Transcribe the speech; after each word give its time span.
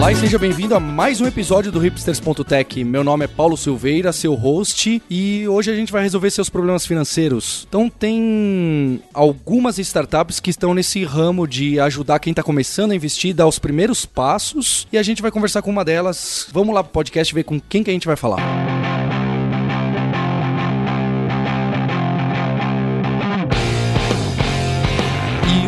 Olá 0.00 0.12
e 0.12 0.16
seja 0.16 0.38
bem-vindo 0.38 0.74
a 0.74 0.80
mais 0.80 1.20
um 1.20 1.26
episódio 1.26 1.70
do 1.70 1.78
Hipsters.tech. 1.78 2.82
Meu 2.84 3.04
nome 3.04 3.26
é 3.26 3.28
Paulo 3.28 3.54
Silveira, 3.54 4.14
seu 4.14 4.32
host, 4.32 5.02
e 5.10 5.46
hoje 5.46 5.70
a 5.70 5.74
gente 5.74 5.92
vai 5.92 6.02
resolver 6.02 6.30
seus 6.30 6.48
problemas 6.48 6.86
financeiros. 6.86 7.66
Então 7.68 7.86
tem 7.90 9.02
algumas 9.12 9.78
startups 9.78 10.40
que 10.40 10.48
estão 10.48 10.72
nesse 10.72 11.04
ramo 11.04 11.46
de 11.46 11.78
ajudar 11.78 12.18
quem 12.18 12.30
está 12.30 12.42
começando 12.42 12.92
a 12.92 12.94
investir, 12.94 13.34
dar 13.34 13.46
os 13.46 13.58
primeiros 13.58 14.06
passos, 14.06 14.88
e 14.90 14.96
a 14.96 15.02
gente 15.02 15.20
vai 15.20 15.30
conversar 15.30 15.60
com 15.60 15.68
uma 15.68 15.84
delas. 15.84 16.46
Vamos 16.50 16.74
lá 16.74 16.82
pro 16.82 16.94
podcast 16.94 17.34
ver 17.34 17.44
com 17.44 17.60
quem 17.60 17.84
que 17.84 17.90
a 17.90 17.92
gente 17.92 18.06
vai 18.06 18.16
falar. 18.16 18.40
E 18.40 18.99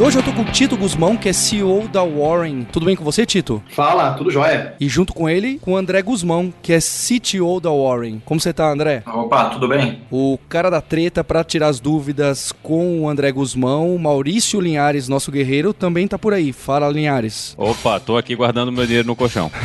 hoje 0.03 0.19
eu 0.19 0.23
tô 0.23 0.33
com 0.33 0.43
o 0.43 0.45
Tito 0.45 0.77
Guzmão, 0.77 1.17
que 1.17 1.29
é 1.29 1.33
CEO 1.33 1.87
da 1.87 2.03
Warren. 2.03 2.65
Tudo 2.65 2.87
bem 2.87 2.97
com 2.97 3.05
você, 3.05 3.25
Tito? 3.25 3.63
Fala, 3.71 4.15
tudo 4.15 4.33
jóia. 4.33 4.75
E 4.81 4.89
junto 4.89 5.15
com 5.15 5.29
ele, 5.29 5.61
com 5.61 5.75
o 5.75 5.77
André 5.77 6.03
Guzmão, 6.03 6.53
que 6.61 6.73
é 6.73 6.81
CTO 6.81 7.61
da 7.61 7.71
Warren. 7.71 8.21
Como 8.25 8.41
você 8.41 8.53
tá, 8.53 8.69
André? 8.69 9.05
Opa, 9.07 9.51
tudo 9.51 9.69
bem? 9.69 10.01
O 10.11 10.37
cara 10.49 10.71
da 10.71 10.81
treta 10.81 11.23
para 11.23 11.45
tirar 11.45 11.69
as 11.69 11.79
dúvidas 11.79 12.53
com 12.65 13.03
o 13.03 13.09
André 13.09 13.31
Guzmão, 13.31 13.97
Maurício 13.97 14.61
Linhares, 14.61 15.07
nosso 15.07 15.31
guerreiro, 15.31 15.73
também 15.73 16.09
tá 16.09 16.19
por 16.19 16.35
aí. 16.35 16.53
Fala, 16.53 16.89
Linhares. 16.89 17.55
Opa, 17.57 18.01
tô 18.01 18.17
aqui 18.17 18.35
guardando 18.35 18.73
meu 18.73 18.85
dinheiro 18.85 19.07
no 19.07 19.15
colchão. 19.15 19.53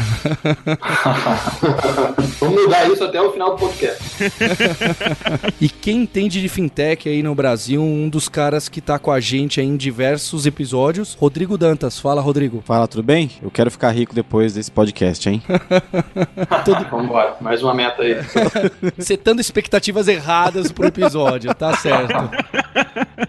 Vamos 2.39 2.63
mudar 2.63 2.87
isso 2.91 3.03
até 3.03 3.19
o 3.19 3.31
final 3.31 3.55
do 3.55 3.57
podcast. 3.57 4.03
e 5.59 5.67
quem 5.67 6.03
entende 6.03 6.39
de 6.39 6.47
fintech 6.47 7.09
aí 7.09 7.23
no 7.23 7.33
Brasil, 7.33 7.81
um 7.81 8.07
dos 8.07 8.29
caras 8.29 8.69
que 8.69 8.79
tá 8.79 8.99
com 8.99 9.11
a 9.11 9.19
gente 9.19 9.59
aí 9.59 9.65
em 9.65 9.75
diversos 9.75 10.26
episódios, 10.45 11.13
Rodrigo 11.13 11.57
Dantas. 11.57 11.99
Fala, 11.99 12.21
Rodrigo. 12.21 12.61
Fala, 12.65 12.87
tudo 12.87 13.03
bem? 13.03 13.31
Eu 13.41 13.49
quero 13.49 13.71
ficar 13.71 13.91
rico 13.91 14.13
depois 14.13 14.53
desse 14.53 14.69
podcast, 14.69 15.29
hein? 15.29 15.41
Tudo... 16.65 16.85
Vamos 16.89 17.05
embora, 17.05 17.37
mais 17.39 17.63
uma 17.63 17.73
meta 17.73 18.03
aí. 18.03 18.15
Setando 18.99 19.39
expectativas 19.39 20.07
erradas 20.07 20.71
pro 20.71 20.87
episódio, 20.87 21.53
tá 21.55 21.75
certo. 21.77 22.13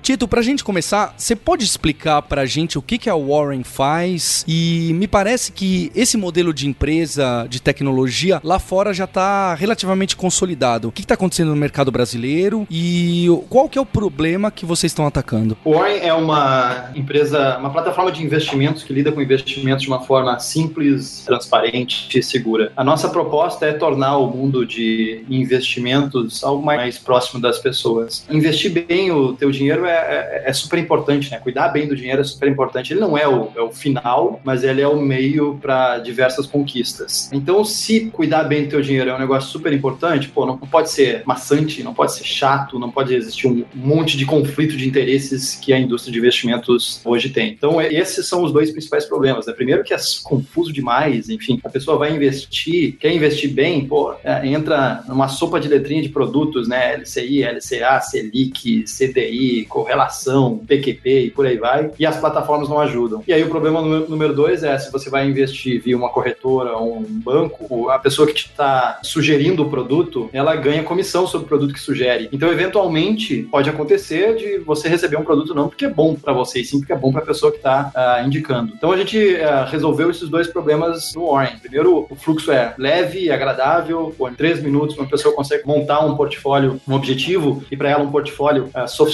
Tito, 0.02 0.28
pra 0.28 0.42
gente 0.42 0.64
começar, 0.64 1.14
você 1.16 1.34
pode 1.34 1.64
explicar 1.64 2.22
pra 2.22 2.46
gente 2.46 2.78
o 2.78 2.82
que, 2.82 2.98
que 2.98 3.10
a 3.10 3.14
Warren 3.14 3.62
faz? 3.64 4.44
E 4.46 4.92
me 4.94 5.06
parece 5.06 5.52
que 5.52 5.90
esse 5.94 6.16
modelo 6.16 6.52
de 6.52 6.66
empresa 6.66 7.46
de 7.48 7.60
tecnologia 7.60 8.40
lá 8.42 8.58
fora 8.58 8.92
já 8.92 9.06
tá 9.06 9.54
relativamente 9.54 10.16
consolidado. 10.16 10.88
O 10.88 10.92
que, 10.92 11.02
que 11.02 11.06
tá 11.06 11.14
acontecendo 11.14 11.48
no 11.48 11.56
mercado 11.56 11.90
brasileiro 11.90 12.66
e 12.70 13.26
qual 13.48 13.68
que 13.68 13.78
é 13.78 13.80
o 13.80 13.86
problema 13.86 14.50
que 14.50 14.66
vocês 14.66 14.90
estão 14.90 15.06
atacando? 15.06 15.56
Warren 15.64 15.98
é 16.00 16.12
uma 16.12 16.90
empresa, 16.94 17.58
uma 17.58 17.70
plataforma 17.70 18.12
de 18.12 18.22
investimentos 18.22 18.82
que 18.82 18.92
lida 18.92 19.12
com 19.12 19.20
investimentos 19.20 19.82
de 19.82 19.88
uma 19.88 20.00
forma 20.00 20.38
simples, 20.38 21.22
transparente 21.26 22.18
e 22.18 22.22
segura. 22.22 22.72
A 22.76 22.84
nossa 22.84 23.08
proposta 23.08 23.66
é 23.66 23.72
tornar 23.72 24.16
o 24.18 24.28
mundo 24.28 24.66
de 24.66 25.24
investimentos 25.28 26.42
algo 26.44 26.64
mais 26.64 26.98
próximo 26.98 27.40
das 27.40 27.58
pessoas. 27.58 28.24
Investir 28.30 28.70
bem 28.70 29.10
o 29.10 29.32
teu 29.38 29.50
dinheiro 29.50 29.86
é, 29.86 29.92
é, 29.92 30.42
é 30.46 30.52
super 30.52 30.78
importante, 30.78 31.30
né? 31.30 31.38
Cuidar 31.38 31.68
bem 31.68 31.86
do 31.86 31.96
dinheiro 31.96 32.20
é 32.20 32.24
super 32.24 32.48
importante. 32.48 32.92
Ele 32.92 33.00
não 33.00 33.16
é 33.16 33.26
o, 33.26 33.50
é 33.56 33.60
o 33.60 33.70
final, 33.70 34.40
mas 34.44 34.64
ele 34.64 34.80
é 34.80 34.88
o 34.88 35.00
meio 35.00 35.58
para 35.60 35.98
diversas 35.98 36.46
conquistas. 36.46 37.30
Então, 37.32 37.64
se 37.64 38.10
cuidar 38.10 38.44
bem 38.44 38.64
do 38.64 38.70
teu 38.70 38.82
dinheiro 38.82 39.10
é 39.10 39.14
um 39.14 39.18
negócio 39.18 39.50
super 39.50 39.72
importante, 39.72 40.28
pô, 40.28 40.44
não 40.44 40.58
pode 40.58 40.90
ser 40.90 41.22
maçante, 41.24 41.82
não 41.82 41.94
pode 41.94 42.14
ser 42.14 42.24
chato, 42.24 42.78
não 42.78 42.90
pode 42.90 43.14
existir 43.14 43.46
um 43.46 43.64
monte 43.74 44.16
de 44.16 44.24
conflito 44.26 44.76
de 44.76 44.86
interesses 44.86 45.54
que 45.54 45.72
a 45.72 45.78
indústria 45.78 46.12
de 46.12 46.18
investimentos 46.18 47.00
hoje 47.04 47.30
tem. 47.30 47.52
Então, 47.52 47.80
é, 47.80 47.92
esses 47.92 48.26
são 48.26 48.42
os 48.42 48.52
dois 48.52 48.70
principais 48.70 49.04
problemas. 49.04 49.46
Né? 49.46 49.52
Primeiro 49.52 49.84
que 49.84 49.94
é 49.94 49.98
confuso 50.22 50.72
demais, 50.72 51.28
enfim, 51.28 51.60
a 51.64 51.68
pessoa 51.68 51.98
vai 51.98 52.14
investir, 52.14 52.96
quer 52.98 53.12
investir 53.12 53.50
bem, 53.50 53.86
pô, 53.86 54.14
é, 54.24 54.46
entra 54.46 55.04
numa 55.06 55.28
sopa 55.28 55.60
de 55.60 55.68
letrinha 55.68 56.02
de 56.02 56.08
produtos, 56.08 56.68
né? 56.68 56.96
LCI, 56.96 57.44
LCA, 57.44 58.00
Selic, 58.00 58.84
CDI, 58.84 59.27
correlação, 59.68 60.58
PQP 60.66 61.26
e 61.26 61.30
por 61.30 61.46
aí 61.46 61.56
vai, 61.56 61.90
e 61.98 62.06
as 62.06 62.18
plataformas 62.18 62.68
não 62.68 62.80
ajudam. 62.80 63.22
E 63.26 63.32
aí 63.32 63.42
o 63.42 63.48
problema 63.48 63.80
número 63.82 64.34
dois 64.34 64.62
é 64.62 64.78
se 64.78 64.90
você 64.90 65.10
vai 65.10 65.26
investir 65.26 65.80
via 65.80 65.96
uma 65.96 66.08
corretora 66.08 66.76
ou 66.76 66.98
um 66.98 67.04
banco, 67.04 67.88
a 67.90 67.98
pessoa 67.98 68.26
que 68.26 68.34
te 68.34 68.46
está 68.46 69.00
sugerindo 69.02 69.62
o 69.62 69.70
produto, 69.70 70.28
ela 70.32 70.54
ganha 70.56 70.82
comissão 70.82 71.26
sobre 71.26 71.46
o 71.46 71.48
produto 71.48 71.74
que 71.74 71.80
sugere. 71.80 72.28
Então, 72.32 72.50
eventualmente, 72.50 73.42
pode 73.50 73.68
acontecer 73.68 74.36
de 74.36 74.58
você 74.58 74.88
receber 74.88 75.16
um 75.16 75.24
produto 75.24 75.54
não 75.54 75.68
porque 75.68 75.84
é 75.84 75.90
bom 75.90 76.14
para 76.14 76.32
você, 76.32 76.62
sim 76.64 76.78
porque 76.78 76.92
é 76.92 76.96
bom 76.96 77.12
para 77.12 77.22
a 77.22 77.26
pessoa 77.26 77.50
que 77.50 77.58
está 77.58 77.92
uh, 77.94 78.26
indicando. 78.26 78.72
Então, 78.76 78.92
a 78.92 78.96
gente 78.96 79.18
uh, 79.18 79.68
resolveu 79.70 80.10
esses 80.10 80.28
dois 80.28 80.46
problemas 80.46 81.14
no 81.14 81.30
Warren. 81.32 81.58
Primeiro, 81.58 82.06
o 82.08 82.14
fluxo 82.14 82.50
é 82.52 82.74
leve 82.78 83.24
e 83.24 83.30
agradável, 83.30 84.14
em 84.20 84.34
três 84.34 84.62
minutos 84.62 84.96
uma 84.96 85.06
pessoa 85.06 85.34
consegue 85.34 85.66
montar 85.66 86.04
um 86.04 86.16
portfólio, 86.16 86.80
um 86.86 86.94
objetivo, 86.94 87.62
e 87.70 87.76
para 87.76 87.90
ela 87.90 88.02
um 88.02 88.10
portfólio 88.10 88.70
sofisticado, 88.86 89.07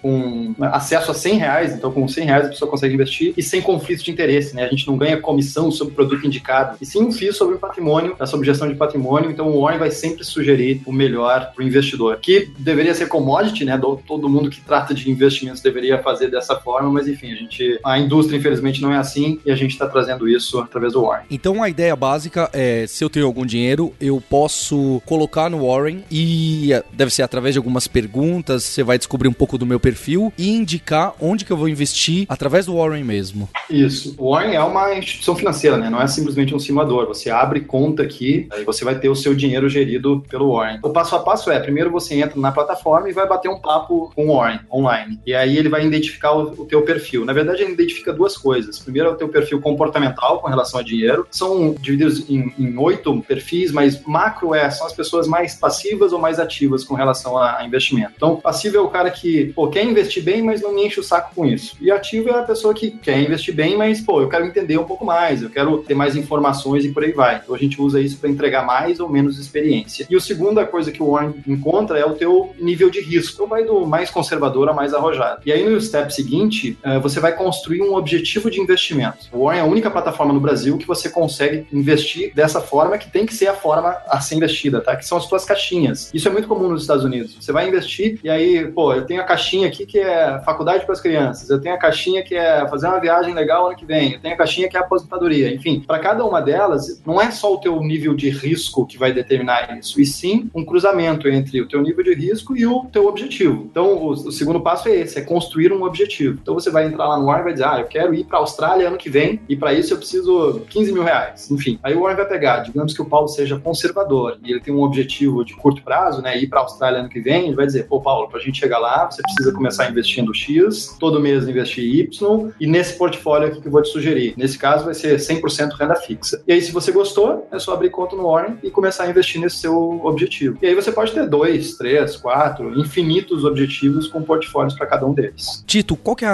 com 0.00 0.54
acesso 0.60 1.10
a 1.10 1.14
100 1.14 1.38
reais, 1.38 1.74
então 1.74 1.90
com 1.90 2.06
100 2.06 2.24
reais 2.24 2.46
a 2.46 2.48
pessoa 2.48 2.70
consegue 2.70 2.94
investir, 2.94 3.34
e 3.36 3.42
sem 3.42 3.60
conflito 3.60 4.04
de 4.04 4.10
interesse, 4.10 4.54
né? 4.54 4.64
A 4.64 4.68
gente 4.68 4.86
não 4.86 4.96
ganha 4.96 5.20
comissão 5.20 5.70
sobre 5.70 5.92
o 5.92 5.94
produto 5.94 6.26
indicado, 6.26 6.76
e 6.80 6.86
sim 6.86 7.02
um 7.02 7.12
FII 7.12 7.32
sobre 7.32 7.56
o 7.56 7.58
patrimônio, 7.58 8.16
sobre 8.26 8.46
gestão 8.46 8.68
de 8.68 8.74
patrimônio, 8.74 9.30
então 9.30 9.48
o 9.48 9.62
Warren 9.62 9.78
vai 9.78 9.90
sempre 9.90 10.24
sugerir 10.24 10.82
o 10.86 10.92
melhor 10.92 11.52
para 11.54 11.64
o 11.64 11.66
investidor, 11.66 12.18
que 12.20 12.50
deveria 12.58 12.94
ser 12.94 13.08
commodity, 13.08 13.64
né? 13.64 13.80
Todo 14.06 14.28
mundo 14.28 14.50
que 14.50 14.60
trata 14.60 14.94
de 14.94 15.10
investimentos 15.10 15.60
deveria 15.60 15.98
fazer 16.02 16.28
dessa 16.30 16.56
forma, 16.56 16.90
mas 16.90 17.08
enfim, 17.08 17.32
a 17.32 17.36
gente, 17.36 17.80
a 17.84 17.98
indústria 17.98 18.36
infelizmente 18.36 18.80
não 18.80 18.92
é 18.92 18.96
assim 18.96 19.40
e 19.44 19.50
a 19.50 19.56
gente 19.56 19.72
está 19.72 19.86
trazendo 19.86 20.28
isso 20.28 20.58
através 20.60 20.92
do 20.92 21.02
Warren. 21.02 21.26
Então 21.30 21.62
a 21.62 21.68
ideia 21.68 21.94
básica 21.94 22.50
é, 22.52 22.86
se 22.86 23.04
eu 23.04 23.10
tenho 23.10 23.26
algum 23.26 23.44
dinheiro, 23.44 23.92
eu 24.00 24.22
posso 24.28 25.02
colocar 25.06 25.48
no 25.48 25.66
Warren 25.66 26.04
e 26.10 26.72
eh, 26.72 26.82
deve 26.92 27.12
ser 27.12 27.22
através 27.22 27.54
de 27.54 27.58
algumas 27.58 27.86
perguntas, 27.86 28.64
você 28.64 28.82
vai 28.82 28.98
descobrir 29.08 29.28
um 29.28 29.32
pouco 29.32 29.56
do 29.56 29.64
meu 29.64 29.80
perfil 29.80 30.30
e 30.36 30.50
indicar 30.50 31.14
onde 31.18 31.42
que 31.42 31.50
eu 31.50 31.56
vou 31.56 31.66
investir 31.66 32.26
através 32.28 32.66
do 32.66 32.76
Warren 32.76 33.02
mesmo. 33.02 33.48
Isso. 33.70 34.14
O 34.18 34.32
Warren 34.32 34.54
é 34.54 34.62
uma 34.62 34.94
instituição 34.94 35.34
financeira, 35.34 35.78
né? 35.78 35.88
Não 35.88 36.00
é 36.00 36.06
simplesmente 36.06 36.54
um 36.54 36.58
simulador. 36.58 37.06
Você 37.06 37.30
abre 37.30 37.62
conta 37.62 38.02
aqui, 38.02 38.46
aí 38.52 38.64
você 38.64 38.84
vai 38.84 38.98
ter 38.98 39.08
o 39.08 39.16
seu 39.16 39.34
dinheiro 39.34 39.66
gerido 39.68 40.22
pelo 40.28 40.54
Warren. 40.54 40.78
O 40.82 40.90
passo 40.90 41.16
a 41.16 41.20
passo 41.20 41.50
é, 41.50 41.58
primeiro 41.58 41.90
você 41.90 42.16
entra 42.16 42.38
na 42.38 42.52
plataforma 42.52 43.08
e 43.08 43.12
vai 43.12 43.26
bater 43.26 43.48
um 43.48 43.58
papo 43.58 44.12
com 44.14 44.28
o 44.28 44.36
Warren 44.36 44.60
online. 44.70 45.18
E 45.26 45.34
aí 45.34 45.56
ele 45.56 45.70
vai 45.70 45.86
identificar 45.86 46.32
o, 46.32 46.62
o 46.62 46.66
teu 46.66 46.82
perfil. 46.82 47.24
Na 47.24 47.32
verdade, 47.32 47.62
ele 47.62 47.72
identifica 47.72 48.12
duas 48.12 48.36
coisas. 48.36 48.78
Primeiro 48.78 49.08
é 49.08 49.12
o 49.12 49.16
teu 49.16 49.28
perfil 49.28 49.58
comportamental 49.60 50.40
com 50.40 50.48
relação 50.48 50.80
a 50.80 50.82
dinheiro. 50.82 51.26
São 51.30 51.74
divididos 51.80 52.28
em, 52.28 52.52
em 52.58 52.76
oito 52.76 53.22
perfis, 53.22 53.72
mas 53.72 54.02
macro 54.04 54.54
é, 54.54 54.68
são 54.70 54.86
as 54.86 54.92
pessoas 54.92 55.26
mais 55.26 55.54
passivas 55.54 56.12
ou 56.12 56.18
mais 56.18 56.38
ativas 56.38 56.84
com 56.84 56.94
relação 56.94 57.38
a, 57.38 57.58
a 57.58 57.64
investimento. 57.64 58.12
Então, 58.16 58.36
passivo 58.36 58.76
é 58.76 58.80
o 58.80 58.88
cara 58.88 58.97
que, 59.10 59.52
pô, 59.54 59.68
quer 59.68 59.84
investir 59.84 60.22
bem, 60.22 60.42
mas 60.42 60.60
não 60.60 60.74
me 60.74 60.86
enche 60.86 61.00
o 61.00 61.02
saco 61.02 61.34
com 61.34 61.46
isso. 61.46 61.76
E 61.80 61.90
ativo 61.90 62.30
é 62.30 62.38
a 62.38 62.42
pessoa 62.42 62.74
que 62.74 62.90
quer 62.90 63.20
investir 63.20 63.54
bem, 63.54 63.76
mas, 63.76 64.00
pô, 64.00 64.20
eu 64.20 64.28
quero 64.28 64.44
entender 64.44 64.78
um 64.78 64.84
pouco 64.84 65.04
mais, 65.04 65.42
eu 65.42 65.50
quero 65.50 65.78
ter 65.78 65.94
mais 65.94 66.16
informações 66.16 66.84
e 66.84 66.90
por 66.90 67.04
aí 67.04 67.12
vai. 67.12 67.36
Então, 67.42 67.54
a 67.54 67.58
gente 67.58 67.80
usa 67.80 68.00
isso 68.00 68.18
para 68.18 68.30
entregar 68.30 68.64
mais 68.64 69.00
ou 69.00 69.08
menos 69.08 69.38
experiência. 69.38 70.06
E 70.08 70.16
a 70.16 70.20
segunda 70.20 70.64
coisa 70.66 70.90
que 70.90 71.02
o 71.02 71.12
Warren 71.12 71.34
encontra 71.46 71.98
é 71.98 72.04
o 72.04 72.14
teu 72.14 72.54
nível 72.58 72.90
de 72.90 73.00
risco. 73.00 73.34
Então, 73.34 73.46
vai 73.46 73.64
do 73.64 73.86
mais 73.86 74.10
conservador 74.10 74.68
a 74.68 74.72
mais 74.72 74.92
arrojado. 74.94 75.42
E 75.46 75.52
aí, 75.52 75.68
no 75.68 75.80
step 75.80 76.12
seguinte, 76.12 76.78
eh, 76.82 76.98
você 76.98 77.20
vai 77.20 77.34
construir 77.34 77.82
um 77.82 77.94
objetivo 77.94 78.50
de 78.50 78.60
investimento. 78.60 79.26
O 79.32 79.44
Warren 79.44 79.60
é 79.60 79.62
a 79.62 79.66
única 79.66 79.90
plataforma 79.90 80.32
no 80.32 80.40
Brasil 80.40 80.76
que 80.76 80.86
você 80.86 81.08
consegue 81.08 81.66
investir 81.72 82.32
dessa 82.34 82.60
forma, 82.60 82.98
que 82.98 83.10
tem 83.10 83.26
que 83.26 83.34
ser 83.34 83.48
a 83.48 83.54
forma 83.54 83.96
a 84.08 84.20
ser 84.20 84.36
investida, 84.36 84.80
tá? 84.80 84.96
Que 84.96 85.06
são 85.06 85.18
as 85.18 85.26
tuas 85.26 85.44
caixinhas. 85.44 86.10
Isso 86.12 86.28
é 86.28 86.30
muito 86.30 86.48
comum 86.48 86.68
nos 86.68 86.82
Estados 86.82 87.04
Unidos. 87.04 87.36
Você 87.40 87.52
vai 87.52 87.68
investir 87.68 88.18
e 88.22 88.28
aí, 88.28 88.66
pô, 88.66 88.87
eu 88.92 89.04
tenho 89.04 89.20
a 89.20 89.24
caixinha 89.24 89.68
aqui 89.68 89.86
que 89.86 89.98
é 89.98 90.40
faculdade 90.40 90.84
para 90.84 90.92
as 90.92 91.00
crianças, 91.00 91.48
eu 91.50 91.60
tenho 91.60 91.74
a 91.74 91.78
caixinha 91.78 92.22
que 92.22 92.34
é 92.34 92.66
fazer 92.68 92.86
uma 92.86 93.00
viagem 93.00 93.34
legal 93.34 93.66
ano 93.66 93.76
que 93.76 93.84
vem, 93.84 94.14
eu 94.14 94.20
tenho 94.20 94.34
a 94.34 94.36
caixinha 94.36 94.68
que 94.68 94.76
é 94.76 94.80
aposentadoria. 94.80 95.52
Enfim, 95.52 95.80
para 95.86 95.98
cada 95.98 96.24
uma 96.24 96.40
delas, 96.40 97.02
não 97.06 97.20
é 97.20 97.30
só 97.30 97.54
o 97.54 97.58
teu 97.58 97.80
nível 97.80 98.14
de 98.14 98.30
risco 98.30 98.86
que 98.86 98.98
vai 98.98 99.12
determinar 99.12 99.76
isso, 99.78 100.00
e 100.00 100.06
sim 100.06 100.50
um 100.54 100.64
cruzamento 100.64 101.28
entre 101.28 101.60
o 101.60 101.68
teu 101.68 101.82
nível 101.82 102.04
de 102.04 102.14
risco 102.14 102.56
e 102.56 102.66
o 102.66 102.84
teu 102.86 103.06
objetivo. 103.06 103.66
Então, 103.70 103.94
o, 103.94 104.10
o 104.10 104.32
segundo 104.32 104.60
passo 104.60 104.88
é 104.88 104.96
esse, 104.96 105.18
é 105.18 105.22
construir 105.22 105.72
um 105.72 105.82
objetivo. 105.82 106.38
Então, 106.40 106.54
você 106.54 106.70
vai 106.70 106.86
entrar 106.86 107.06
lá 107.06 107.18
no 107.18 107.26
Warren 107.26 107.40
e 107.40 107.44
vai 107.44 107.52
dizer, 107.52 107.66
ah, 107.66 107.80
eu 107.80 107.86
quero 107.86 108.14
ir 108.14 108.24
para 108.24 108.38
a 108.38 108.40
Austrália 108.40 108.88
ano 108.88 108.96
que 108.96 109.10
vem, 109.10 109.40
e 109.48 109.56
para 109.56 109.72
isso 109.72 109.92
eu 109.92 109.98
preciso 109.98 110.62
15 110.68 110.92
mil 110.92 111.02
reais. 111.02 111.50
Enfim, 111.50 111.78
aí 111.82 111.94
o 111.94 112.00
Warren 112.00 112.16
vai 112.16 112.28
pegar, 112.28 112.60
digamos 112.60 112.94
que 112.94 113.02
o 113.02 113.04
Paulo 113.04 113.28
seja 113.28 113.58
conservador, 113.58 114.38
e 114.42 114.50
ele 114.50 114.60
tem 114.60 114.74
um 114.74 114.82
objetivo 114.82 115.44
de 115.44 115.54
curto 115.54 115.82
prazo, 115.82 116.22
né, 116.22 116.36
ir 116.38 116.46
para 116.48 116.60
a 116.60 116.62
Austrália 116.62 117.00
ano 117.00 117.08
que 117.08 117.20
vem, 117.20 117.46
ele 117.46 117.56
vai 117.56 117.66
dizer, 117.66 117.86
pô, 117.86 118.00
Paulo, 118.00 118.28
para 118.28 118.38
a 118.38 118.42
gente 118.42 118.58
chegar 118.58 118.77
lá, 118.78 119.10
você 119.10 119.22
precisa 119.22 119.52
começar 119.52 119.90
investindo 119.90 120.34
X, 120.34 120.96
todo 120.98 121.20
mês 121.20 121.48
investir 121.48 121.84
Y, 121.84 122.50
e 122.60 122.66
nesse 122.66 122.94
portfólio 122.94 123.48
aqui 123.48 123.60
que 123.60 123.68
eu 123.68 123.72
vou 123.72 123.82
te 123.82 123.90
sugerir. 123.90 124.34
Nesse 124.36 124.58
caso, 124.58 124.84
vai 124.84 124.94
ser 124.94 125.16
100% 125.18 125.72
renda 125.78 125.94
fixa. 125.96 126.42
E 126.46 126.52
aí, 126.52 126.60
se 126.60 126.72
você 126.72 126.92
gostou, 126.92 127.46
é 127.50 127.58
só 127.58 127.72
abrir 127.72 127.90
conta 127.90 128.16
no 128.16 128.30
Warren 128.30 128.56
e 128.62 128.70
começar 128.70 129.04
a 129.04 129.10
investir 129.10 129.40
nesse 129.40 129.56
seu 129.56 130.00
objetivo. 130.04 130.58
E 130.62 130.66
aí 130.66 130.74
você 130.74 130.92
pode 130.92 131.12
ter 131.12 131.26
dois, 131.26 131.76
três, 131.76 132.16
quatro, 132.16 132.78
infinitos 132.78 133.44
objetivos 133.44 134.08
com 134.08 134.22
portfólios 134.22 134.74
para 134.74 134.86
cada 134.86 135.06
um 135.06 135.12
deles. 135.12 135.62
Tito, 135.66 135.96
qual 135.96 136.16
que 136.16 136.24
é 136.24 136.28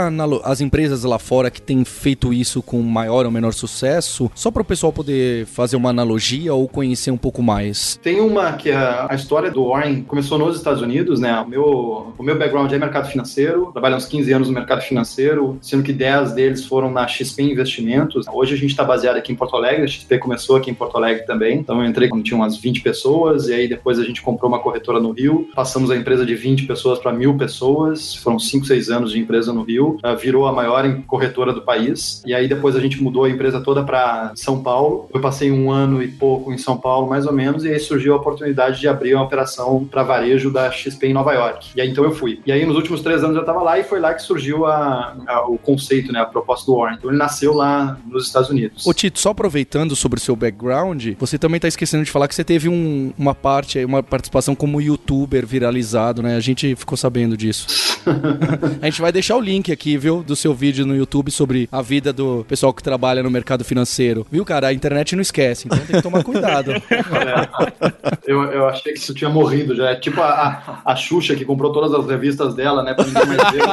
as 0.44 0.61
empresas 0.61 1.05
lá 1.05 1.19
fora 1.19 1.50
que 1.50 1.61
têm 1.61 1.85
feito 1.85 2.32
isso 2.32 2.62
com 2.62 2.81
maior 2.82 3.25
ou 3.25 3.31
menor 3.31 3.52
sucesso? 3.52 4.31
Só 4.35 4.50
para 4.50 4.62
o 4.62 4.64
pessoal 4.64 4.93
poder 4.93 5.46
fazer 5.46 5.76
uma 5.76 5.91
analogia 5.91 6.55
ou 6.55 6.69
conhecer 6.69 7.11
um 7.11 7.17
pouco 7.17 7.43
mais. 7.43 7.99
Tem 8.02 8.20
uma 8.20 8.52
que 8.52 8.70
é 8.70 8.76
a 8.76 9.14
história 9.14 9.50
do 9.50 9.69
Warren 9.69 10.02
começou 10.02 10.38
nos 10.38 10.56
Estados 10.56 10.82
Unidos, 10.82 11.20
né? 11.20 11.41
O 11.41 11.49
meu, 11.49 12.14
o 12.19 12.23
meu 12.23 12.34
background 12.35 12.73
é 12.73 12.79
mercado 12.79 13.09
financeiro, 13.09 13.71
trabalho 13.73 13.97
uns 13.97 14.07
15 14.07 14.33
anos 14.33 14.49
no 14.49 14.55
mercado 14.55 14.83
financeiro, 14.83 15.59
sendo 15.61 15.83
que 15.83 15.93
10 15.93 16.33
deles 16.33 16.65
foram 16.65 16.91
na 16.91 17.07
XP 17.07 17.43
Investimentos. 17.43 18.27
Hoje 18.33 18.55
a 18.55 18.57
gente 18.57 18.71
está 18.71 18.85
baseado 18.85 19.17
aqui 19.17 19.33
em 19.33 19.37
Porto 19.37 19.57
Alegre, 19.57 19.85
a 19.85 19.87
XP 19.87 20.19
começou 20.19 20.57
aqui 20.57 20.71
em 20.71 20.75
Porto 20.75 20.97
Alegre 20.97 21.25
também. 21.27 21.59
Então 21.59 21.83
eu 21.83 21.89
entrei 21.89 22.09
quando 22.09 22.23
tinha 22.23 22.37
umas 22.37 22.57
20 22.57 22.83
pessoas, 22.83 23.49
e 23.49 23.55
aí 23.55 23.69
depois 23.69 23.99
a 23.99 24.05
gente 24.05 24.23
comprou 24.23 24.49
uma 24.49 24.59
corretora 24.59 25.01
no 25.01 25.13
Rio, 25.13 25.49
passamos 25.55 25.91
a 25.91 25.97
empresa 25.97 26.25
de 26.25 26.35
20 26.35 26.67
pessoas 26.67 26.99
para 26.99 27.13
mil 27.13 27.37
pessoas, 27.37 28.15
foram 28.17 28.39
5, 28.39 28.67
6 28.67 28.91
anos 28.91 29.13
de 29.13 29.19
empresa 29.19 29.53
no 29.53 29.63
Rio, 29.63 29.99
uh, 30.05 30.17
virou 30.17 30.47
a 30.47 30.53
maior 30.53 30.85
corretora 31.07 31.53
do 31.53 31.63
país, 31.63 32.23
e 32.27 32.35
aí 32.35 32.49
depois 32.49 32.77
a 32.77 32.81
gente 32.81 33.03
mudou 33.03 33.25
a 33.25 33.31
empresa 33.31 33.61
toda 33.61 33.83
para 33.83 34.33
São 34.35 34.63
Paulo. 34.63 35.09
Eu 35.13 35.21
passei 35.21 35.51
um 35.51 35.71
ano 35.71 36.03
e 36.03 36.09
pouco 36.09 36.53
em 36.53 36.59
São 36.59 36.77
Paulo, 36.77 37.09
mais 37.09 37.27
ou 37.27 37.33
menos, 37.33 37.65
e 37.65 37.69
aí 37.69 37.79
surgiu 37.79 38.15
a 38.15 38.17
oportunidade 38.17 38.81
de 38.81 38.89
abrir 38.89 39.15
uma 39.15 39.25
operação 39.25 39.85
para 39.85 40.03
varejo 40.03 40.51
da 40.51 40.71
XP 40.71 41.09
em 41.09 41.13
Nova 41.13 41.33
York. 41.33 41.71
E 41.77 41.81
aí 41.81 41.89
então 41.89 42.05
eu 42.05 42.13
fui. 42.13 42.24
E 42.26 42.53
aí 42.53 42.65
nos 42.65 42.76
últimos 42.76 43.00
três 43.00 43.23
anos 43.23 43.37
eu 43.37 43.43
estava 43.43 43.62
lá 43.62 43.79
e 43.79 43.85
foi 43.85 44.00
lá 44.00 44.15
que 44.15 44.23
surgiu 44.23 44.67
a, 44.67 45.17
a, 45.26 45.49
o 45.49 45.59
conceito, 45.59 46.12
né, 46.12 46.21
a 46.21 46.26
proposta 46.26 46.67
do 46.67 46.76
Warren. 46.76 46.97
Então 46.99 47.11
ele 47.11 47.19
nasceu 47.19 47.55
lá 47.55 47.99
nos 48.06 48.26
Estados 48.26 48.50
Unidos. 48.50 48.87
Ô 48.87 48.93
Tito, 48.93 49.19
só 49.19 49.31
aproveitando 49.31 49.94
sobre 49.97 50.19
o 50.19 50.23
seu 50.23 50.37
background, 50.37 51.15
você 51.19 51.38
também 51.38 51.56
está 51.56 51.69
esquecendo 51.69 52.05
de 52.05 52.11
falar 52.11 52.29
que 52.29 52.35
você 52.35 52.44
teve 52.44 52.69
um, 52.69 53.12
uma 53.19 53.35
parte, 53.35 53.85
uma 53.85 54.03
participação 54.03 54.55
como 54.55 54.81
youtuber 54.81 55.47
viralizado, 55.47 56.23
né? 56.23 56.37
A 56.37 56.41
gente 56.41 56.75
ficou 56.76 56.97
sabendo 56.97 57.37
disso. 57.37 57.67
a 58.81 58.85
gente 58.85 59.00
vai 59.00 59.12
deixar 59.12 59.37
o 59.37 59.41
link 59.41 59.73
aqui, 59.73 59.97
viu, 59.97 60.23
do 60.23 60.37
seu 60.37 60.55
vídeo 60.55 60.87
no 60.87 60.97
YouTube 60.97 61.31
sobre 61.31 61.69
a 61.70 61.82
vida 61.82 62.12
do 62.12 62.44
pessoal 62.49 62.73
que 62.73 62.82
trabalha 62.82 63.23
no 63.23 63.31
mercado 63.31 63.65
financeiro. 63.65 64.27
Viu, 64.31 64.44
cara? 64.44 64.69
A 64.69 64.73
internet 64.73 65.15
não 65.15 65.23
esquece, 65.23 65.67
então 65.67 65.79
tem 65.79 65.97
que 65.97 66.03
tomar 66.03 66.23
cuidado. 66.23 66.73
É. 67.15 68.15
Eu, 68.27 68.43
eu 68.44 68.69
achei 68.69 68.93
que 68.93 68.99
isso 68.99 69.15
tinha 69.15 69.31
morrido 69.31 69.75
já. 69.75 69.91
É 69.91 69.94
tipo 69.94 70.20
a, 70.20 70.81
a, 70.85 70.93
a 70.93 70.97
Xuxa 70.97 71.35
que 71.35 71.44
comprou 71.44 71.73
todas 71.73 71.93
as 71.93 72.06
revistas 72.15 72.55
dela, 72.55 72.83
né? 72.83 72.95
Pra 72.95 73.05
ninguém 73.05 73.27
mais 73.27 73.51
ver. 73.51 73.65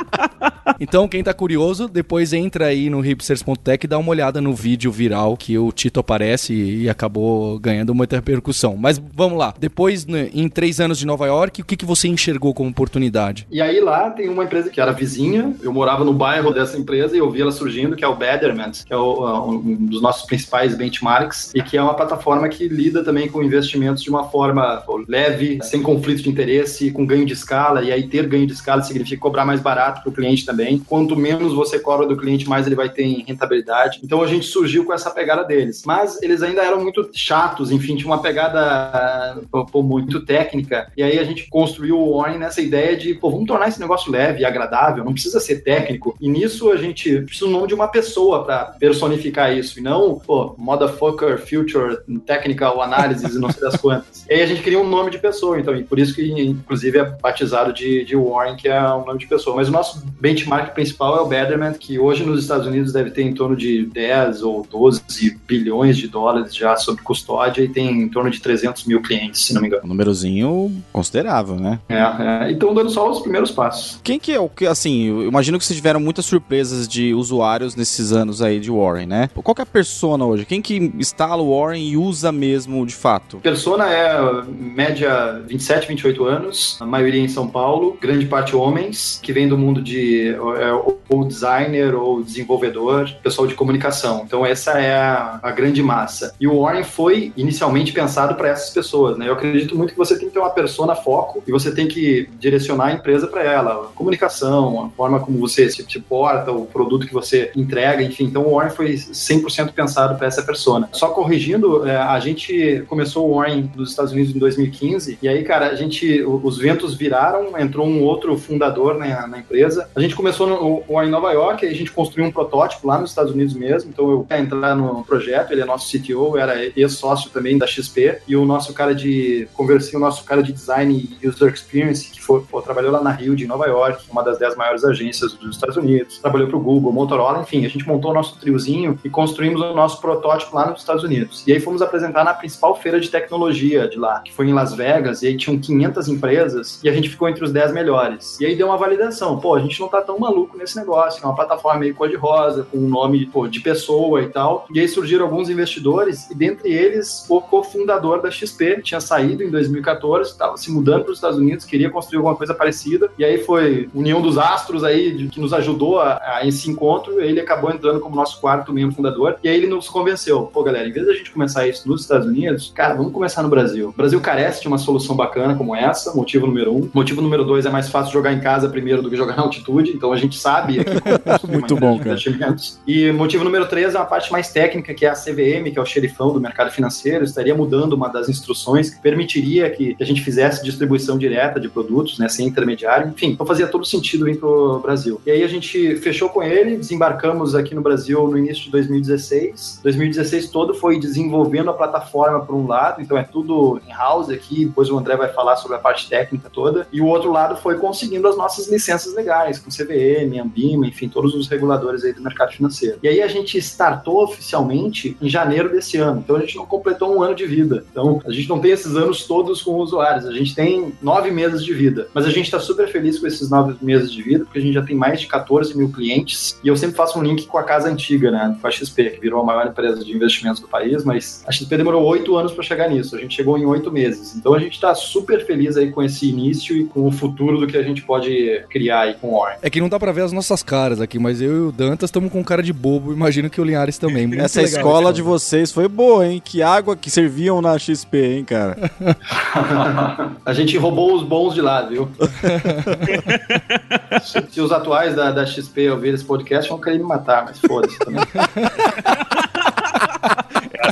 Então, 0.78 1.08
quem 1.08 1.22
tá 1.22 1.32
curioso, 1.32 1.88
depois 1.88 2.32
entra 2.32 2.66
aí 2.66 2.90
no 2.90 3.00
hipsters.tech 3.00 3.84
e 3.84 3.88
dá 3.88 3.98
uma 3.98 4.10
olhada 4.10 4.40
no 4.40 4.52
vídeo 4.52 4.90
viral 4.90 5.36
que 5.36 5.56
o 5.56 5.72
Tito 5.72 6.00
aparece 6.00 6.52
e 6.52 6.88
acabou 6.88 7.58
ganhando 7.58 7.94
muita 7.94 8.16
repercussão. 8.16 8.76
Mas 8.76 8.98
vamos 9.14 9.38
lá. 9.38 9.54
Depois, 9.58 10.06
né, 10.06 10.28
em 10.34 10.48
três 10.48 10.80
anos 10.80 10.98
de 10.98 11.06
Nova 11.06 11.26
York, 11.26 11.62
o 11.62 11.64
que, 11.64 11.76
que 11.76 11.84
você 11.84 12.08
enxergou 12.08 12.52
como 12.52 12.70
oportunidade? 12.70 13.46
E 13.50 13.60
aí 13.60 13.80
lá 13.80 14.10
tem 14.10 14.28
uma 14.28 14.44
empresa 14.44 14.68
que 14.68 14.80
era 14.80 14.92
vizinha, 14.92 15.54
eu 15.62 15.72
morava 15.72 16.04
no 16.04 16.12
bairro 16.12 16.52
dessa 16.52 16.76
empresa 16.76 17.14
e 17.14 17.18
eu 17.18 17.30
vi 17.30 17.40
ela 17.40 17.52
surgindo, 17.52 17.96
que 17.96 18.04
é 18.04 18.08
o 18.08 18.16
Betterment, 18.16 18.84
que 18.84 18.92
é 18.92 18.96
o, 18.96 19.50
um 19.50 19.86
dos 19.86 20.02
nossos 20.02 20.26
principais 20.26 20.74
benchmarks 20.74 21.52
e 21.54 21.62
que 21.62 21.76
é 21.76 21.82
uma 21.82 21.94
plataforma 21.94 22.48
que 22.48 22.68
lida 22.68 23.02
também 23.02 23.28
com 23.28 23.42
investimentos 23.42 24.02
de 24.02 24.10
uma 24.10 24.24
forma 24.24 24.82
leve, 25.08 25.58
sem 25.62 25.82
conflito 25.82 26.22
de 26.22 26.28
interesse, 26.28 26.90
com 26.90 27.06
ganho 27.06 27.24
de 27.24 27.32
escala. 27.32 27.82
E 27.82 27.92
aí 27.92 28.06
ter 28.06 28.26
ganho 28.26 28.46
de 28.46 28.52
escala 28.52 28.82
significa 28.82 29.20
cobrar 29.20 29.44
mais 29.44 29.60
barato 29.60 30.02
para 30.06 30.10
o 30.10 30.14
cliente 30.14 30.44
também. 30.44 30.78
Quanto 30.78 31.16
menos 31.16 31.52
você 31.52 31.78
cobra 31.78 32.06
do 32.06 32.16
cliente, 32.16 32.48
mais 32.48 32.66
ele 32.66 32.76
vai 32.76 32.88
ter 32.88 33.02
em 33.02 33.24
rentabilidade. 33.24 34.00
Então 34.02 34.22
a 34.22 34.26
gente 34.26 34.46
surgiu 34.46 34.84
com 34.84 34.92
essa 34.92 35.10
pegada 35.10 35.44
deles. 35.44 35.82
Mas 35.84 36.22
eles 36.22 36.42
ainda 36.42 36.62
eram 36.62 36.80
muito 36.80 37.08
chatos, 37.12 37.70
enfim, 37.70 37.96
tinha 37.96 38.06
uma 38.06 38.22
pegada 38.22 39.40
pô, 39.50 39.82
muito 39.82 40.24
técnica. 40.24 40.90
E 40.96 41.02
aí 41.02 41.18
a 41.18 41.24
gente 41.24 41.48
construiu 41.48 41.98
o 41.98 42.18
Warren 42.18 42.38
nessa 42.38 42.60
ideia 42.60 42.96
de, 42.96 43.14
pô, 43.14 43.30
vamos 43.30 43.46
tornar 43.46 43.68
esse 43.68 43.80
negócio 43.80 44.10
leve 44.10 44.40
e 44.40 44.44
agradável, 44.44 45.04
não 45.04 45.12
precisa 45.12 45.40
ser 45.40 45.62
técnico. 45.62 46.16
E 46.20 46.28
nisso 46.28 46.70
a 46.70 46.76
gente 46.76 47.22
precisa 47.22 47.46
do 47.46 47.52
nome 47.52 47.68
de 47.68 47.74
uma 47.74 47.88
pessoa 47.88 48.44
para 48.44 48.64
personificar 48.78 49.56
isso, 49.56 49.78
e 49.78 49.82
não, 49.82 50.18
pô, 50.18 50.54
motherfucker, 50.58 51.38
future, 51.38 51.98
technical 52.24 52.80
analysis 52.82 53.34
e 53.34 53.38
não 53.38 53.50
sei 53.50 53.62
das 53.62 53.76
quantas. 53.76 54.24
E 54.28 54.34
aí 54.34 54.42
a 54.42 54.46
gente 54.46 54.62
queria 54.62 54.80
um 54.80 54.88
nome 54.88 55.10
de 55.10 55.18
pessoa, 55.18 55.58
então, 55.58 55.74
e 55.74 55.82
por 55.84 55.98
isso 55.98 56.14
que, 56.14 56.30
inclusive, 56.40 56.98
é 56.98 57.04
batizado 57.04 57.72
de, 57.72 58.04
de 58.04 58.16
Warren, 58.16 58.56
que 58.56 58.68
é 58.68 58.80
um 58.92 59.04
nome 59.04 59.18
de 59.18 59.26
pessoa. 59.26 59.56
Mas 59.56 59.68
o 59.68 59.72
nosso 59.72 59.95
benchmark 60.20 60.74
principal 60.74 61.18
é 61.18 61.20
o 61.20 61.26
Betterment, 61.26 61.74
que 61.74 61.98
hoje 61.98 62.24
nos 62.24 62.40
Estados 62.40 62.66
Unidos 62.66 62.92
deve 62.92 63.10
ter 63.10 63.22
em 63.22 63.34
torno 63.34 63.56
de 63.56 63.86
10 63.86 64.42
ou 64.42 64.66
12 64.70 65.02
bilhões 65.46 65.96
de 65.96 66.08
dólares 66.08 66.54
já 66.54 66.76
sob 66.76 67.00
custódia 67.02 67.62
e 67.62 67.68
tem 67.68 68.02
em 68.02 68.08
torno 68.08 68.30
de 68.30 68.40
300 68.40 68.84
mil 68.84 69.02
clientes, 69.02 69.44
se 69.44 69.54
não 69.54 69.60
me 69.60 69.68
engano. 69.68 69.82
Um 69.84 69.88
númerozinho 69.88 70.82
considerável, 70.92 71.56
né? 71.56 71.80
É, 71.88 71.96
é. 71.96 72.50
então 72.50 72.74
dando 72.74 72.90
só 72.90 73.10
os 73.10 73.20
primeiros 73.20 73.50
passos. 73.50 74.00
Quem 74.02 74.18
que 74.18 74.32
é 74.32 74.40
o 74.40 74.48
que, 74.48 74.66
assim, 74.66 75.08
eu 75.08 75.28
imagino 75.28 75.58
que 75.58 75.64
vocês 75.64 75.76
tiveram 75.76 76.00
muitas 76.00 76.26
surpresas 76.26 76.88
de 76.88 77.14
usuários 77.14 77.76
nesses 77.76 78.12
anos 78.12 78.42
aí 78.42 78.58
de 78.60 78.70
Warren, 78.70 79.06
né? 79.06 79.30
Qual 79.34 79.54
que 79.54 79.60
é 79.60 79.64
a 79.64 79.66
persona 79.66 80.24
hoje? 80.24 80.44
Quem 80.44 80.62
que 80.62 80.76
instala 80.98 81.42
o 81.42 81.56
Warren 81.56 81.82
e 81.82 81.96
usa 81.96 82.32
mesmo 82.32 82.84
de 82.86 82.94
fato? 82.94 83.38
Persona 83.38 83.90
é 83.90 84.16
média 84.58 85.42
27, 85.46 85.88
28 85.88 86.24
anos, 86.24 86.76
a 86.80 86.86
maioria 86.86 87.20
em 87.20 87.28
São 87.28 87.48
Paulo, 87.48 87.96
grande 88.00 88.26
parte 88.26 88.56
homens, 88.56 89.20
que 89.22 89.32
vem 89.32 89.48
do 89.48 89.58
mundo 89.58 89.82
de 89.86 90.28
é, 90.28 90.72
ou 91.08 91.24
designer 91.24 91.94
ou 91.94 92.22
desenvolvedor, 92.22 93.10
pessoal 93.22 93.46
de 93.46 93.54
comunicação. 93.54 94.22
Então 94.26 94.44
essa 94.44 94.72
é 94.72 94.94
a, 94.94 95.38
a 95.42 95.50
grande 95.50 95.82
massa. 95.82 96.34
E 96.40 96.46
o 96.46 96.60
Warren 96.60 96.84
foi 96.84 97.32
inicialmente 97.36 97.92
pensado 97.92 98.34
para 98.34 98.48
essas 98.48 98.70
pessoas, 98.70 99.16
né? 99.16 99.28
Eu 99.28 99.34
acredito 99.34 99.76
muito 99.76 99.92
que 99.92 99.98
você 99.98 100.18
tem 100.18 100.28
que 100.28 100.34
ter 100.34 100.40
uma 100.40 100.50
persona 100.50 100.94
foco 100.94 101.42
e 101.46 101.52
você 101.52 101.72
tem 101.72 101.86
que 101.86 102.28
direcionar 102.38 102.86
a 102.86 102.92
empresa 102.92 103.26
para 103.26 103.42
ela, 103.42 103.72
a 103.72 103.96
comunicação, 103.96 104.86
a 104.86 104.88
forma 104.90 105.20
como 105.20 105.38
você 105.38 105.70
se, 105.70 105.84
se 105.88 106.00
porta, 106.00 106.50
o 106.50 106.66
produto 106.66 107.06
que 107.06 107.14
você 107.14 107.50
entrega, 107.54 108.02
enfim. 108.02 108.24
Então 108.24 108.46
o 108.46 108.56
Warren 108.56 108.70
foi 108.70 108.94
100% 108.94 109.72
pensado 109.72 110.16
para 110.16 110.26
essa 110.26 110.42
persona. 110.42 110.88
Só 110.92 111.08
corrigindo, 111.08 111.86
é, 111.86 111.96
a 111.96 112.18
gente 112.18 112.84
começou 112.88 113.30
o 113.30 113.36
Warren 113.36 113.70
nos 113.76 113.90
Estados 113.90 114.12
Unidos 114.12 114.34
em 114.34 114.38
2015 114.38 115.18
e 115.22 115.28
aí, 115.28 115.44
cara, 115.44 115.68
a 115.68 115.74
gente 115.74 116.24
os 116.24 116.58
ventos 116.58 116.94
viraram, 116.94 117.58
entrou 117.58 117.86
um 117.86 118.02
outro 118.02 118.36
fundador 118.36 118.96
na, 118.98 119.26
na 119.26 119.38
empresa. 119.38 119.75
A 119.94 120.00
gente 120.00 120.14
começou 120.14 120.46
no, 120.46 120.56
o 120.56 120.84
Warren 120.88 121.08
em 121.08 121.12
Nova 121.12 121.32
York, 121.32 121.64
aí 121.64 121.72
a 121.72 121.74
gente 121.74 121.90
construiu 121.90 122.26
um 122.26 122.30
protótipo 122.30 122.86
lá 122.86 122.98
nos 122.98 123.10
Estados 123.10 123.32
Unidos 123.32 123.54
mesmo. 123.54 123.90
Então 123.90 124.10
eu 124.10 124.26
ia 124.30 124.38
entrar 124.38 124.74
no 124.74 125.04
projeto, 125.04 125.52
ele 125.52 125.62
é 125.62 125.64
nosso 125.64 125.90
CTO, 125.90 126.36
era 126.36 126.54
ex-sócio 126.76 127.30
também 127.30 127.58
da 127.58 127.66
XP 127.66 128.18
e 128.26 128.36
o 128.36 128.44
nosso 128.44 128.72
cara 128.72 128.94
de 128.94 129.48
conversão, 129.54 129.98
o 129.98 130.02
nosso 130.02 130.24
cara 130.24 130.42
de 130.42 130.52
design 130.52 131.16
e 131.20 131.28
user 131.28 131.52
experience 131.52 132.10
que 132.10 132.20
foi, 132.20 132.40
pô, 132.42 132.60
trabalhou 132.62 132.92
lá 132.92 133.02
na 133.02 133.10
Rio 133.10 133.34
de 133.34 133.46
Nova 133.46 133.66
York, 133.66 134.04
uma 134.10 134.22
das 134.22 134.38
dez 134.38 134.56
maiores 134.56 134.84
agências 134.84 135.32
dos 135.34 135.56
Estados 135.56 135.76
Unidos, 135.76 136.18
trabalhou 136.18 136.48
para 136.48 136.56
o 136.56 136.60
Google, 136.60 136.92
Motorola, 136.92 137.40
enfim, 137.40 137.64
a 137.64 137.68
gente 137.68 137.86
montou 137.86 138.10
o 138.10 138.14
nosso 138.14 138.38
triozinho 138.38 138.98
e 139.04 139.10
construímos 139.10 139.60
o 139.60 139.74
nosso 139.74 140.00
protótipo 140.00 140.54
lá 140.54 140.70
nos 140.70 140.80
Estados 140.80 141.02
Unidos. 141.02 141.44
E 141.46 141.52
aí 141.52 141.60
fomos 141.60 141.82
apresentar 141.82 142.24
na 142.24 142.34
principal 142.34 142.74
feira 142.76 143.00
de 143.00 143.08
tecnologia 143.08 143.88
de 143.88 143.98
lá, 143.98 144.20
que 144.20 144.32
foi 144.32 144.48
em 144.48 144.52
Las 144.52 144.74
Vegas, 144.74 145.22
e 145.22 145.28
aí 145.28 145.36
tinham 145.36 145.58
500 145.58 146.08
empresas 146.08 146.80
e 146.82 146.88
a 146.88 146.92
gente 146.92 147.08
ficou 147.08 147.28
entre 147.28 147.44
os 147.44 147.52
10 147.52 147.72
melhores. 147.72 148.38
E 148.40 148.46
aí 148.46 148.56
deu 148.56 148.68
uma 148.68 148.76
validação, 148.76 149.38
pô, 149.38 149.54
a 149.54 149.60
gente 149.60 149.65
não 149.80 149.88
tá 149.88 150.00
tão 150.00 150.18
maluco 150.18 150.56
nesse 150.56 150.76
negócio, 150.76 151.22
é 151.22 151.26
uma 151.26 151.34
plataforma 151.34 151.80
meio 151.80 151.94
cor-de-rosa, 151.94 152.66
com 152.70 152.78
um 152.78 152.88
nome 152.88 153.26
pô, 153.26 153.46
de 153.46 153.60
pessoa 153.60 154.22
e 154.22 154.28
tal. 154.28 154.66
E 154.72 154.80
aí 154.80 154.88
surgiram 154.88 155.24
alguns 155.24 155.48
investidores, 155.50 156.30
e 156.30 156.34
dentre 156.34 156.72
eles 156.72 157.26
o 157.28 157.40
cofundador 157.40 158.20
da 158.20 158.30
XP, 158.30 158.82
tinha 158.82 159.00
saído 159.00 159.42
em 159.42 159.50
2014, 159.50 160.30
estava 160.30 160.56
se 160.56 160.70
mudando 160.70 161.04
para 161.04 161.12
os 161.12 161.18
Estados 161.18 161.38
Unidos, 161.38 161.64
queria 161.64 161.90
construir 161.90 162.18
alguma 162.18 162.36
coisa 162.36 162.54
parecida. 162.54 163.10
E 163.18 163.24
aí 163.24 163.38
foi 163.38 163.88
união 163.94 164.20
dos 164.20 164.38
astros 164.38 164.84
aí 164.84 165.12
de, 165.12 165.28
que 165.28 165.40
nos 165.40 165.52
ajudou 165.52 166.00
a, 166.00 166.20
a, 166.22 166.46
esse 166.46 166.70
encontro. 166.70 167.20
Ele 167.20 167.40
acabou 167.40 167.70
entrando 167.70 168.00
como 168.00 168.16
nosso 168.16 168.40
quarto 168.40 168.72
membro 168.72 168.94
fundador. 168.94 169.36
E 169.42 169.48
aí 169.48 169.56
ele 169.56 169.66
nos 169.66 169.88
convenceu: 169.88 170.42
pô, 170.52 170.62
galera, 170.62 170.88
em 170.88 170.92
vez 170.92 171.06
da 171.06 171.14
gente 171.14 171.30
começar 171.30 171.66
isso 171.66 171.88
nos 171.88 172.02
Estados 172.02 172.26
Unidos, 172.26 172.72
cara, 172.74 172.94
vamos 172.94 173.12
começar 173.12 173.42
no 173.42 173.48
Brasil. 173.48 173.88
O 173.88 173.92
Brasil 173.92 174.20
carece 174.20 174.62
de 174.62 174.68
uma 174.68 174.78
solução 174.78 175.16
bacana 175.16 175.54
como 175.54 175.74
essa, 175.74 176.14
motivo 176.14 176.46
número 176.46 176.74
um. 176.74 176.88
Motivo 176.92 177.20
número 177.20 177.44
dois 177.44 177.66
é 177.66 177.70
mais 177.70 177.88
fácil 177.88 178.12
jogar 178.12 178.32
em 178.32 178.40
casa 178.40 178.68
primeiro 178.68 179.02
do 179.02 179.10
que 179.10 179.16
jogar 179.16 179.36
na 179.36 179.44
altitude. 179.56 179.92
então 179.92 180.12
a 180.12 180.16
gente 180.16 180.38
sabe 180.38 180.80
aqui 180.80 181.00
como 181.40 181.52
Muito 181.56 181.76
bom, 181.76 181.98
cara. 181.98 182.10
investimentos. 182.10 182.78
E 182.86 183.10
motivo 183.12 183.44
número 183.44 183.66
três 183.66 183.94
é 183.94 183.98
uma 183.98 184.04
parte 184.04 184.30
mais 184.30 184.52
técnica, 184.52 184.94
que 184.94 185.04
é 185.06 185.08
a 185.08 185.14
CVM, 185.14 185.70
que 185.72 185.78
é 185.78 185.82
o 185.82 185.86
xerifão 185.86 186.32
do 186.32 186.40
mercado 186.40 186.70
financeiro, 186.70 187.24
estaria 187.24 187.54
mudando 187.54 187.94
uma 187.94 188.08
das 188.08 188.28
instruções 188.28 188.90
que 188.90 189.00
permitiria 189.00 189.70
que, 189.70 189.94
que 189.94 190.02
a 190.02 190.06
gente 190.06 190.22
fizesse 190.22 190.64
distribuição 190.64 191.18
direta 191.18 191.58
de 191.58 191.68
produtos, 191.68 192.18
né, 192.18 192.28
sem 192.28 192.46
intermediário. 192.46 193.08
Enfim, 193.08 193.28
então 193.28 193.46
fazia 193.46 193.66
todo 193.66 193.84
sentido 193.84 194.24
vir 194.24 194.38
para 194.38 194.48
o 194.48 194.78
Brasil. 194.78 195.20
E 195.24 195.30
aí 195.30 195.42
a 195.42 195.48
gente 195.48 195.96
fechou 195.96 196.28
com 196.28 196.42
ele, 196.42 196.76
desembarcamos 196.76 197.54
aqui 197.54 197.74
no 197.74 197.80
Brasil 197.80 198.26
no 198.28 198.38
início 198.38 198.64
de 198.64 198.70
2016. 198.70 199.80
2016 199.82 200.50
todo 200.50 200.74
foi 200.74 200.98
desenvolvendo 200.98 201.70
a 201.70 201.74
plataforma 201.74 202.40
por 202.44 202.54
um 202.54 202.66
lado, 202.66 203.00
então 203.00 203.16
é 203.16 203.22
tudo 203.22 203.80
in-house 203.86 204.30
aqui, 204.30 204.66
depois 204.66 204.90
o 204.90 204.98
André 204.98 205.16
vai 205.16 205.28
falar 205.28 205.56
sobre 205.56 205.76
a 205.76 205.80
parte 205.80 206.08
técnica 206.08 206.50
toda. 206.50 206.86
E 206.92 207.00
o 207.00 207.06
outro 207.06 207.30
lado 207.30 207.56
foi 207.56 207.78
conseguindo 207.78 208.26
as 208.28 208.36
nossas 208.36 208.68
licenças 208.68 209.14
legais, 209.14 209.45
com 209.58 209.70
CVM, 209.70 210.40
Ambima, 210.40 210.86
enfim, 210.86 211.08
todos 211.08 211.34
os 211.34 211.48
reguladores 211.48 212.04
aí 212.04 212.12
do 212.12 212.22
mercado 212.22 212.52
financeiro. 212.52 212.98
E 213.02 213.08
aí 213.08 213.22
a 213.22 213.28
gente 213.28 213.58
startou 213.58 214.22
oficialmente 214.24 215.16
em 215.20 215.28
janeiro 215.28 215.70
desse 215.70 215.96
ano, 215.98 216.20
então 216.20 216.36
a 216.36 216.40
gente 216.40 216.56
não 216.56 216.66
completou 216.66 217.14
um 217.14 217.22
ano 217.22 217.34
de 217.34 217.46
vida. 217.46 217.84
Então 217.90 218.20
a 218.24 218.32
gente 218.32 218.48
não 218.48 218.58
tem 218.58 218.72
esses 218.72 218.96
anos 218.96 219.24
todos 219.24 219.62
com 219.62 219.76
usuários, 219.76 220.26
a 220.26 220.32
gente 220.32 220.54
tem 220.54 220.92
nove 221.00 221.30
meses 221.30 221.64
de 221.64 221.72
vida. 221.72 222.08
Mas 222.12 222.26
a 222.26 222.30
gente 222.30 222.46
está 222.46 222.60
super 222.60 222.88
feliz 222.88 223.18
com 223.18 223.26
esses 223.26 223.50
nove 223.50 223.76
meses 223.82 224.12
de 224.12 224.22
vida, 224.22 224.44
porque 224.44 224.58
a 224.58 224.62
gente 224.62 224.74
já 224.74 224.82
tem 224.82 224.96
mais 224.96 225.20
de 225.20 225.26
14 225.26 225.76
mil 225.76 225.90
clientes. 225.90 226.58
E 226.62 226.68
eu 226.68 226.76
sempre 226.76 226.96
faço 226.96 227.18
um 227.18 227.22
link 227.22 227.46
com 227.46 227.58
a 227.58 227.62
casa 227.62 227.88
antiga, 227.88 228.30
né? 228.30 228.56
Com 228.60 228.66
a 228.66 228.70
XP, 228.70 229.10
que 229.10 229.20
virou 229.20 229.40
a 229.40 229.44
maior 229.44 229.66
empresa 229.66 230.04
de 230.04 230.12
investimentos 230.12 230.60
do 230.60 230.68
país, 230.68 231.04
mas 231.04 231.44
a 231.46 231.52
XP 231.52 231.76
demorou 231.76 232.04
oito 232.04 232.36
anos 232.36 232.52
para 232.52 232.62
chegar 232.62 232.88
nisso. 232.88 233.16
A 233.16 233.18
gente 233.18 233.34
chegou 233.34 233.58
em 233.58 233.66
oito 233.66 233.90
meses. 233.90 234.34
Então 234.36 234.54
a 234.54 234.58
gente 234.58 234.74
está 234.74 234.94
super 234.94 235.44
feliz 235.44 235.76
aí 235.76 235.90
com 235.90 236.02
esse 236.02 236.28
início 236.28 236.76
e 236.76 236.84
com 236.84 237.06
o 237.06 237.12
futuro 237.12 237.58
do 237.58 237.66
que 237.66 237.76
a 237.76 237.82
gente 237.82 238.02
pode 238.02 238.64
criar 238.68 239.00
aí 239.02 239.14
com 239.14 239.25
o 239.26 239.38
Warren. 239.38 239.58
É 239.62 239.70
que 239.70 239.80
não 239.80 239.88
dá 239.88 239.98
pra 239.98 240.12
ver 240.12 240.22
as 240.22 240.32
nossas 240.32 240.62
caras 240.62 241.00
aqui, 241.00 241.18
mas 241.18 241.40
eu 241.40 241.56
e 241.56 241.68
o 241.68 241.72
Dantas 241.72 242.08
estamos 242.08 242.30
com 242.30 242.42
cara 242.44 242.62
de 242.62 242.72
bobo, 242.72 243.12
imagino 243.12 243.50
que 243.50 243.60
o 243.60 243.64
Linhares 243.64 243.98
também. 243.98 244.26
Muito 244.26 244.42
Essa 244.42 244.60
legal 244.60 244.78
escola 244.78 245.12
de 245.12 245.22
vocês 245.22 245.72
foi 245.72 245.88
boa, 245.88 246.26
hein? 246.26 246.40
Que 246.44 246.62
água 246.62 246.96
que 246.96 247.10
serviam 247.10 247.60
na 247.60 247.78
XP, 247.78 248.18
hein, 248.18 248.44
cara? 248.44 248.76
a 250.44 250.52
gente 250.52 250.76
roubou 250.76 251.14
os 251.14 251.22
bons 251.22 251.54
de 251.54 251.60
lá, 251.60 251.82
viu? 251.82 252.08
se, 254.22 254.44
se 254.50 254.60
os 254.60 254.72
atuais 254.72 255.14
da, 255.14 255.30
da 255.30 255.46
XP 255.46 255.90
ouvirem 255.90 256.14
esse 256.14 256.24
podcast, 256.24 256.68
vão 256.68 256.80
querer 256.80 256.98
me 256.98 257.04
matar, 257.04 257.44
mas 257.44 257.58
foda-se 257.58 257.98
também. 257.98 258.24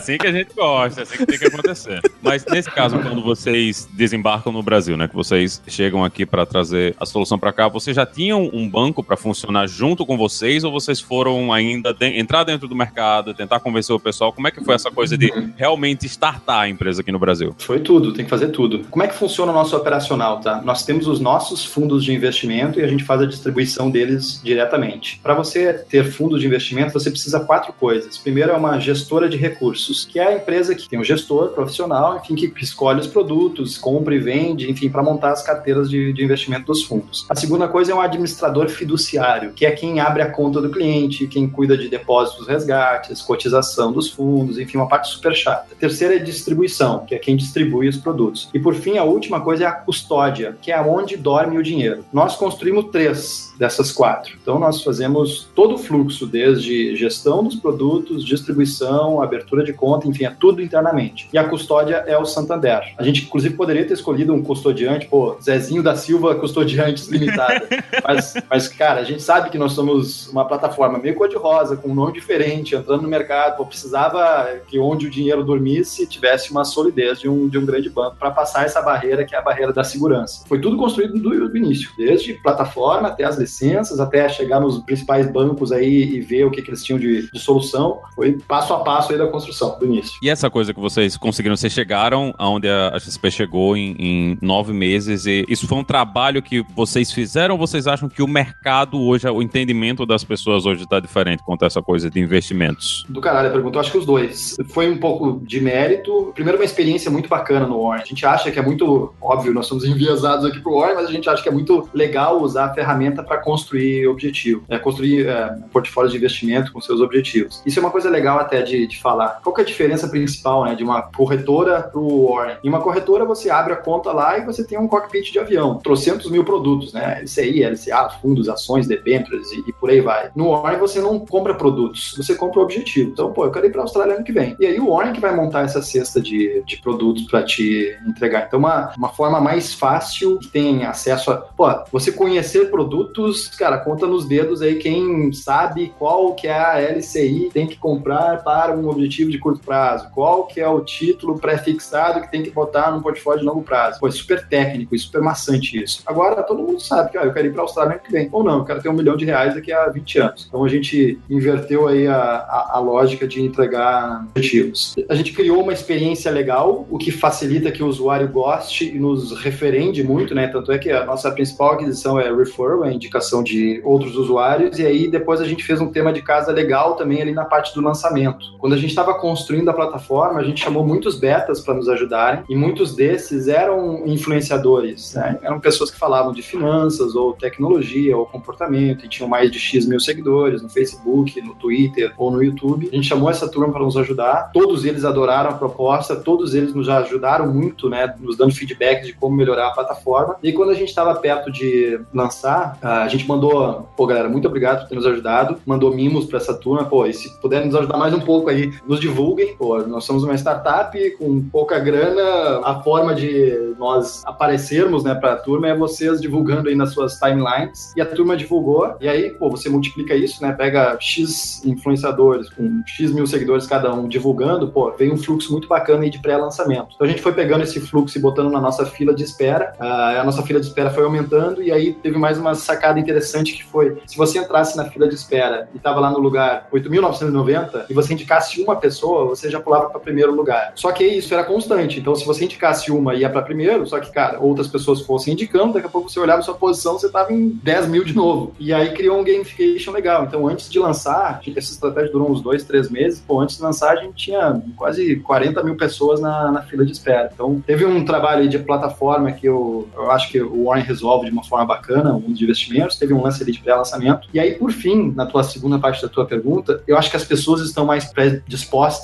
Assim 0.04 0.18
que 0.18 0.26
a 0.26 0.32
gente 0.32 0.52
gosta, 0.54 1.00
é 1.00 1.02
assim 1.04 1.16
que 1.16 1.24
tem 1.24 1.38
que 1.38 1.46
acontecer. 1.46 1.98
Mas 2.20 2.44
nesse 2.44 2.70
caso, 2.70 2.98
quando 2.98 3.22
vocês 3.22 3.88
desembarcam 3.90 4.52
no 4.52 4.62
Brasil, 4.62 4.98
né, 4.98 5.08
que 5.08 5.14
vocês 5.14 5.62
chegam 5.66 6.04
aqui 6.04 6.26
para 6.26 6.44
trazer 6.44 6.94
a 7.00 7.06
solução 7.06 7.38
para 7.38 7.50
cá, 7.54 7.68
vocês 7.68 7.96
já 7.96 8.04
tinham 8.04 8.50
um 8.52 8.68
banco 8.68 9.02
para 9.02 9.16
funcionar 9.16 9.66
junto 9.66 10.04
com 10.04 10.18
vocês 10.18 10.62
ou 10.62 10.70
vocês 10.70 11.00
foram 11.00 11.50
ainda 11.50 11.94
de- 11.94 12.18
entrar 12.18 12.44
dentro 12.44 12.68
do 12.68 12.76
mercado, 12.76 13.32
tentar 13.32 13.60
convencer 13.60 13.96
o 13.96 13.98
pessoal? 13.98 14.30
Como 14.30 14.46
é 14.46 14.50
que 14.50 14.62
foi 14.62 14.74
essa 14.74 14.90
coisa 14.90 15.16
de 15.16 15.32
realmente 15.56 16.04
startar 16.04 16.60
a 16.60 16.68
empresa 16.68 17.00
aqui 17.00 17.10
no 17.10 17.18
Brasil? 17.18 17.54
Foi 17.60 17.80
tudo, 17.80 18.12
tem 18.12 18.24
que 18.26 18.30
fazer 18.30 18.48
tudo. 18.48 18.80
Como 18.90 19.02
é 19.02 19.08
que 19.08 19.14
funciona 19.14 19.52
o 19.52 19.54
nosso 19.54 19.74
operacional, 19.74 20.38
tá? 20.38 20.60
Nós 20.62 20.84
temos 20.84 21.06
os 21.06 21.18
nossos 21.18 21.64
fundos 21.64 22.04
de 22.04 22.12
investimento 22.12 22.78
e 22.78 22.82
a 22.84 22.86
gente 22.86 23.04
faz 23.04 23.22
a 23.22 23.26
distribuição 23.26 23.90
deles 23.90 24.38
diretamente. 24.44 25.18
Para 25.22 25.32
você 25.32 25.72
ter 25.72 26.04
fundos 26.12 26.42
de 26.42 26.46
investimento, 26.46 26.92
você 26.92 27.10
precisa 27.10 27.40
quatro 27.40 27.72
coisas. 27.72 28.18
Primeiro 28.18 28.50
é 28.52 28.54
uma 28.54 28.78
gestora 28.78 29.30
de 29.30 29.38
recursos, 29.38 29.93
que 30.02 30.18
é 30.18 30.28
a 30.28 30.34
empresa 30.34 30.74
que 30.74 30.88
tem 30.88 30.98
um 30.98 31.04
gestor 31.04 31.50
profissional, 31.50 32.16
enfim, 32.16 32.34
que 32.34 32.50
escolhe 32.64 33.00
os 33.00 33.06
produtos, 33.06 33.76
compra 33.76 34.14
e 34.14 34.18
vende, 34.18 34.70
enfim, 34.70 34.88
para 34.88 35.02
montar 35.02 35.32
as 35.32 35.42
carteiras 35.42 35.90
de, 35.90 36.14
de 36.14 36.24
investimento 36.24 36.64
dos 36.64 36.82
fundos. 36.84 37.26
A 37.28 37.34
segunda 37.34 37.68
coisa 37.68 37.92
é 37.92 37.94
um 37.94 38.00
administrador 38.00 38.70
fiduciário, 38.70 39.52
que 39.52 39.66
é 39.66 39.70
quem 39.70 40.00
abre 40.00 40.22
a 40.22 40.30
conta 40.30 40.62
do 40.62 40.70
cliente, 40.70 41.26
quem 41.26 41.48
cuida 41.48 41.76
de 41.76 41.88
depósitos, 41.88 42.46
resgates, 42.46 43.20
cotização 43.20 43.92
dos 43.92 44.10
fundos, 44.10 44.58
enfim, 44.58 44.78
uma 44.78 44.88
parte 44.88 45.08
super 45.08 45.34
chata. 45.34 45.68
A 45.72 45.78
terceira 45.78 46.16
é 46.16 46.18
distribuição, 46.18 47.04
que 47.04 47.14
é 47.14 47.18
quem 47.18 47.36
distribui 47.36 47.88
os 47.88 47.98
produtos. 47.98 48.48
E 48.54 48.58
por 48.58 48.74
fim, 48.74 48.96
a 48.96 49.04
última 49.04 49.40
coisa 49.40 49.64
é 49.64 49.66
a 49.66 49.72
custódia, 49.72 50.56
que 50.62 50.72
é 50.72 50.80
onde 50.80 51.16
dorme 51.16 51.58
o 51.58 51.62
dinheiro. 51.62 52.04
Nós 52.12 52.36
construímos 52.36 52.86
três 52.90 53.52
dessas 53.58 53.92
quatro. 53.92 54.36
Então 54.40 54.58
nós 54.58 54.82
fazemos 54.82 55.48
todo 55.54 55.74
o 55.74 55.78
fluxo, 55.78 56.26
desde 56.26 56.96
gestão 56.96 57.42
dos 57.44 57.56
produtos, 57.56 58.24
distribuição, 58.24 59.22
abertura 59.22 59.64
de 59.64 59.72
conta, 59.84 60.08
enfim, 60.08 60.24
é 60.24 60.30
tudo 60.30 60.62
internamente. 60.62 61.28
E 61.30 61.36
a 61.36 61.44
custódia 61.44 61.96
é 62.06 62.16
o 62.16 62.24
Santander. 62.24 62.94
A 62.96 63.02
gente, 63.02 63.24
inclusive, 63.24 63.54
poderia 63.54 63.84
ter 63.84 63.92
escolhido 63.92 64.32
um 64.32 64.42
custodiante, 64.42 65.06
pô, 65.06 65.36
Zezinho 65.42 65.82
da 65.82 65.94
Silva 65.94 66.34
Custodiantes 66.36 67.06
Limitada. 67.08 67.66
mas, 68.02 68.34
mas, 68.48 68.68
cara, 68.68 69.00
a 69.00 69.04
gente 69.04 69.22
sabe 69.22 69.50
que 69.50 69.58
nós 69.58 69.72
somos 69.72 70.28
uma 70.28 70.46
plataforma 70.46 70.98
meio 70.98 71.14
cor-de-rosa, 71.14 71.76
com 71.76 71.90
um 71.90 71.94
nome 71.94 72.14
diferente, 72.14 72.74
entrando 72.74 73.02
no 73.02 73.08
mercado, 73.08 73.58
pô, 73.58 73.66
precisava 73.66 74.48
que 74.66 74.78
onde 74.78 75.06
o 75.06 75.10
dinheiro 75.10 75.44
dormisse 75.44 76.06
tivesse 76.06 76.50
uma 76.50 76.64
solidez 76.64 77.20
de 77.20 77.28
um, 77.28 77.46
de 77.46 77.58
um 77.58 77.66
grande 77.66 77.90
banco 77.90 78.16
para 78.16 78.30
passar 78.30 78.64
essa 78.64 78.80
barreira 78.80 79.24
que 79.24 79.34
é 79.34 79.38
a 79.38 79.42
barreira 79.42 79.72
da 79.72 79.84
segurança. 79.84 80.44
Foi 80.48 80.58
tudo 80.58 80.78
construído 80.78 81.18
do, 81.18 81.48
do 81.48 81.56
início, 81.56 81.90
desde 81.98 82.34
plataforma 82.34 83.08
até 83.08 83.24
as 83.24 83.36
licenças, 83.36 84.00
até 84.00 84.28
chegar 84.28 84.60
nos 84.60 84.78
principais 84.78 85.30
bancos 85.30 85.72
aí 85.72 86.14
e 86.14 86.20
ver 86.20 86.44
o 86.44 86.50
que, 86.50 86.62
que 86.62 86.70
eles 86.70 86.82
tinham 86.82 86.98
de, 86.98 87.30
de 87.30 87.38
solução. 87.38 88.00
Foi 88.14 88.32
passo 88.46 88.72
a 88.72 88.80
passo 88.80 89.12
aí 89.12 89.18
da 89.18 89.26
construção, 89.26 89.73
do 89.78 89.86
início. 89.86 90.18
E 90.22 90.28
essa 90.28 90.50
coisa 90.50 90.72
que 90.72 90.80
vocês 90.80 91.16
conseguiram, 91.16 91.56
vocês 91.56 91.72
chegaram 91.72 92.34
aonde 92.38 92.68
a 92.68 92.98
XP 92.98 93.30
chegou 93.30 93.76
em, 93.76 93.94
em 93.98 94.38
nove 94.40 94.72
meses 94.72 95.26
e 95.26 95.44
isso 95.48 95.66
foi 95.66 95.78
um 95.78 95.84
trabalho 95.84 96.42
que 96.42 96.64
vocês 96.74 97.12
fizeram 97.12 97.54
ou 97.54 97.58
vocês 97.58 97.86
acham 97.86 98.08
que 98.08 98.22
o 98.22 98.28
mercado 98.28 99.00
hoje, 99.00 99.28
o 99.28 99.42
entendimento 99.42 100.06
das 100.06 100.24
pessoas 100.24 100.66
hoje 100.66 100.84
está 100.84 101.00
diferente 101.00 101.42
quanto 101.44 101.64
a 101.64 101.66
essa 101.66 101.82
coisa 101.82 102.10
de 102.10 102.20
investimentos? 102.20 103.04
Do 103.08 103.20
caralho, 103.20 103.48
a 103.48 103.52
pergunta. 103.52 103.76
Eu 103.76 103.80
acho 103.80 103.92
que 103.92 103.98
os 103.98 104.06
dois. 104.06 104.56
Foi 104.68 104.90
um 104.90 104.98
pouco 104.98 105.40
de 105.44 105.60
mérito. 105.60 106.32
Primeiro, 106.34 106.58
uma 106.58 106.64
experiência 106.64 107.10
muito 107.10 107.28
bacana 107.28 107.66
no 107.66 107.82
Warren. 107.82 108.02
A 108.02 108.06
gente 108.06 108.24
acha 108.26 108.50
que 108.50 108.58
é 108.58 108.62
muito 108.62 109.14
óbvio, 109.20 109.52
nós 109.52 109.66
somos 109.66 109.84
enviesados 109.84 110.44
aqui 110.44 110.60
pro 110.60 110.78
Warren, 110.78 110.94
mas 110.96 111.08
a 111.08 111.12
gente 111.12 111.28
acha 111.28 111.42
que 111.42 111.48
é 111.48 111.52
muito 111.52 111.88
legal 111.92 112.40
usar 112.42 112.66
a 112.66 112.74
ferramenta 112.74 113.22
para 113.22 113.38
construir 113.38 114.06
objetivo, 114.06 114.64
é, 114.68 114.78
construir 114.78 115.26
é, 115.26 115.50
portfólios 115.72 116.12
de 116.12 116.18
investimento 116.18 116.72
com 116.72 116.80
seus 116.80 117.00
objetivos. 117.00 117.62
Isso 117.64 117.78
é 117.78 117.82
uma 117.82 117.90
coisa 117.90 118.10
legal 118.10 118.38
até 118.38 118.62
de, 118.62 118.86
de 118.86 119.00
falar. 119.00 119.40
Qual 119.42 119.54
que 119.54 119.62
é 119.62 119.63
a 119.64 119.66
diferença 119.66 120.08
principal 120.08 120.64
né, 120.64 120.74
de 120.74 120.84
uma 120.84 121.02
corretora 121.02 121.82
pro 121.82 122.28
Warren? 122.28 122.56
Em 122.62 122.68
uma 122.68 122.80
corretora, 122.80 123.24
você 123.24 123.50
abre 123.50 123.72
a 123.72 123.76
conta 123.76 124.12
lá 124.12 124.38
e 124.38 124.44
você 124.44 124.64
tem 124.64 124.78
um 124.78 124.86
cockpit 124.86 125.32
de 125.32 125.38
avião, 125.38 125.78
trocentos 125.78 126.30
mil 126.30 126.44
produtos, 126.44 126.92
né? 126.92 127.20
LCI, 127.22 127.64
LCA, 127.64 128.08
fundos, 128.20 128.48
ações, 128.48 128.86
debêntures 128.86 129.50
e, 129.52 129.64
e 129.68 129.72
por 129.72 129.90
aí 129.90 130.00
vai. 130.00 130.30
No 130.34 130.50
Warren, 130.50 130.78
você 130.78 131.00
não 131.00 131.18
compra 131.18 131.54
produtos, 131.54 132.14
você 132.16 132.34
compra 132.34 132.60
o 132.60 132.62
objetivo. 132.62 133.10
Então, 133.10 133.32
pô, 133.32 133.44
eu 133.44 133.50
quero 133.50 133.66
ir 133.66 133.70
para 133.70 133.80
a 133.80 133.84
Austrália 133.84 134.14
ano 134.14 134.24
que 134.24 134.32
vem. 134.32 134.56
E 134.60 134.66
aí 134.66 134.78
o 134.78 134.90
Warren 134.90 135.12
que 135.12 135.20
vai 135.20 135.34
montar 135.34 135.62
essa 135.62 135.82
cesta 135.82 136.20
de, 136.20 136.62
de 136.66 136.80
produtos 136.80 137.24
para 137.24 137.42
te 137.42 137.96
entregar. 138.06 138.46
Então, 138.46 138.58
uma, 138.58 138.92
uma 138.96 139.08
forma 139.08 139.40
mais 139.40 139.74
fácil 139.74 140.38
que 140.38 140.48
tem 140.48 140.84
acesso 140.84 141.30
a. 141.30 141.36
Pô, 141.36 141.66
você 141.90 142.12
conhecer 142.12 142.70
produtos, 142.70 143.48
cara, 143.48 143.78
conta 143.78 144.06
nos 144.06 144.26
dedos 144.26 144.62
aí 144.62 144.76
quem 144.76 145.32
sabe 145.32 145.92
qual 145.98 146.34
que 146.34 146.46
é 146.46 146.58
a 146.58 146.78
LCI 146.80 147.50
tem 147.52 147.66
que 147.66 147.76
comprar 147.76 148.42
para 148.42 148.76
um 148.76 148.88
objetivo 148.88 149.30
de 149.30 149.38
curto 149.44 149.60
prazo, 149.60 150.08
qual 150.14 150.46
que 150.46 150.58
é 150.58 150.66
o 150.66 150.80
título 150.80 151.38
pré-fixado 151.38 152.22
que 152.22 152.30
tem 152.30 152.42
que 152.42 152.50
botar 152.50 152.90
no 152.90 153.02
portfólio 153.02 153.40
de 153.40 153.46
longo 153.46 153.62
prazo. 153.62 154.00
Pô, 154.00 154.08
é 154.08 154.10
super 154.10 154.48
técnico 154.48 154.94
e 154.94 154.98
super 154.98 155.20
maçante 155.20 155.82
isso. 155.82 156.02
Agora, 156.06 156.42
todo 156.42 156.62
mundo 156.62 156.80
sabe 156.80 157.10
que 157.10 157.18
ah, 157.18 157.24
eu 157.24 157.32
quero 157.32 157.48
ir 157.48 157.52
para 157.52 157.60
a 157.60 157.64
Austrália 157.64 157.98
que 157.98 158.10
vem. 158.10 158.28
Ou 158.32 158.42
não, 158.42 158.58
eu 158.58 158.64
quero 158.64 158.80
ter 158.80 158.88
um 158.88 158.94
milhão 158.94 159.16
de 159.16 159.26
reais 159.26 159.54
daqui 159.54 159.70
a 159.70 159.86
20 159.88 160.18
anos. 160.18 160.46
Então, 160.48 160.64
a 160.64 160.68
gente 160.68 161.18
inverteu 161.28 161.86
aí 161.86 162.06
a, 162.06 162.16
a, 162.16 162.70
a 162.76 162.78
lógica 162.78 163.28
de 163.28 163.42
entregar 163.42 164.24
objetivos. 164.34 164.94
A 165.08 165.14
gente 165.14 165.32
criou 165.32 165.62
uma 165.62 165.72
experiência 165.72 166.30
legal, 166.30 166.86
o 166.90 166.96
que 166.96 167.10
facilita 167.10 167.70
que 167.70 167.82
o 167.82 167.86
usuário 167.86 168.28
goste 168.28 168.88
e 168.88 168.98
nos 168.98 169.38
referende 169.38 170.02
muito, 170.02 170.34
né? 170.34 170.48
Tanto 170.48 170.72
é 170.72 170.78
que 170.78 170.90
a 170.90 171.04
nossa 171.04 171.30
principal 171.30 171.72
aquisição 171.72 172.18
é 172.18 172.34
referral, 172.34 172.82
a 172.82 172.92
indicação 172.92 173.42
de 173.42 173.80
outros 173.84 174.16
usuários, 174.16 174.78
e 174.78 174.86
aí 174.86 175.08
depois 175.08 175.40
a 175.40 175.44
gente 175.44 175.64
fez 175.64 175.80
um 175.80 175.90
tema 175.90 176.12
de 176.12 176.22
casa 176.22 176.52
legal 176.52 176.94
também 176.96 177.20
ali 177.20 177.32
na 177.32 177.44
parte 177.44 177.74
do 177.74 177.80
lançamento. 177.80 178.56
Quando 178.58 178.72
a 178.72 178.76
gente 178.76 178.90
estava 178.90 179.14
construindo 179.34 179.68
a 179.68 179.72
plataforma, 179.72 180.38
a 180.38 180.44
gente 180.44 180.62
chamou 180.62 180.86
muitos 180.86 181.18
betas 181.18 181.60
para 181.60 181.74
nos 181.74 181.88
ajudarem, 181.88 182.44
e 182.48 182.54
muitos 182.54 182.94
desses 182.94 183.48
eram 183.48 184.06
influenciadores, 184.06 185.14
né? 185.14 185.40
Eram 185.42 185.58
pessoas 185.58 185.90
que 185.90 185.98
falavam 185.98 186.32
de 186.32 186.40
finanças, 186.40 187.16
ou 187.16 187.32
tecnologia, 187.32 188.16
ou 188.16 188.24
comportamento, 188.26 189.04
e 189.04 189.08
tinham 189.08 189.28
mais 189.28 189.50
de 189.50 189.58
X 189.58 189.86
mil 189.86 189.98
seguidores 189.98 190.62
no 190.62 190.68
Facebook, 190.68 191.40
no 191.42 191.56
Twitter 191.56 192.14
ou 192.16 192.30
no 192.30 192.40
YouTube. 192.44 192.88
A 192.92 192.94
gente 192.94 193.08
chamou 193.08 193.28
essa 193.28 193.48
turma 193.48 193.72
para 193.72 193.82
nos 193.82 193.96
ajudar, 193.96 194.52
todos 194.54 194.84
eles 194.84 195.04
adoraram 195.04 195.50
a 195.50 195.54
proposta, 195.54 196.14
todos 196.14 196.54
eles 196.54 196.72
nos 196.72 196.88
ajudaram 196.88 197.52
muito, 197.52 197.88
né? 197.90 198.14
Nos 198.20 198.36
dando 198.36 198.54
feedback 198.54 199.04
de 199.04 199.14
como 199.14 199.34
melhorar 199.34 199.66
a 199.66 199.70
plataforma. 199.72 200.36
E 200.44 200.52
quando 200.52 200.70
a 200.70 200.74
gente 200.74 200.90
estava 200.90 201.12
perto 201.16 201.50
de 201.50 201.98
lançar, 202.14 202.78
a 202.80 203.08
gente 203.08 203.26
mandou, 203.26 203.88
pô, 203.96 204.06
galera, 204.06 204.28
muito 204.28 204.46
obrigado 204.46 204.82
por 204.82 204.88
ter 204.88 204.94
nos 204.94 205.06
ajudado, 205.06 205.56
mandou 205.66 205.92
mimos 205.92 206.24
para 206.26 206.38
essa 206.38 206.54
turma, 206.54 206.84
pô, 206.84 207.04
e 207.04 207.12
se 207.12 207.28
puder 207.40 207.66
nos 207.66 207.74
ajudar 207.74 207.96
mais 207.96 208.14
um 208.14 208.20
pouco 208.20 208.48
aí, 208.48 208.72
nos 208.86 209.00
divulga 209.00 209.23
divulguem. 209.24 209.56
Pô, 209.56 209.78
nós 209.78 210.04
somos 210.04 210.22
uma 210.22 210.34
startup 210.34 210.98
com 211.12 211.42
pouca 211.48 211.78
grana. 211.78 212.60
A 212.64 212.82
forma 212.82 213.14
de 213.14 213.74
nós 213.78 214.22
aparecermos, 214.24 215.02
né, 215.02 215.14
pra 215.14 215.36
turma 215.36 215.68
é 215.68 215.76
vocês 215.76 216.20
divulgando 216.20 216.68
aí 216.68 216.74
nas 216.74 216.92
suas 216.92 217.18
timelines. 217.18 217.92
E 217.96 218.00
a 218.00 218.06
turma 218.06 218.36
divulgou. 218.36 218.94
E 219.00 219.08
aí, 219.08 219.30
pô, 219.30 219.50
você 219.50 219.68
multiplica 219.68 220.14
isso, 220.14 220.42
né? 220.42 220.52
Pega 220.52 220.96
X 221.00 221.64
influenciadores 221.64 222.50
com 222.50 222.82
X 222.86 223.12
mil 223.12 223.26
seguidores 223.26 223.66
cada 223.66 223.92
um 223.92 224.06
divulgando, 224.06 224.68
pô, 224.68 224.92
vem 224.92 225.12
um 225.12 225.16
fluxo 225.16 225.52
muito 225.52 225.66
bacana 225.68 226.04
aí 226.04 226.10
de 226.10 226.20
pré-lançamento. 226.20 226.88
Então 226.94 227.06
a 227.06 227.10
gente 227.10 227.22
foi 227.22 227.32
pegando 227.32 227.62
esse 227.62 227.80
fluxo 227.80 228.18
e 228.18 228.20
botando 228.20 228.50
na 228.50 228.60
nossa 228.60 228.84
fila 228.84 229.14
de 229.14 229.22
espera. 229.22 229.74
Uh, 229.80 230.20
a 230.20 230.24
nossa 230.24 230.42
fila 230.42 230.60
de 230.60 230.66
espera 230.66 230.90
foi 230.90 231.04
aumentando 231.04 231.62
e 231.62 231.72
aí 231.72 231.94
teve 231.94 232.18
mais 232.18 232.38
uma 232.38 232.54
sacada 232.54 232.98
interessante 232.98 233.54
que 233.54 233.64
foi: 233.64 233.98
se 234.06 234.16
você 234.16 234.38
entrasse 234.38 234.76
na 234.76 234.84
fila 234.84 235.08
de 235.08 235.14
espera 235.14 235.68
e 235.72 235.76
estava 235.76 236.00
lá 236.00 236.10
no 236.10 236.18
lugar 236.18 236.68
8.990 236.72 237.86
e 237.88 237.94
você 237.94 238.12
indicasse 238.12 238.62
uma 238.62 238.76
pessoa, 238.76 239.13
você 239.28 239.50
já 239.50 239.60
pulava 239.60 239.88
para 239.88 240.00
primeiro 240.00 240.34
lugar. 240.34 240.72
Só 240.74 240.92
que 240.92 241.04
isso 241.04 241.32
era 241.32 241.44
constante. 241.44 242.00
Então, 242.00 242.14
se 242.14 242.24
você 242.24 242.44
indicasse 242.44 242.90
uma 242.92 243.14
ia 243.14 243.30
para 243.30 243.42
primeiro, 243.42 243.86
só 243.86 243.98
que, 243.98 244.12
cara, 244.12 244.38
outras 244.40 244.68
pessoas 244.68 245.00
fossem 245.00 245.32
indicando, 245.32 245.74
daqui 245.74 245.86
a 245.86 245.90
pouco 245.90 246.10
você 246.10 246.20
olhava 246.20 246.42
sua 246.42 246.54
posição, 246.54 246.98
você 246.98 247.06
estava 247.06 247.32
em 247.32 247.48
10 247.62 247.88
mil 247.88 248.04
de 248.04 248.14
novo. 248.14 248.54
E 248.58 248.72
aí 248.72 248.92
criou 248.92 249.18
um 249.18 249.24
gamification 249.24 249.92
legal. 249.92 250.24
Então, 250.24 250.46
antes 250.46 250.68
de 250.68 250.78
lançar, 250.78 251.40
essa 251.46 251.72
estratégia 251.72 252.12
durou 252.12 252.30
uns 252.30 252.40
dois, 252.40 252.64
três 252.64 252.90
meses. 252.90 253.22
Pô, 253.26 253.40
antes 253.40 253.56
de 253.56 253.62
lançar, 253.62 253.92
a 253.92 253.96
gente 253.96 254.14
tinha 254.14 254.62
quase 254.76 255.16
40 255.16 255.62
mil 255.62 255.76
pessoas 255.76 256.20
na, 256.20 256.50
na 256.50 256.62
fila 256.62 256.84
de 256.84 256.92
espera. 256.92 257.30
Então, 257.32 257.62
teve 257.66 257.84
um 257.84 258.04
trabalho 258.04 258.48
de 258.48 258.58
plataforma 258.58 259.32
que 259.32 259.46
eu, 259.46 259.88
eu 259.94 260.10
acho 260.10 260.30
que 260.30 260.40
o 260.40 260.64
Warren 260.64 260.84
resolve 260.84 261.26
de 261.26 261.32
uma 261.32 261.44
forma 261.44 261.66
bacana, 261.66 262.14
um 262.14 262.32
de 262.32 262.44
investimentos. 262.44 262.96
Teve 262.96 263.12
um 263.12 263.22
lance 263.22 263.42
ali 263.42 263.52
de 263.52 263.60
pré-lançamento. 263.60 264.28
E 264.32 264.40
aí, 264.40 264.54
por 264.54 264.72
fim, 264.72 265.12
na 265.14 265.26
tua 265.26 265.42
segunda 265.42 265.78
parte 265.78 266.02
da 266.02 266.08
tua 266.08 266.26
pergunta, 266.26 266.82
eu 266.86 266.96
acho 266.96 267.10
que 267.10 267.16
as 267.16 267.24
pessoas 267.24 267.60
estão 267.60 267.84
mais 267.84 268.04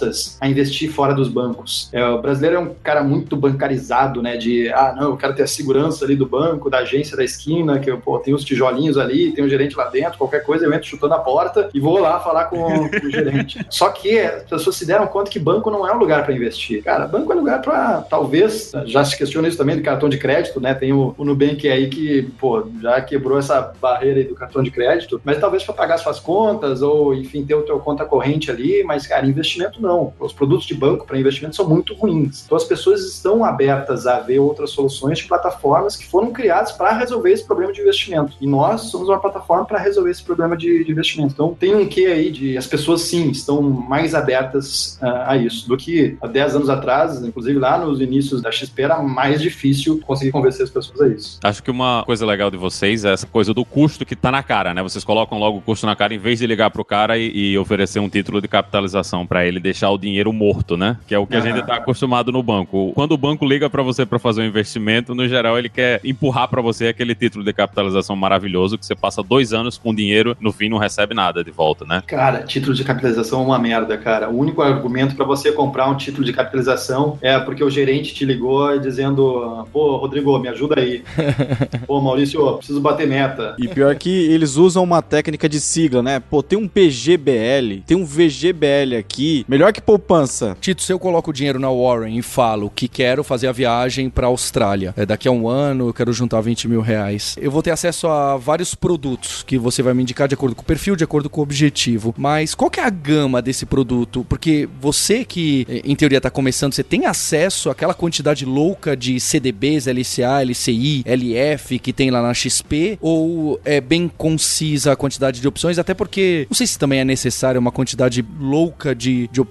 predispostas 0.01 0.39
a 0.41 0.49
investir 0.49 0.91
fora 0.91 1.15
dos 1.15 1.29
bancos. 1.29 1.89
É, 1.93 2.05
o 2.05 2.21
brasileiro 2.21 2.57
é 2.57 2.59
um 2.59 2.75
cara 2.83 3.03
muito 3.03 3.37
bancarizado, 3.37 4.23
né? 4.23 4.37
De, 4.37 4.71
ah, 4.73 4.95
não, 4.97 5.11
eu 5.11 5.17
quero 5.17 5.35
ter 5.35 5.43
a 5.43 5.47
segurança 5.47 6.05
ali 6.05 6.17
do 6.17 6.27
banco, 6.27 6.71
da 6.71 6.79
agência 6.79 7.17
da 7.17 7.23
esquina, 7.23 7.79
que 7.79 7.91
eu 7.91 7.99
pô, 7.99 8.19
tenho 8.19 8.37
os 8.37 8.45
tijolinhos 8.45 8.97
ali, 8.97 9.33
tem 9.33 9.45
o 9.45 9.47
um 9.47 9.51
gerente 9.51 9.77
lá 9.77 9.89
dentro, 9.89 10.19
qualquer 10.19 10.41
coisa 10.41 10.65
eu 10.65 10.73
entro 10.73 10.89
chutando 10.89 11.15
a 11.15 11.19
porta 11.19 11.69
e 11.75 11.81
vou 11.81 11.99
lá 11.99 12.19
falar 12.21 12.47
com, 12.47 12.89
com 12.89 13.07
o 13.07 13.11
gerente. 13.11 13.65
Só 13.69 13.91
que 13.91 14.19
as 14.19 14.45
pessoas 14.45 14.77
se 14.77 14.87
deram 14.87 15.07
conta 15.07 15.31
que 15.31 15.39
banco 15.39 15.71
não 15.71 15.87
é 15.87 15.95
um 15.95 15.99
lugar 15.99 16.25
para 16.25 16.35
investir. 16.35 16.83
Cara, 16.83 17.07
banco 17.07 17.33
é 17.33 17.37
lugar 17.37 17.61
para, 17.61 18.01
talvez, 18.03 18.73
já 18.87 19.05
se 19.05 19.17
questiona 19.17 19.49
isso 19.49 19.59
também 19.59 19.77
do 19.77 19.83
cartão 19.83 20.09
de 20.09 20.19
crédito, 20.19 20.61
né? 20.61 20.75
Tem 20.75 20.93
o, 20.93 21.15
o 21.17 21.25
Nubank 21.25 21.69
aí 21.69 21.89
que, 21.89 22.23
pô, 22.39 22.67
já 22.81 23.01
quebrou 23.01 23.39
essa 23.39 23.73
barreira 23.81 24.21
aí 24.21 24.25
do 24.25 24.35
cartão 24.35 24.63
de 24.63 24.71
crédito, 24.71 25.21
mas 25.25 25.39
talvez 25.39 25.63
para 25.65 25.75
pagar 25.75 25.99
suas 25.99 26.19
contas 26.19 26.83
ou, 26.83 27.15
enfim, 27.15 27.45
ter 27.45 27.55
o 27.55 27.63
teu 27.63 27.79
conta 27.79 28.05
corrente 28.05 28.51
ali, 28.51 28.83
mas, 28.85 29.07
cara, 29.07 29.27
investimento 29.27 29.81
não. 29.81 29.90
Os 30.19 30.33
produtos 30.33 30.67
de 30.67 30.75
banco 30.75 31.07
para 31.07 31.19
investimento 31.19 31.57
são 31.57 31.69
muito 31.69 31.95
ruins. 31.95 32.45
Então 32.45 32.57
as 32.57 32.65
pessoas 32.65 33.05
estão 33.05 33.45
abertas 33.45 34.07
a 34.07 34.21
ver 34.21 34.39
outras 34.39 34.71
soluções 34.71 35.19
de 35.19 35.25
plataformas 35.25 35.97
que 35.97 36.07
foram 36.07 36.33
criadas 36.33 36.73
para 36.73 36.93
resolver 36.93 37.33
esse 37.33 37.45
problema 37.45 37.73
de 37.73 37.81
investimento. 37.81 38.33
E 38.41 38.47
nós 38.47 38.83
somos 38.83 39.09
uma 39.09 39.19
plataforma 39.19 39.65
para 39.65 39.79
resolver 39.79 40.11
esse 40.11 40.23
problema 40.23 40.57
de, 40.57 40.85
de, 40.85 40.91
investimento. 40.91 41.33
Então 41.33 41.55
tem 41.55 41.75
um 41.75 41.87
quê 41.87 42.07
aí 42.07 42.31
de 42.31 42.57
as 42.57 42.67
pessoas 42.67 43.03
sim 43.03 43.31
estão 43.31 43.63
mais 43.63 44.15
abertas 44.15 44.99
uh, 45.03 45.07
a 45.27 45.37
isso 45.37 45.69
do 45.69 45.77
que 45.77 46.17
há 46.21 46.27
10 46.27 46.57
anos 46.57 46.71
atrás, 46.71 47.23
inclusive 47.23 47.59
lá 47.59 47.79
nos 47.79 48.01
inícios 48.01 48.43
da 48.43 48.51
XP 48.51 48.83
era 48.83 49.03
mais 49.03 49.41
difícil 49.41 50.01
conseguir 50.07 50.33
convencer 50.33 50.65
as 50.65 50.71
pessoas 50.71 51.01
a 51.01 51.09
isso. 51.09 51.39
Acho 51.43 51.63
que 51.63 51.71
uma 51.71 52.03
coisa 52.05 52.25
legal 52.27 52.51
de 52.51 52.57
vocês 52.57 53.05
é 53.05 53.13
essa 53.13 53.27
coisa 53.27 53.55
do 53.55 53.65
custo 53.65 54.05
que 54.05 54.15
está 54.15 54.31
na 54.31 54.43
cara, 54.43 54.75
né? 54.75 54.83
Vocês 54.83 55.05
colocam 55.05 55.39
logo 55.39 55.59
o 55.59 55.61
custo 55.61 55.87
na 55.87 55.97
cara 55.97 56.15
em 56.15 56.19
vez 56.19 56.39
de 56.39 56.47
ligar 56.47 56.71
pro 56.71 56.85
cara 56.85 57.19
e, 57.19 57.53
e 57.53 57.59
oferecer 57.59 58.01
um 58.01 58.09
título 58.09 58.41
de 58.41 58.49
capitalização 58.49 59.27
para 59.27 59.47
ele 59.47 59.61
deixar 59.61 59.80
o 59.89 59.97
dinheiro 59.97 60.33
morto, 60.33 60.77
né? 60.77 60.97
Que 61.07 61.15
é 61.15 61.19
o 61.19 61.27
que 61.27 61.37
a 61.37 61.41
gente 61.41 61.61
está 61.61 61.77
acostumado 61.77 62.31
no 62.31 62.43
banco. 62.43 62.93
Quando 62.95 63.13
o 63.13 63.17
banco 63.17 63.47
liga 63.47 63.71
para 63.71 63.83
você 63.83 64.05
para 64.05 64.19
fazer 64.19 64.43
um 64.43 64.47
investimento, 64.47 65.15
no 65.15 65.27
geral 65.27 65.59
ele 65.59 65.69
quer 65.69 66.01
empurrar 66.05 66.49
para 66.49 66.61
você 66.61 66.89
aquele 66.89 67.15
título 67.15 67.45
de 67.45 67.53
capitalização 67.53 68.17
maravilhoso 68.17 68.77
que 68.77 68.85
você 68.85 68.95
passa 68.95 69.23
dois 69.23 69.53
anos 69.53 69.79
com 69.79 69.95
dinheiro, 69.95 70.37
no 70.41 70.53
fim 70.53 70.69
não 70.69 70.79
recebe 70.79 71.15
nada 71.15 71.43
de 71.43 71.51
volta, 71.51 71.85
né? 71.85 72.03
Cara, 72.07 72.43
título 72.43 72.75
de 72.75 72.85
capitalização 72.85 73.43
é 73.43 73.45
uma 73.45 73.59
merda, 73.59 73.97
cara. 73.97 74.29
O 74.29 74.39
único 74.39 74.63
argumento 74.63 75.15
para 75.15 75.25
você 75.25 75.53
comprar 75.53 75.89
um 75.89 75.97
título 75.97 76.25
de 76.25 76.33
capitalização 76.33 77.19
é 77.23 77.39
porque 77.39 77.63
o 77.65 77.71
gerente 77.71 78.15
te 78.15 78.25
ligou 78.25 78.79
dizendo: 78.79 79.67
pô, 79.73 79.97
Rodrigo, 79.97 80.39
me 80.39 80.49
ajuda 80.49 80.81
aí. 80.81 81.03
pô, 81.87 82.01
Maurício, 82.01 82.57
preciso 82.57 82.81
bater 82.81 83.07
meta. 83.07 83.55
E 83.59 83.69
pior 83.69 83.95
que 83.97 84.11
eles 84.11 84.57
usam 84.57 84.83
uma 84.83 85.03
técnica 85.03 85.49
de 85.49 85.61
sigla, 85.61 86.03
né? 86.03 86.21
Pô, 86.21 86.43
tem 86.43 86.59
um 86.59 86.69
PGBL, 86.69 87.83
tem 87.87 87.97
um 87.97 88.05
VGBL 88.05 88.97
aqui, 88.99 89.45
melhor 89.49 89.70
que 89.73 89.81
poupança. 89.81 90.57
Tito, 90.61 90.83
se 90.83 90.93
eu 90.93 90.99
coloco 90.99 91.31
o 91.31 91.33
dinheiro 91.33 91.59
na 91.59 91.71
Warren 91.71 92.17
e 92.19 92.23
falo 92.23 92.71
que 92.71 92.89
quero 92.89 93.23
fazer 93.23 93.47
a 93.47 93.53
viagem 93.53 94.11
para 94.11 94.27
Austrália, 94.27 94.95
é, 94.97 95.07
daqui 95.07 95.29
a 95.29 95.33
um 95.33 95.49
ano 95.49 95.89
eu 95.89 95.95
quero 95.95 96.13
juntar 96.13 96.41
20 96.41 96.69
mil 96.69 96.81
reais, 96.81 97.37
eu 97.41 97.51
vou 97.51 97.63
ter 97.63 97.71
acesso 97.71 98.09
a 98.09 98.37
vários 98.37 98.75
produtos 98.75 99.43
que 99.43 99.59
você 99.59 99.83
vai 99.83 99.95
me 99.95 100.03
indicar 100.03 100.29
de 100.29 100.35
acordo 100.35 100.55
com 100.55 100.63
o 100.63 100.65
perfil, 100.65 100.97
de 100.97 101.05
acordo 101.05 101.29
com 101.29 101.41
o 101.41 101.43
objetivo. 101.43 102.15
Mas 102.17 102.55
qual 102.55 102.71
que 102.71 102.81
é 102.81 102.85
a 102.85 102.91
gama 102.91 103.43
desse 103.43 103.67
produto? 103.67 104.25
Porque 104.29 104.69
você 104.81 105.25
que, 105.25 105.67
em 105.85 105.95
teoria, 105.95 106.19
está 106.19 106.31
começando, 106.31 106.73
você 106.73 106.83
tem 106.83 107.07
acesso 107.07 107.71
àquela 107.71 107.95
quantidade 107.95 108.45
louca 108.45 108.97
de 108.97 109.21
CDBs, 109.21 109.87
LCA, 109.87 110.43
LCI, 110.45 111.05
LF 111.07 111.79
que 111.79 111.93
tem 111.93 112.11
lá 112.11 112.23
na 112.23 112.35
XP? 112.35 112.99
Ou 113.01 113.61
é 113.65 113.81
bem 113.81 114.09
concisa 114.09 114.93
a 114.93 114.97
quantidade 114.97 115.41
de 115.41 115.49
opções? 115.49 115.79
Até 115.79 115.95
porque, 115.95 116.47
não 116.51 116.57
sei 116.57 116.67
se 116.67 116.79
também 116.79 117.01
é 117.01 117.05
necessário 117.05 117.61
uma 117.61 117.73
quantidade 117.73 118.25
louca 118.39 118.95
de, 118.95 119.29
de 119.29 119.41
opções. 119.41 119.50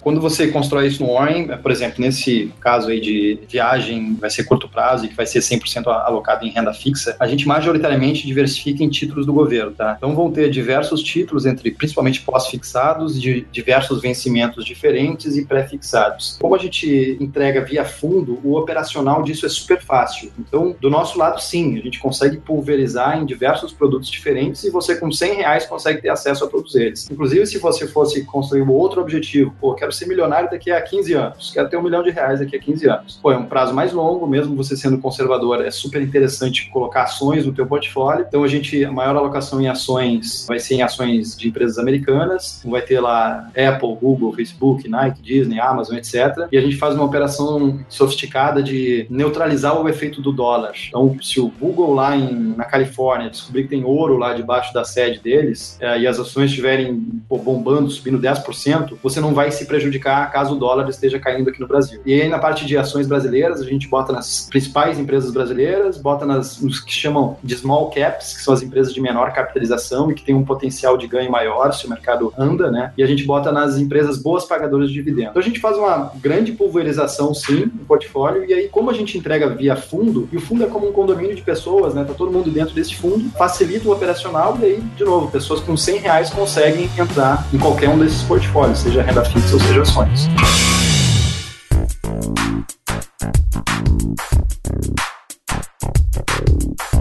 Quando 0.00 0.20
você 0.20 0.48
constrói 0.48 0.86
isso 0.86 1.04
no 1.04 1.12
Warren, 1.12 1.48
por 1.58 1.70
exemplo, 1.70 2.00
nesse 2.00 2.52
caso 2.60 2.88
aí 2.88 3.00
de 3.00 3.38
viagem, 3.48 4.14
vai 4.14 4.30
ser 4.30 4.44
curto 4.44 4.68
prazo 4.68 5.04
e 5.04 5.08
que 5.08 5.14
vai 5.14 5.26
ser 5.26 5.40
100% 5.40 5.86
alocado 5.86 6.46
em 6.46 6.50
renda 6.50 6.72
fixa, 6.72 7.14
a 7.20 7.26
gente 7.26 7.46
majoritariamente 7.46 8.26
diversifica 8.26 8.82
em 8.82 8.88
títulos 8.88 9.26
do 9.26 9.32
governo, 9.32 9.72
tá? 9.72 9.94
Então 9.96 10.14
vão 10.14 10.30
ter 10.30 10.50
diversos 10.50 11.02
títulos, 11.02 11.44
entre 11.44 11.70
principalmente 11.70 12.22
pós-fixados, 12.22 13.20
de 13.20 13.46
diversos 13.52 14.00
vencimentos 14.00 14.64
diferentes 14.64 15.36
e 15.36 15.44
pré-fixados. 15.44 16.38
Como 16.40 16.54
a 16.54 16.58
gente 16.58 17.16
entrega 17.20 17.64
via 17.64 17.84
fundo, 17.84 18.40
o 18.42 18.56
operacional 18.56 19.22
disso 19.22 19.44
é 19.44 19.48
super 19.48 19.80
fácil. 19.82 20.32
Então, 20.38 20.74
do 20.80 20.88
nosso 20.88 21.18
lado, 21.18 21.40
sim, 21.40 21.78
a 21.78 21.82
gente 21.82 21.98
consegue 21.98 22.38
pulverizar 22.38 23.18
em 23.18 23.26
diversos 23.26 23.72
produtos 23.72 24.08
diferentes 24.08 24.64
e 24.64 24.70
você 24.70 24.96
com 24.96 25.12
100 25.12 25.34
reais 25.34 25.66
consegue 25.66 26.00
ter 26.00 26.08
acesso 26.08 26.44
a 26.44 26.48
todos 26.48 26.74
eles. 26.74 27.10
Inclusive, 27.10 27.46
se 27.46 27.58
você 27.58 27.86
fosse 27.86 28.24
construir 28.24 28.62
outro 28.62 29.00
objetivo, 29.00 29.33
pô, 29.60 29.74
quero 29.74 29.92
ser 29.92 30.06
milionário 30.06 30.50
daqui 30.50 30.70
a 30.70 30.80
15 30.80 31.14
anos, 31.14 31.50
quero 31.52 31.68
ter 31.68 31.76
um 31.76 31.82
milhão 31.82 32.02
de 32.02 32.10
reais 32.10 32.40
daqui 32.40 32.56
a 32.56 32.58
15 32.58 32.88
anos. 32.88 33.18
Pô, 33.22 33.32
é 33.32 33.36
um 33.36 33.46
prazo 33.46 33.74
mais 33.74 33.92
longo, 33.92 34.26
mesmo 34.26 34.54
você 34.54 34.76
sendo 34.76 34.98
conservador, 34.98 35.64
é 35.64 35.70
super 35.70 36.02
interessante 36.02 36.68
colocar 36.70 37.04
ações 37.04 37.46
no 37.46 37.52
teu 37.52 37.66
portfólio. 37.66 38.24
Então, 38.28 38.44
a 38.44 38.48
gente, 38.48 38.84
a 38.84 38.92
maior 38.92 39.16
alocação 39.16 39.60
em 39.60 39.68
ações 39.68 40.46
vai 40.46 40.58
ser 40.58 40.74
em 40.74 40.82
ações 40.82 41.36
de 41.36 41.48
empresas 41.48 41.78
americanas, 41.78 42.62
vai 42.64 42.82
ter 42.82 43.00
lá 43.00 43.50
Apple, 43.50 43.96
Google, 44.00 44.32
Facebook, 44.32 44.88
Nike, 44.88 45.22
Disney, 45.22 45.60
Amazon, 45.60 45.96
etc. 45.96 46.48
E 46.50 46.58
a 46.58 46.60
gente 46.60 46.76
faz 46.76 46.94
uma 46.94 47.04
operação 47.04 47.80
sofisticada 47.88 48.62
de 48.62 49.06
neutralizar 49.10 49.80
o 49.80 49.88
efeito 49.88 50.20
do 50.20 50.32
dólar. 50.32 50.72
Então, 50.88 51.16
se 51.22 51.40
o 51.40 51.48
Google 51.48 51.94
lá 51.94 52.16
em, 52.16 52.54
na 52.56 52.64
Califórnia 52.64 53.30
descobrir 53.30 53.64
que 53.64 53.68
tem 53.68 53.84
ouro 53.84 54.16
lá 54.16 54.34
debaixo 54.34 54.72
da 54.72 54.84
sede 54.84 55.20
deles 55.20 55.78
é, 55.80 56.00
e 56.00 56.06
as 56.06 56.18
ações 56.18 56.50
estiverem 56.50 56.94
bombando, 57.28 57.90
subindo 57.90 58.18
10%, 58.18 58.96
você 59.02 59.20
não 59.24 59.34
vai 59.34 59.50
se 59.50 59.64
prejudicar 59.64 60.30
caso 60.30 60.54
o 60.54 60.58
dólar 60.58 60.88
esteja 60.88 61.18
caindo 61.18 61.48
aqui 61.48 61.60
no 61.60 61.66
Brasil. 61.66 62.00
E 62.04 62.20
aí, 62.20 62.28
na 62.28 62.38
parte 62.38 62.66
de 62.66 62.76
ações 62.76 63.06
brasileiras, 63.06 63.60
a 63.60 63.64
gente 63.64 63.88
bota 63.88 64.12
nas 64.12 64.48
principais 64.50 64.98
empresas 64.98 65.32
brasileiras, 65.32 65.96
bota 65.96 66.26
nas 66.26 66.60
nos 66.60 66.80
que 66.80 66.92
chamam 66.92 67.36
de 67.42 67.56
small 67.56 67.90
caps, 67.90 68.34
que 68.34 68.42
são 68.42 68.52
as 68.52 68.62
empresas 68.62 68.92
de 68.92 69.00
menor 69.00 69.32
capitalização 69.32 70.10
e 70.10 70.14
que 70.14 70.22
têm 70.22 70.34
um 70.34 70.44
potencial 70.44 70.96
de 70.96 71.06
ganho 71.06 71.30
maior 71.30 71.72
se 71.72 71.86
o 71.86 71.90
mercado 71.90 72.32
anda, 72.36 72.70
né? 72.70 72.92
E 72.96 73.02
a 73.02 73.06
gente 73.06 73.24
bota 73.24 73.50
nas 73.50 73.78
empresas 73.78 74.18
boas 74.18 74.44
pagadoras 74.44 74.88
de 74.88 74.94
dividendos. 74.94 75.30
Então 75.30 75.42
a 75.42 75.44
gente 75.44 75.60
faz 75.60 75.76
uma 75.76 76.12
grande 76.16 76.52
pulverização, 76.52 77.32
sim, 77.34 77.70
no 77.74 77.84
portfólio, 77.86 78.44
e 78.44 78.52
aí, 78.52 78.68
como 78.68 78.90
a 78.90 78.94
gente 78.94 79.16
entrega 79.16 79.48
via 79.48 79.76
fundo, 79.76 80.28
e 80.32 80.36
o 80.36 80.40
fundo 80.40 80.64
é 80.64 80.66
como 80.66 80.88
um 80.88 80.92
condomínio 80.92 81.34
de 81.34 81.42
pessoas, 81.42 81.94
né? 81.94 82.04
Tá 82.04 82.14
todo 82.14 82.30
mundo 82.30 82.50
dentro 82.50 82.74
desse 82.74 82.94
fundo, 82.94 83.30
facilita 83.30 83.88
o 83.88 83.92
operacional, 83.92 84.58
e 84.60 84.64
aí, 84.64 84.80
de 84.80 85.04
novo, 85.04 85.30
pessoas 85.30 85.60
com 85.60 85.76
100 85.76 85.98
reais 85.98 86.30
conseguem 86.30 86.90
entrar 86.98 87.46
em 87.52 87.58
qualquer 87.58 87.88
um 87.88 87.98
desses 87.98 88.22
portfólios, 88.22 88.78
seja 88.78 89.02
renda 89.14 89.24
fixa 89.26 89.54
ou 89.54 89.60
seja 89.60 89.82
ações. 89.82 90.28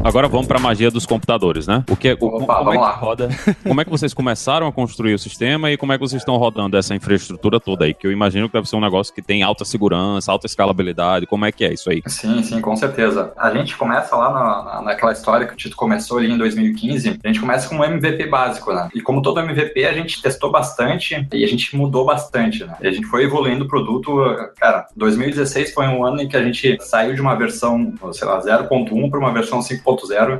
Agora 0.03 0.27
vamos 0.27 0.47
para 0.47 0.57
a 0.57 0.61
magia 0.61 0.91
dos 0.91 1.05
computadores, 1.05 1.65
né? 1.65 1.83
O 1.89 1.95
que, 1.95 2.09
é- 2.09 2.17
o, 2.19 2.25
Opa, 2.25 2.57
como, 2.57 2.69
é 2.71 2.73
que 2.75 2.81
lá. 2.81 2.91
roda? 2.91 3.29
Como 3.63 3.79
é 3.81 3.85
que 3.85 3.89
vocês 3.89 4.13
começaram 4.13 4.67
a 4.67 4.71
construir 4.71 5.13
o 5.13 5.19
sistema 5.19 5.71
e 5.71 5.77
como 5.77 5.93
é 5.93 5.97
que 5.97 6.01
vocês 6.01 6.21
estão 6.21 6.35
rodando 6.37 6.75
essa 6.77 6.93
infraestrutura 6.93 7.59
toda 7.59 7.85
aí? 7.85 7.93
Que 7.93 8.05
eu 8.05 8.11
imagino 8.11 8.47
que 8.47 8.53
deve 8.53 8.67
ser 8.67 8.75
um 8.75 8.81
negócio 8.81 9.13
que 9.13 9.21
tem 9.21 9.41
alta 9.43 9.63
segurança, 9.65 10.31
alta 10.31 10.45
escalabilidade. 10.45 11.25
Como 11.25 11.45
é 11.45 11.51
que 11.51 11.63
é 11.63 11.73
isso 11.73 11.89
aí? 11.89 12.01
Sim, 12.07 12.43
sim, 12.43 12.59
com 12.61 12.75
certeza. 12.75 13.31
A 13.37 13.51
gente 13.51 13.75
começa 13.77 14.15
lá 14.15 14.29
na, 14.31 14.63
na- 14.75 14.81
naquela 14.81 15.11
história 15.13 15.47
que 15.47 15.53
o 15.53 15.55
Tito 15.57 15.75
começou 15.75 16.17
ali 16.17 16.31
em 16.31 16.37
2015. 16.37 17.19
A 17.23 17.27
gente 17.27 17.39
começa 17.39 17.69
com 17.69 17.75
um 17.75 17.83
MVP 17.83 18.27
básico, 18.27 18.73
né? 18.73 18.89
E 18.93 19.01
como 19.01 19.21
todo 19.21 19.39
MVP, 19.39 19.85
a 19.85 19.93
gente 19.93 20.21
testou 20.21 20.51
bastante 20.51 21.27
e 21.33 21.43
a 21.43 21.47
gente 21.47 21.75
mudou 21.75 22.05
bastante, 22.05 22.65
né? 22.65 22.75
E 22.81 22.87
a 22.87 22.91
gente 22.91 23.07
foi 23.07 23.23
evoluindo 23.23 23.63
o 23.63 23.67
produto. 23.67 24.13
Cara, 24.59 24.85
2016 24.95 25.73
foi 25.73 25.87
um 25.87 26.05
ano 26.05 26.21
em 26.21 26.27
que 26.27 26.35
a 26.37 26.43
gente 26.43 26.77
saiu 26.81 27.15
de 27.15 27.21
uma 27.21 27.35
versão, 27.35 27.93
sei 28.11 28.27
lá, 28.27 28.39
0.1 28.41 29.09
para 29.09 29.19
uma 29.19 29.31
versão 29.33 29.59
5.0 29.59 29.92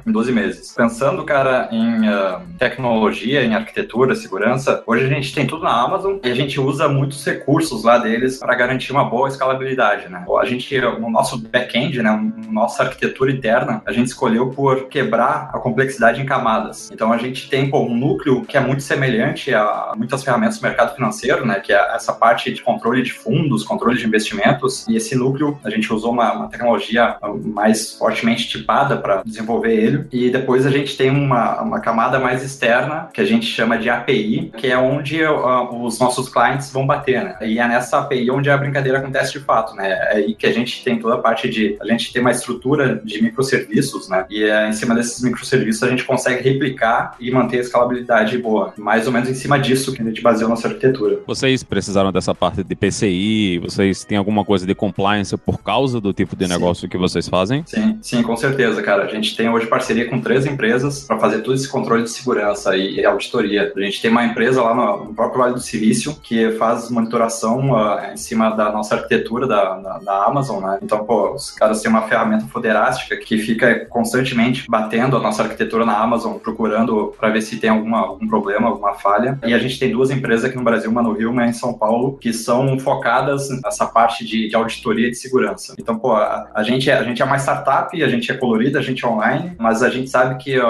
em 0.06 0.12
12 0.12 0.32
meses. 0.32 0.74
Pensando, 0.74 1.24
cara, 1.24 1.70
em 1.72 2.08
ah, 2.08 2.42
tecnologia, 2.58 3.44
em 3.44 3.56
arquitetura, 3.56 4.16
segurança, 4.16 4.84
hoje 4.88 5.06
a 5.06 5.10
gente 5.10 5.34
tem 5.34 5.46
tudo 5.46 5.64
na 5.64 5.72
Amazon 5.72 6.18
e 6.24 6.30
a 6.30 6.36
gente 6.36 6.60
usa 6.60 6.88
muitos 6.88 7.24
recursos 7.26 7.84
lá 7.84 7.98
deles 7.98 8.40
para 8.40 8.56
garantir 8.56 8.92
uma 8.92 9.06
boa 9.06 9.28
escalabilidade, 9.28 10.10
né? 10.10 10.26
A 10.40 10.46
gente, 10.46 10.80
no 10.80 11.10
nosso 11.10 11.38
back-end, 11.38 12.02
né, 12.02 12.12
no 12.48 12.64
nossa 12.64 12.84
arquitetura 12.84 13.32
interna, 13.32 13.82
a 13.86 13.92
gente 13.92 14.08
escolheu 14.08 14.50
por 14.52 14.88
quebrar 14.88 15.50
a 15.54 15.60
complexidade 15.60 16.22
em 16.22 16.26
camadas. 16.26 16.90
Então 16.92 17.12
a 17.12 17.18
gente 17.18 17.50
tem 17.50 17.70
pô, 17.70 17.82
um 17.82 17.96
núcleo 17.96 18.44
que 18.46 18.56
é 18.56 18.60
muito 18.60 18.82
semelhante 18.82 19.54
a 19.54 19.94
muitas 19.98 20.24
ferramentas 20.24 20.60
do 20.60 20.64
mercado 20.64 20.96
financeiro, 20.96 21.46
né, 21.46 21.60
que 21.60 21.74
é 21.74 21.96
essa 21.96 22.14
parte 22.14 22.52
de 22.54 22.62
controle 22.62 23.04
de 23.04 23.12
fundos, 23.12 23.64
controle 23.64 23.98
de 23.98 24.06
investimentos, 24.06 24.88
e 24.88 24.96
esse 24.96 25.16
núcleo 25.16 25.60
a 25.64 25.70
gente 25.70 25.92
usou 25.92 26.12
uma, 26.12 26.32
uma 26.32 26.48
tecnologia 26.48 27.18
mais 27.44 27.94
fortemente 27.94 28.48
tipada 28.48 28.98
para 28.98 29.24
desenvolver 29.24 29.43
ele, 29.66 30.06
e 30.12 30.30
depois 30.30 30.66
a 30.66 30.70
gente 30.70 30.96
tem 30.98 31.10
uma, 31.10 31.62
uma 31.62 31.80
camada 31.80 32.20
mais 32.20 32.44
externa, 32.44 33.10
que 33.14 33.22
a 33.22 33.26
gente 33.26 33.46
chama 33.46 33.78
de 33.78 33.90
API, 33.90 34.52
que 34.58 34.68
é 34.68 34.78
onde 34.78 35.24
uh, 35.24 35.84
os 35.84 36.00
nossos 36.00 36.30
clientes 36.30 36.72
vão 36.72 36.86
bater, 36.86 37.24
né? 37.24 37.38
E 37.42 37.60
é 37.60 37.68
nessa 37.68 38.00
API 38.00 38.30
onde 38.32 38.50
a 38.50 38.58
brincadeira 38.58 39.00
acontece 39.00 39.34
de 39.34 39.40
fato, 39.40 39.76
né? 39.76 39.90
É 39.90 40.18
aí 40.18 40.36
que 40.36 40.46
a 40.46 40.52
gente 40.52 40.84
tem 40.84 41.00
toda 41.00 41.16
a 41.16 41.18
parte 41.18 41.50
de... 41.50 41.78
A 41.82 41.86
gente 41.88 42.12
tem 42.12 42.22
uma 42.22 42.32
estrutura 42.32 43.02
de 43.04 43.22
microserviços, 43.22 44.10
né? 44.10 44.26
E 44.30 44.44
é, 44.44 44.68
em 44.68 44.74
cima 44.74 44.96
desses 44.96 45.24
microserviços 45.24 45.84
a 45.84 45.90
gente 45.90 46.04
consegue 46.04 46.44
replicar 46.44 47.16
e 47.20 47.32
manter 47.32 47.58
a 47.58 47.62
escalabilidade 47.62 48.38
boa. 48.38 48.74
Mais 48.78 49.08
ou 49.08 49.14
menos 49.14 49.30
em 49.30 49.34
cima 49.34 49.60
disso 49.60 49.94
que 49.94 50.02
a 50.02 50.06
gente 50.06 50.22
baseou 50.22 50.50
nossa 50.50 50.68
arquitetura. 50.68 51.20
Vocês 51.26 51.64
precisaram 51.64 52.12
dessa 52.12 52.34
parte 52.34 52.64
de 52.64 52.76
PCI? 52.76 53.60
Vocês 53.60 54.04
têm 54.04 54.18
alguma 54.18 54.44
coisa 54.46 54.66
de 54.66 54.76
compliance 54.76 55.36
por 55.38 55.62
causa 55.62 56.00
do 56.00 56.14
tipo 56.14 56.36
de 56.36 56.46
Sim. 56.46 56.52
negócio 56.52 56.90
que 56.90 56.98
vocês 56.98 57.28
fazem? 57.28 57.64
Sim, 57.66 57.98
sim, 58.02 58.24
com 58.24 58.36
certeza, 58.36 58.82
cara. 58.82 59.04
A 59.04 59.08
gente 59.08 59.33
tem 59.36 59.50
hoje 59.50 59.68
parceria 59.68 60.10
com 60.10 60.20
três 60.20 60.46
empresas 60.46 61.04
para 61.04 61.18
fazer 61.20 61.42
todo 61.42 61.56
esse 61.56 61.70
controle 61.70 62.04
de 62.04 62.10
segurança 62.10 62.76
e, 62.76 63.00
e 63.00 63.06
auditoria. 63.06 63.72
A 63.76 63.82
gente 63.82 64.02
tem 64.02 64.12
uma 64.12 64.26
empresa 64.26 64.62
lá 64.62 64.74
no, 64.74 65.06
no 65.06 65.14
próprio 65.14 65.42
Vale 65.42 65.54
do 65.54 65.60
Silício 65.60 66.16
que 66.22 66.52
faz 66.52 66.90
monitoração 66.90 67.76
ah, 67.76 68.12
em 68.14 68.18
cima 68.18 68.50
da 68.52 68.72
nossa 68.72 68.96
arquitetura 68.96 69.48
da, 69.48 69.78
da, 69.78 70.00
da 70.00 70.26
Amazon, 70.26 70.64
né? 70.64 70.80
Então, 70.82 71.04
pô, 71.06 71.34
os 71.34 71.52
caras 71.52 71.82
têm 71.82 71.90
uma 71.90 72.04
ferramenta 72.04 72.46
foderástica 72.48 73.18
que 73.18 73.38
fica 73.38 73.86
constantemente 73.86 74.66
batendo 74.70 75.18
a 75.18 75.20
nossa 75.20 75.44
arquitetura 75.44 75.86
na 75.86 75.98
Amazon, 75.98 76.38
procurando 76.38 77.14
para 77.18 77.30
ver 77.30 77.42
se 77.42 77.58
tem 77.58 77.70
alguma, 77.70 78.00
algum 78.00 78.28
problema, 78.28 78.68
alguma 78.68 78.94
falha. 78.94 79.40
E 79.46 79.54
a 79.54 79.60
gente 79.60 79.80
tem 79.80 79.92
duas 79.92 80.12
empresas 80.12 80.46
aqui 80.46 80.58
no 80.58 80.64
Brasil, 80.64 80.90
uma 80.90 81.02
no 81.02 81.14
Rio, 81.14 81.32
uma 81.32 81.46
em 81.46 81.54
São 81.54 81.74
Paulo, 81.74 82.18
que 82.20 82.34
são 82.34 82.80
focadas 82.80 83.50
nessa 83.64 83.86
parte 83.86 84.26
de, 84.26 84.48
de 84.48 84.56
auditoria 84.56 85.10
de 85.10 85.16
segurança. 85.16 85.74
Então, 85.78 85.98
pô, 85.98 86.14
a, 86.14 86.50
a 86.54 86.64
gente 86.64 86.90
é, 86.90 86.94
a 86.94 87.04
gente 87.04 87.22
é 87.22 87.26
uma 87.26 87.38
startup, 87.38 88.02
a 88.02 88.08
gente 88.08 88.32
é 88.32 88.36
colorida, 88.36 88.80
a 88.80 88.82
gente 88.82 89.04
é 89.04 89.08
online, 89.08 89.23
mas 89.60 89.82
a 89.82 89.90
gente 89.90 90.10
sabe 90.10 90.44
que 90.44 90.60
a, 90.60 90.68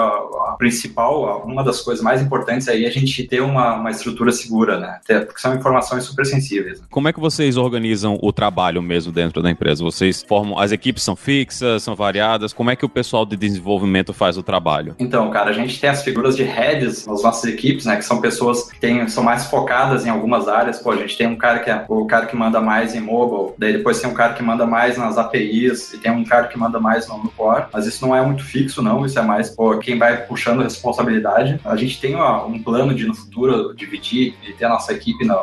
a 0.54 0.56
principal, 0.56 1.42
uma 1.46 1.62
das 1.64 1.80
coisas 1.80 2.02
mais 2.02 2.22
importantes 2.22 2.68
aí 2.68 2.84
é 2.84 2.88
a 2.88 2.90
gente 2.90 3.22
ter 3.24 3.40
uma, 3.40 3.74
uma 3.74 3.90
estrutura 3.90 4.30
segura, 4.32 4.78
né? 4.78 5.00
Ter- 5.06 5.26
Porque 5.26 5.40
são 5.40 5.54
informações 5.54 6.04
super 6.04 6.24
sensíveis. 6.24 6.80
né? 6.80 6.86
Como 6.90 7.08
é 7.08 7.12
que 7.12 7.20
vocês 7.20 7.56
organizam 7.56 8.18
o 8.22 8.32
trabalho 8.32 8.80
mesmo 8.82 9.12
dentro 9.12 9.42
da 9.42 9.50
empresa? 9.50 9.82
Vocês 9.82 10.22
formam, 10.26 10.58
as 10.58 10.72
equipes 10.72 11.02
são 11.02 11.16
fixas, 11.16 11.82
são 11.82 11.94
variadas? 11.94 12.52
Como 12.52 12.70
é 12.70 12.76
que 12.76 12.84
o 12.84 12.88
pessoal 12.88 13.26
de 13.26 13.36
desenvolvimento 13.36 14.12
faz 14.12 14.36
o 14.38 14.42
trabalho? 14.42 14.94
Então, 14.98 15.30
cara, 15.30 15.50
a 15.50 15.52
gente 15.52 15.80
tem 15.80 15.90
as 15.90 16.02
figuras 16.02 16.36
de 16.36 16.42
heads 16.44 17.06
nas 17.06 17.22
nossas 17.22 17.44
equipes, 17.50 17.84
né? 17.86 17.96
Que 17.96 18.04
são 18.04 18.20
pessoas 18.20 18.70
que 18.70 18.78
têm, 18.80 19.06
são 19.08 19.22
mais 19.24 19.46
focadas 19.46 20.06
em 20.06 20.10
algumas 20.10 20.48
áreas. 20.48 20.78
Pô, 20.80 20.90
a 20.92 20.96
gente 20.96 21.16
tem 21.16 21.26
um 21.26 21.36
cara 21.36 21.58
que 21.58 21.70
é 21.70 21.84
o 21.88 22.06
cara 22.06 22.26
que 22.26 22.36
manda 22.36 22.60
mais 22.60 22.94
em 22.94 23.00
mobile, 23.00 23.54
daí 23.58 23.72
depois 23.72 24.00
tem 24.00 24.08
um 24.08 24.14
cara 24.14 24.34
que 24.34 24.42
manda 24.42 24.66
mais 24.66 24.96
nas 24.96 25.18
APIs, 25.18 25.92
e 25.92 25.98
tem 25.98 26.12
um 26.12 26.24
cara 26.24 26.46
que 26.48 26.58
manda 26.58 26.78
mais 26.78 27.08
no, 27.08 27.24
core. 27.36 27.64
Mas 27.72 27.86
isso 27.86 28.06
não 28.06 28.14
é 28.14 28.22
muito 28.24 28.44
fixo, 28.44 28.82
não. 28.82 29.04
Isso 29.04 29.18
é 29.18 29.22
mais, 29.22 29.50
pô, 29.50 29.78
quem 29.78 29.98
vai 29.98 30.24
puxando 30.44 30.62
responsabilidade. 30.62 31.58
A 31.64 31.74
gente 31.76 31.98
tem 32.00 32.14
ó, 32.14 32.46
um 32.46 32.62
plano 32.62 32.94
de, 32.94 33.06
no 33.06 33.14
futuro, 33.14 33.74
dividir 33.74 34.34
e 34.46 34.52
ter 34.52 34.66
a 34.66 34.68
nossa 34.68 34.92
equipe 34.92 35.24
na, 35.24 35.36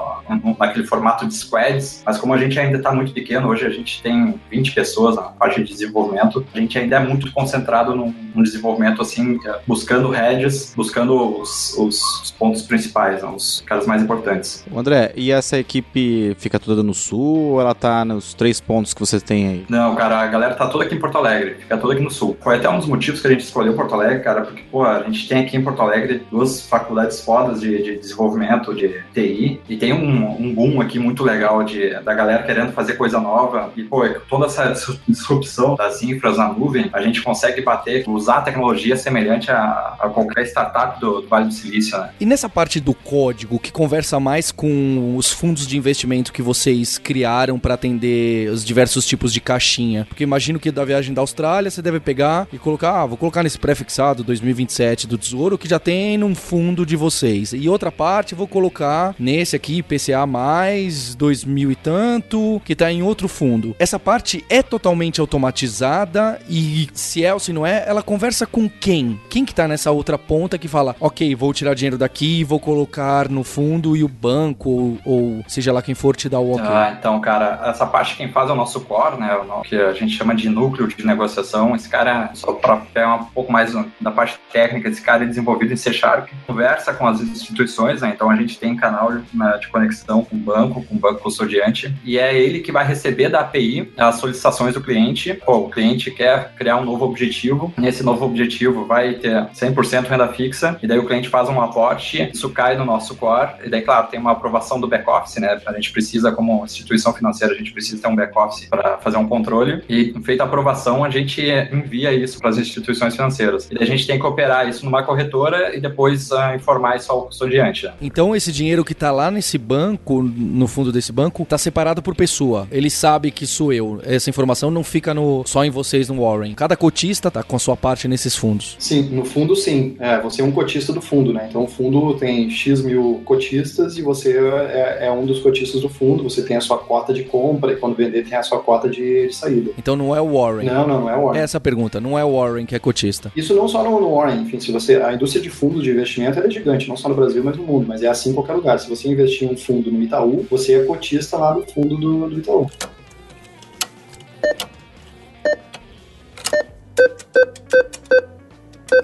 naquele 0.60 0.86
formato 0.86 1.26
de 1.28 1.34
squads, 1.34 2.04
mas 2.06 2.18
como 2.20 2.34
a 2.34 2.38
gente 2.38 2.60
ainda 2.60 2.78
está 2.78 2.92
muito 2.92 3.12
pequeno, 3.12 3.48
hoje 3.50 3.66
a 3.66 3.70
gente 3.70 4.02
tem 4.04 4.40
20 4.52 4.72
pessoas 4.74 5.16
na 5.16 5.24
parte 5.24 5.62
de 5.64 5.68
desenvolvimento, 5.72 6.46
a 6.54 6.60
gente 6.60 6.78
ainda 6.78 6.98
é 6.98 7.00
muito 7.00 7.32
concentrado 7.34 7.96
num, 7.96 8.14
num 8.36 8.44
desenvolvimento 8.44 9.02
assim, 9.02 9.40
eh, 9.46 9.60
buscando 9.68 10.10
heads, 10.12 10.74
buscando 10.76 11.42
os, 11.42 11.76
os- 11.78 12.22
os 12.22 12.32
pontos 12.32 12.62
principais, 12.62 13.24
né, 13.24 13.30
os 13.30 13.62
caras 13.66 13.88
mais 13.88 14.04
importantes. 14.04 14.64
André, 14.76 15.12
e 15.16 15.32
essa 15.32 15.58
equipe 15.58 16.36
fica 16.38 16.60
toda 16.60 16.84
no 16.84 16.94
sul 16.94 17.54
ou 17.54 17.62
ela 17.62 17.74
tá 17.74 18.06
nos 18.06 18.34
três 18.34 18.62
pontos 18.62 18.94
que 18.94 19.00
você 19.00 19.20
tem 19.20 19.48
aí? 19.48 19.66
Não, 19.70 19.96
cara, 19.96 20.20
a 20.20 20.28
galera 20.28 20.54
tá 20.54 20.68
toda 20.68 20.84
aqui 20.84 20.96
em 20.96 21.00
Porto 21.00 21.18
Alegre, 21.18 21.56
fica 21.60 21.78
toda 21.78 21.94
aqui 21.94 22.04
no 22.04 22.12
sul. 22.12 22.38
Foi 22.42 22.56
até 22.58 22.70
um 22.70 22.78
dos 22.78 22.88
motivos 22.88 23.20
que 23.22 23.28
a 23.28 23.32
gente 23.32 23.42
escolheu 23.44 23.74
Porto 23.74 23.94
Alegre, 23.96 24.20
cara, 24.20 24.42
porque, 24.42 24.64
pô, 24.72 24.86
a 24.98 25.04
gente 25.04 25.28
tem 25.28 25.40
aqui 25.40 25.58
em 25.58 25.64
Porto 25.64 25.82
Alegre 25.82 26.24
duas 26.30 26.62
faculdades 26.62 27.22
fodas 27.22 27.62
de, 27.62 27.82
de 27.84 27.98
desenvolvimento 27.98 28.74
de 28.74 29.02
TI 29.14 29.60
e 29.70 29.78
tem 29.78 29.94
um, 29.94 30.42
um 30.42 30.54
boom 30.54 30.82
aqui 30.82 31.00
muito 31.00 31.24
legal 31.24 31.64
de, 31.64 31.90
da 32.02 32.14
galera 32.14 32.44
querendo 32.44 32.72
fazer 32.74 32.94
coisa 32.94 33.20
nova 33.20 33.72
e, 33.76 33.84
pô, 33.84 34.08
toda 34.30 34.46
essa 34.46 34.68
dis- 34.68 35.00
disrupção 35.08 35.76
das 35.76 36.02
infras 36.02 36.38
na 36.38 36.52
nuvem, 36.52 36.90
a 36.94 37.02
gente 37.02 37.22
consegue 37.22 37.62
bater, 37.62 38.08
usar 38.08 38.42
tecnologia 38.42 38.96
semelhante 38.96 39.52
a, 39.52 39.96
a 40.00 40.10
qualquer 40.10 40.46
startup 40.46 41.00
do, 41.00 41.22
do 41.22 41.28
Vale 41.28 41.46
do 41.46 41.54
Silício, 41.54 41.98
né? 41.98 42.10
E 42.20 42.26
nessa 42.26 42.50
parte 42.50 42.80
do 42.80 42.94
código 42.94 43.60
que 43.60 43.72
conversa 43.72 44.20
mais 44.20 44.52
com 44.52 45.16
os 45.16 45.32
fundos 45.32 45.68
de 45.68 45.78
investimento 45.78 46.34
que 46.34 46.42
vocês 46.42 46.98
criaram 46.98 47.60
para 47.60 47.74
atender 47.74 48.50
os 48.50 48.64
diversos 48.66 49.06
tipos 49.06 49.34
de 49.34 49.40
caixinha? 49.40 50.06
Porque 50.08 50.24
imagino 50.24 50.60
que 50.60 50.72
da 50.72 50.84
viagem 50.84 51.14
da 51.14 51.22
Austrália 51.22 51.70
você 51.70 51.82
deve 51.82 52.00
pegar 52.00 52.48
e 52.52 52.58
colocar, 52.58 53.02
ah, 53.02 53.06
vou 53.06 53.18
colocar 53.18 53.44
nesse 53.44 53.60
prefixado 53.60 54.24
2027 54.24 54.72
do 55.08 55.18
Tesouro 55.18 55.58
que 55.58 55.70
já 55.70 55.80
tem 55.80 56.18
num 56.18 56.34
fundo 56.34 56.86
de 56.86 56.96
vocês. 56.96 57.54
E 57.54 57.70
outra 57.70 57.92
parte 57.92 58.36
vou 58.36 58.48
colocar 58.48 59.14
nesse 59.20 59.56
aqui 59.56 59.84
PCA 59.84 60.26
mais 60.26 61.16
2000 61.16 61.72
e 61.72 61.76
tanto 61.76 62.62
que 62.66 62.76
tá 62.76 62.92
em 62.92 63.04
outro 63.04 63.28
fundo. 63.28 63.76
Essa 63.78 64.00
parte 64.00 64.44
é 64.50 64.64
totalmente 64.64 65.22
automatizada 65.22 66.40
e 66.50 66.90
se 66.94 67.24
é 67.24 67.34
ou 67.34 67.40
se 67.40 67.54
não 67.54 67.66
é, 67.66 67.84
ela 67.88 68.02
conversa 68.02 68.46
com 68.46 68.70
quem? 68.70 69.20
Quem 69.30 69.46
que 69.46 69.54
tá 69.54 69.68
nessa 69.68 69.92
outra 69.92 70.18
ponta 70.18 70.58
que 70.58 70.68
fala, 70.68 70.96
ok, 71.00 71.36
vou 71.36 71.54
tirar 71.54 71.74
dinheiro 71.74 71.98
daqui 71.98 72.44
vou 72.44 72.60
colocar 72.60 73.30
no 73.30 73.44
fundo 73.44 73.96
e 73.96 74.04
o 74.04 74.08
banco 74.08 74.70
ou, 74.70 75.00
ou 75.06 75.46
seja 75.48 75.72
lá 75.72 75.82
quem 75.82 75.96
for 75.96 76.16
te 76.16 76.30
dá 76.30 76.40
o 76.40 76.54
ok. 76.54 76.66
Ah, 76.68 76.96
então, 76.98 77.20
cara, 77.20 77.62
essa 77.66 77.86
parte 77.86 78.16
quem 78.16 78.32
faz 78.32 78.50
é 78.50 78.54
o 78.54 78.56
nosso 78.56 78.82
core, 78.82 79.20
né? 79.20 79.36
O 79.36 79.62
que 79.62 79.76
a 79.76 79.94
gente 79.94 80.16
chama 80.16 80.36
de 80.36 80.50
núcleo 80.50 80.88
de 80.88 81.06
negociação. 81.06 81.76
Esse 81.76 81.90
cara, 81.90 82.32
só 82.34 82.54
para 82.54 82.78
pegar 82.78 83.16
um 83.16 83.26
pouco 83.26 83.52
mais 83.52 83.74
da 84.00 84.12
parte 84.12 84.40
técnica, 84.52 84.71
esse 84.78 85.02
cara 85.02 85.24
é 85.24 85.28
desenvolvido 85.28 85.74
em 85.74 85.78
C 85.78 85.94
Sharp, 85.94 86.30
conversa 86.48 86.94
com 86.94 87.08
as 87.08 87.22
instituições, 87.22 88.02
né? 88.02 88.12
Então 88.14 88.30
a 88.30 88.36
gente 88.36 88.60
tem 88.60 88.76
canal 88.76 89.12
né, 89.12 89.58
de 89.60 89.68
conexão 89.68 90.24
com 90.24 90.36
o 90.36 90.40
banco, 90.40 90.84
com 90.84 90.96
o 90.96 91.00
banco 91.00 91.22
custodiante, 91.22 91.94
e 92.04 92.18
é 92.18 92.38
ele 92.38 92.60
que 92.60 92.72
vai 92.72 92.86
receber 92.86 93.30
da 93.30 93.42
API 93.42 93.92
as 93.98 94.16
solicitações 94.16 94.74
do 94.74 94.82
cliente. 94.82 95.40
O 95.46 95.70
cliente 95.70 96.12
quer 96.12 96.54
criar 96.56 96.78
um 96.78 96.86
novo 96.86 97.06
objetivo, 97.06 97.74
nesse 97.78 98.04
novo 98.04 98.26
objetivo 98.26 98.86
vai 98.86 99.14
ter 99.16 99.48
100% 99.48 100.08
renda 100.08 100.28
fixa, 100.28 100.78
e 100.82 100.88
daí 100.88 101.00
o 101.00 101.06
cliente 101.06 101.30
faz 101.30 101.50
um 101.50 101.62
aporte, 101.62 102.30
isso 102.34 102.50
cai 102.50 102.78
no 102.78 102.86
nosso 102.86 103.16
core, 103.16 103.52
e 103.64 103.70
daí, 103.70 103.82
claro, 103.82 104.08
tem 104.08 104.20
uma 104.20 104.32
aprovação 104.32 104.80
do 104.80 104.88
back-office, 104.88 105.38
né? 105.38 105.60
A 105.66 105.74
gente 105.74 105.92
precisa, 105.92 106.32
como 106.32 106.64
instituição 106.64 107.14
financeira, 107.14 107.54
a 107.54 107.58
gente 107.58 107.72
precisa 107.72 108.02
ter 108.02 108.08
um 108.08 108.16
back-office 108.16 108.68
para 108.70 108.98
fazer 108.98 109.18
um 109.18 109.28
controle, 109.28 109.84
e 109.90 110.14
feita 110.24 110.44
a 110.44 110.46
aprovação, 110.46 111.04
a 111.04 111.10
gente 111.10 111.42
envia 111.72 112.14
isso 112.14 112.40
para 112.40 112.50
as 112.50 112.58
instituições 112.58 113.16
financeiras. 113.16 113.70
E 113.70 113.76
daí 113.76 113.84
a 113.84 113.88
gente 113.88 114.06
tem 114.08 114.20
que 114.20 114.26
operar 114.26 114.61
colocar 114.62 114.66
isso 114.70 114.86
numa 114.86 115.04
corretora 115.04 115.76
e 115.76 115.80
depois 115.80 116.30
uh, 116.32 116.56
informar 116.56 116.98
isso 116.98 117.12
ao 117.12 117.24
custodiante. 117.24 117.86
Né? 117.86 117.94
Então 118.02 118.36
esse 118.36 118.52
dinheiro 118.52 118.86
que 118.86 118.94
está 118.94 119.12
lá 119.12 119.32
nesse 119.32 119.58
banco, 119.58 120.22
no 120.22 120.68
fundo 120.68 120.92
desse 120.92 121.12
banco, 121.12 121.44
está 121.44 121.58
separado 121.58 122.02
por 122.02 122.16
pessoa. 122.16 122.68
Ele 122.72 122.90
sabe 122.90 123.32
que 123.32 123.48
sou 123.48 123.74
eu. 123.74 124.00
Essa 124.04 124.30
informação 124.30 124.70
não 124.70 124.84
fica 124.84 125.14
no, 125.14 125.44
só 125.46 125.64
em 125.66 125.70
vocês 125.70 126.10
no 126.10 126.22
Warren. 126.22 126.54
Cada 126.54 126.76
cotista 126.76 127.28
está 127.28 127.44
com 127.44 127.56
a 127.56 127.60
sua 127.60 127.76
parte 127.76 128.08
nesses 128.08 128.36
fundos. 128.36 128.76
Sim, 128.80 129.04
no 129.12 129.26
fundo 129.26 129.56
sim. 129.56 129.96
É, 130.00 130.20
você 130.20 130.42
é 130.42 130.46
um 130.46 130.52
cotista 130.52 130.94
do 130.94 131.02
fundo, 131.02 131.34
né? 131.34 131.48
Então 131.50 131.64
o 131.64 131.68
fundo 131.68 132.16
tem 132.16 132.50
X 132.50 132.82
mil 132.82 133.22
cotistas 133.26 133.98
e 133.98 134.02
você 134.02 134.38
é, 134.38 135.08
é 135.08 135.12
um 135.12 135.26
dos 135.26 135.40
cotistas 135.40 135.82
do 135.82 135.90
fundo. 135.90 136.24
Você 136.24 136.44
tem 136.44 136.58
a 136.58 136.62
sua 136.62 136.78
cota 136.78 137.14
de 137.14 137.24
compra 137.24 137.74
e 137.74 137.76
quando 137.76 137.96
vender 137.96 138.24
tem 138.24 138.38
a 138.38 138.44
sua 138.44 138.60
cota 138.60 138.90
de, 138.90 139.28
de 139.28 139.36
saída. 139.36 139.72
Então 139.78 139.96
não 139.96 140.16
é 140.16 140.22
o 140.22 140.38
Warren. 140.38 140.66
Não, 140.66 140.88
não, 140.88 141.02
não 141.02 141.10
é 141.10 141.18
o 141.18 141.26
Warren. 141.26 141.42
Essa 141.42 141.60
pergunta, 141.60 142.00
não 142.00 142.18
é 142.18 142.24
o 142.24 142.38
Warren 142.38 142.66
que 142.66 142.76
é 142.76 142.80
cotista. 142.80 143.32
Isso 143.36 143.54
não 143.54 143.68
só 143.68 143.84
no, 143.84 144.00
no 144.00 144.16
Warren, 144.16 144.41
enfim, 144.42 144.60
se 144.60 144.72
você 144.72 144.96
a 144.96 145.14
indústria 145.14 145.42
de 145.42 145.50
fundos 145.50 145.84
de 145.84 145.92
investimento 145.92 146.40
é 146.40 146.50
gigante, 146.50 146.88
não 146.88 146.98
só 146.98 147.08
no 147.08 147.16
Brasil, 147.16 147.44
mas 147.44 147.58
no 147.58 147.64
mundo, 147.64 147.86
mas 147.88 148.04
é 148.04 148.08
assim 148.08 148.32
em 148.32 148.34
qualquer 148.34 148.54
lugar. 148.54 148.80
Se 148.80 148.90
você 148.90 149.08
investir 149.08 149.50
um 149.50 149.56
fundo 149.56 149.92
no 149.92 150.02
Itaú, 150.02 150.46
você 150.50 150.74
é 150.74 150.84
cotista 150.84 151.38
lá 151.38 151.54
do 151.54 151.66
fundo 151.72 151.98
do, 151.98 152.30
do 152.30 152.40
Itaú. 152.40 152.68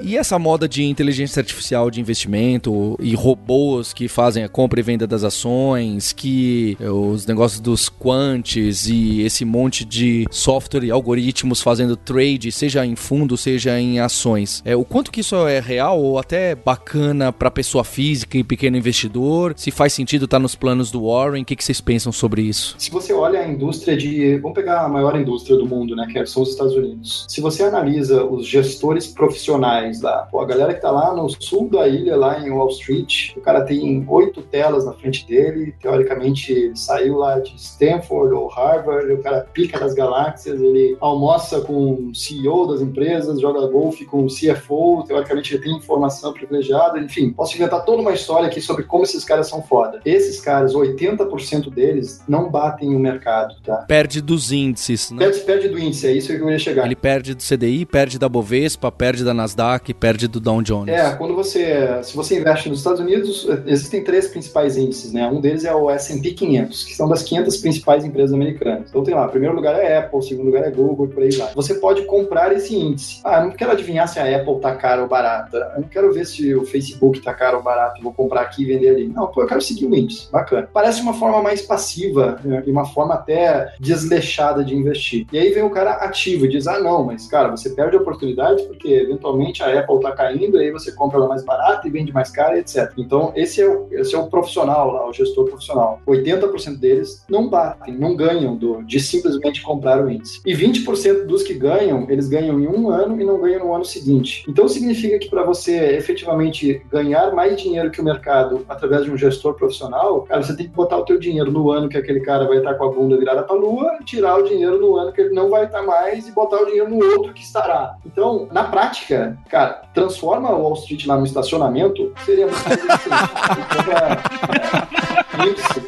E 0.02 0.18
essa 0.18 0.38
moda 0.38 0.68
de 0.68 0.84
inteligência 0.84 1.40
artificial 1.40 1.90
de 1.90 2.00
investimento 2.00 2.98
e 3.00 3.16
robôs 3.16 3.94
que 3.94 4.08
fazem 4.08 4.44
a 4.44 4.50
compra 4.50 4.80
e 4.80 4.84
venda 4.84 5.08
das 5.08 5.24
ações, 5.24 6.14
que 6.14 6.78
eh, 6.80 6.90
os 6.90 7.26
negócios 7.26 7.60
dos 7.60 7.90
quants 7.90 8.88
e 8.88 9.22
esse 9.22 9.46
monte 9.46 9.86
de 9.86 10.26
software 10.32 10.84
e 10.84 10.92
algoritmos 10.92 11.62
fazendo 11.62 11.96
trade, 11.96 12.52
seja 12.52 12.86
em 12.86 12.96
fundo, 12.96 13.38
seja 13.38 13.80
em 13.80 14.00
ações. 14.00 14.62
É, 14.66 14.76
o 14.76 14.86
quanto 14.86 15.12
que 15.12 15.22
isso 15.22 15.36
é 15.48 15.60
real 15.60 16.02
ou 16.02 16.20
até 16.20 16.56
bacana 16.56 17.32
para 17.32 17.52
pessoa 17.52 17.84
física 17.84 18.38
e 18.38 18.44
pequeno 18.44 18.78
investidor? 18.78 19.54
Se 19.56 19.72
faz 19.72 19.94
sentido 19.94 20.26
estar 20.26 20.38
tá 20.38 20.42
nos 20.42 20.56
planos 20.56 20.92
do 20.92 21.08
Warren, 21.08 21.42
o 21.42 21.46
que, 21.46 21.56
que 21.56 21.64
vocês 21.64 21.82
pensam 21.82 22.12
sobre 22.12 22.42
isso? 22.42 22.76
Se 22.78 22.92
você 22.92 23.14
olha 23.14 23.40
a 23.40 23.48
indústria 23.48 23.96
de. 23.96 24.38
Vamos 24.38 24.56
pegar 24.56 24.86
a 24.86 24.90
maior 24.90 25.20
indústria 25.20 25.58
do 25.58 25.66
mundo, 25.66 25.96
né? 25.96 26.08
Que 26.12 26.26
são 26.26 26.44
os 26.44 26.50
Estados 26.50 26.76
Unidos. 26.76 27.26
Se 27.28 27.42
você 27.42 27.64
analisa 27.64 28.24
os 28.24 28.48
gestores 28.48 29.08
profissionais 29.08 29.87
lá. 30.02 30.28
Pô, 30.30 30.40
a 30.40 30.46
galera 30.46 30.74
que 30.74 30.82
tá 30.82 30.92
lá 30.92 31.14
no 31.14 31.28
sul 31.30 31.70
da 31.70 31.88
ilha, 31.88 32.16
lá 32.16 32.40
em 32.40 32.50
Wall 32.50 32.70
Street, 32.70 33.36
o 33.36 33.42
cara 33.42 33.62
tem 33.62 34.06
oito 34.08 34.42
telas 34.42 34.86
na 34.86 34.94
frente 34.94 35.26
dele, 35.28 35.74
teoricamente 35.82 36.52
ele 36.52 36.76
saiu 36.76 37.18
lá 37.18 37.40
de 37.40 37.56
Stanford 37.56 38.34
ou 38.34 38.48
Harvard, 38.48 39.12
o 39.12 39.22
cara 39.22 39.48
pica 39.54 39.80
das 39.80 39.94
galáxias, 39.94 40.62
ele 40.62 40.98
almoça 41.00 41.62
com 41.62 42.10
o 42.10 42.16
CEO 42.16 42.68
das 42.68 42.82
empresas, 42.82 43.40
joga 43.40 43.68
golfe 43.68 44.06
com 44.06 44.26
o 44.26 44.28
CFO, 44.28 45.04
teoricamente 45.08 45.54
ele 45.54 45.64
tem 45.64 45.76
informação 45.76 46.34
privilegiada, 46.34 47.00
enfim, 47.00 47.32
posso 47.32 47.56
inventar 47.56 47.84
toda 47.86 48.02
uma 48.02 48.14
história 48.14 48.48
aqui 48.48 48.62
sobre 48.62 48.84
como 48.84 49.04
esses 49.04 49.24
caras 49.24 49.48
são 49.48 49.62
foda. 49.62 50.00
Esses 50.06 50.40
caras, 50.42 50.74
80% 50.74 51.70
deles 51.70 52.24
não 52.28 52.50
batem 52.50 52.96
o 52.96 53.00
mercado, 53.00 53.56
tá? 53.64 53.78
Perde 53.88 54.22
dos 54.22 54.52
índices, 54.52 55.12
né? 55.12 55.20
Perde, 55.20 55.40
perde 55.42 55.70
do 55.70 55.80
índice, 55.80 56.08
é 56.08 56.12
isso 56.12 56.28
que 56.28 56.42
eu 56.42 56.50
ia 56.50 56.60
chegar. 56.60 56.86
Ele 56.86 56.96
perde 56.96 57.34
do 57.34 57.44
CDI, 57.44 57.86
perde 57.86 58.18
da 58.20 58.30
Bovespa, 58.30 58.92
perde 58.92 59.24
da 59.24 59.34
Nasdaq, 59.34 59.77
que 59.80 59.94
perde 59.94 60.28
do 60.28 60.40
Dow 60.40 60.62
Jones. 60.62 60.94
É, 60.94 61.12
quando 61.16 61.36
você, 61.36 62.02
se 62.04 62.16
você 62.16 62.40
investe 62.40 62.70
nos 62.70 62.80
Estados 62.80 63.00
Unidos, 63.00 63.48
existem 63.66 64.04
três 64.04 64.28
principais 64.28 64.78
índices, 64.78 65.14
né? 65.14 65.28
Um 65.28 65.40
deles 65.40 65.66
é 65.66 65.74
o 65.74 65.90
S&P 65.90 66.32
500, 66.34 66.84
que 66.84 66.96
são 66.96 67.08
das 67.08 67.24
500 67.24 67.58
principais 67.58 68.06
empresas 68.06 68.34
americanas. 68.34 68.90
Então 68.90 69.04
tem 69.04 69.14
lá, 69.14 69.28
primeiro 69.28 69.56
lugar 69.56 69.76
é 69.76 69.98
Apple, 69.98 70.22
segundo 70.24 70.48
lugar 70.48 70.64
é 70.64 70.72
Google, 70.72 71.08
por 71.08 71.24
aí 71.24 71.32
vai. 71.32 71.54
Você 71.54 71.76
pode 71.76 72.04
comprar 72.06 72.52
esse 72.54 72.76
índice. 72.76 73.22
Ah, 73.24 73.40
eu 73.40 73.46
não 73.46 73.52
quero 73.52 73.72
adivinhar 73.72 74.08
se 74.08 74.20
a 74.20 74.38
Apple 74.38 74.60
tá 74.60 74.76
cara 74.76 75.02
ou 75.02 75.08
barata. 75.08 75.72
Eu 75.76 75.82
não 75.82 75.88
quero 75.88 76.14
ver 76.14 76.26
se 76.26 76.54
o 76.56 76.66
Facebook 76.66 77.22
tá 77.22 77.34
caro 77.34 77.58
ou 77.58 77.64
barato, 77.64 78.02
vou 78.02 78.14
comprar 78.14 78.42
aqui 78.42 78.64
e 78.64 78.66
vender 78.66 78.90
ali. 78.90 79.08
Não, 79.08 79.28
pô, 79.28 79.42
eu 79.42 79.48
quero 79.48 79.62
seguir 79.62 79.86
o 79.86 79.96
índice. 79.96 80.32
Bacana. 80.32 80.70
Parece 80.74 81.02
uma 81.02 81.14
forma 81.14 81.42
mais 81.42 81.62
passiva 81.62 82.40
né? 82.44 82.64
e 82.66 82.72
uma 82.72 82.86
forma 82.86 83.14
até 83.14 83.74
desleixada 83.80 84.64
de 84.64 84.76
investir. 84.76 85.28
E 85.32 85.38
aí 85.38 85.50
vem 85.50 85.64
o 85.64 85.70
cara 85.70 85.94
ativo 85.94 86.46
e 86.46 86.50
diz: 86.50 86.68
"Ah, 86.68 86.80
não, 86.80 87.04
mas 87.04 87.28
cara, 87.28 87.50
você 87.50 87.70
perde 87.70 87.96
a 87.96 88.00
oportunidade 88.00 88.64
porque 88.64 88.88
eventualmente 88.90 89.64
a 89.64 89.67
a 89.68 89.80
Apple 89.80 89.98
está 89.98 90.12
caindo, 90.12 90.58
aí 90.58 90.72
você 90.72 90.92
compra 90.92 91.18
ela 91.18 91.28
mais 91.28 91.44
barata 91.44 91.88
e 91.88 91.92
vende 91.92 92.14
mais 92.14 92.30
cara, 92.30 92.58
etc. 92.58 92.92
Então, 92.98 93.32
esse 93.36 93.62
é 93.62 93.68
o, 93.68 93.88
esse 93.92 94.16
é 94.16 94.18
o 94.18 94.28
profissional 94.28 94.92
lá, 94.92 95.08
o 95.08 95.14
gestor 95.14 95.46
profissional. 95.46 96.02
80% 96.08 96.78
deles 96.78 97.26
não 97.30 97.50
batem, 97.50 97.94
não 97.96 98.16
ganham 98.16 98.56
do, 98.56 98.84
de 98.84 99.00
simplesmente 99.00 99.62
comprar 99.62 100.04
o 100.04 100.10
índice. 100.10 100.42
E 100.46 100.54
20% 100.54 101.26
dos 101.26 101.44
que 101.44 101.54
ganham, 101.54 102.06
eles 102.10 102.28
ganham 102.28 102.60
em 102.60 102.68
um 102.68 102.90
ano 102.90 103.20
e 103.20 103.24
não 103.24 103.40
ganham 103.40 103.66
no 103.66 103.74
ano 103.74 103.86
seguinte. 103.86 104.46
Então, 104.48 104.68
significa 104.68 105.20
que 105.20 105.30
para 105.30 105.44
você 105.44 105.96
efetivamente 105.96 106.82
ganhar 106.92 107.34
mais 107.34 107.60
dinheiro 107.62 107.92
que 107.92 108.02
o 108.02 108.04
mercado 108.04 108.66
através 108.68 109.06
de 109.06 109.12
um 109.12 109.18
gestor 109.18 109.54
profissional, 109.56 110.22
cara, 110.22 110.42
você 110.42 110.56
tem 110.56 110.68
que 110.68 110.74
botar 110.74 110.98
o 110.98 111.06
teu 111.06 111.20
dinheiro 111.20 111.52
no 111.52 111.72
ano 111.72 111.90
que 111.90 111.98
aquele 111.98 112.22
cara 112.22 112.48
vai 112.48 112.58
estar 112.58 112.74
com 112.76 112.86
a 112.86 112.92
bunda 112.92 113.18
virada 113.18 113.44
para 113.44 113.56
a 113.56 113.60
lua, 113.60 114.00
tirar 114.06 114.38
o 114.38 114.44
dinheiro 114.44 114.80
no 114.80 114.96
ano 114.96 115.12
que 115.12 115.22
ele 115.22 115.34
não 115.34 115.50
vai 115.50 115.66
estar 115.66 115.84
mais 115.84 116.28
e 116.28 116.32
botar 116.32 116.62
o 116.62 116.66
dinheiro 116.66 116.90
no 116.90 117.04
outro 117.04 117.34
que 117.34 117.42
estará. 117.42 117.96
Então, 118.06 118.48
na 118.52 118.64
prática, 118.64 119.38
cara, 119.50 119.57
Cara, 119.58 119.82
transforma 119.92 120.52
o 120.52 120.62
Wall 120.62 120.76
Street 120.76 121.08
lá 121.08 121.18
no 121.18 121.26
estacionamento, 121.26 122.14
seria 122.24 122.46
muito 122.46 122.64
mais 122.64 122.78
eficiente 122.78 123.18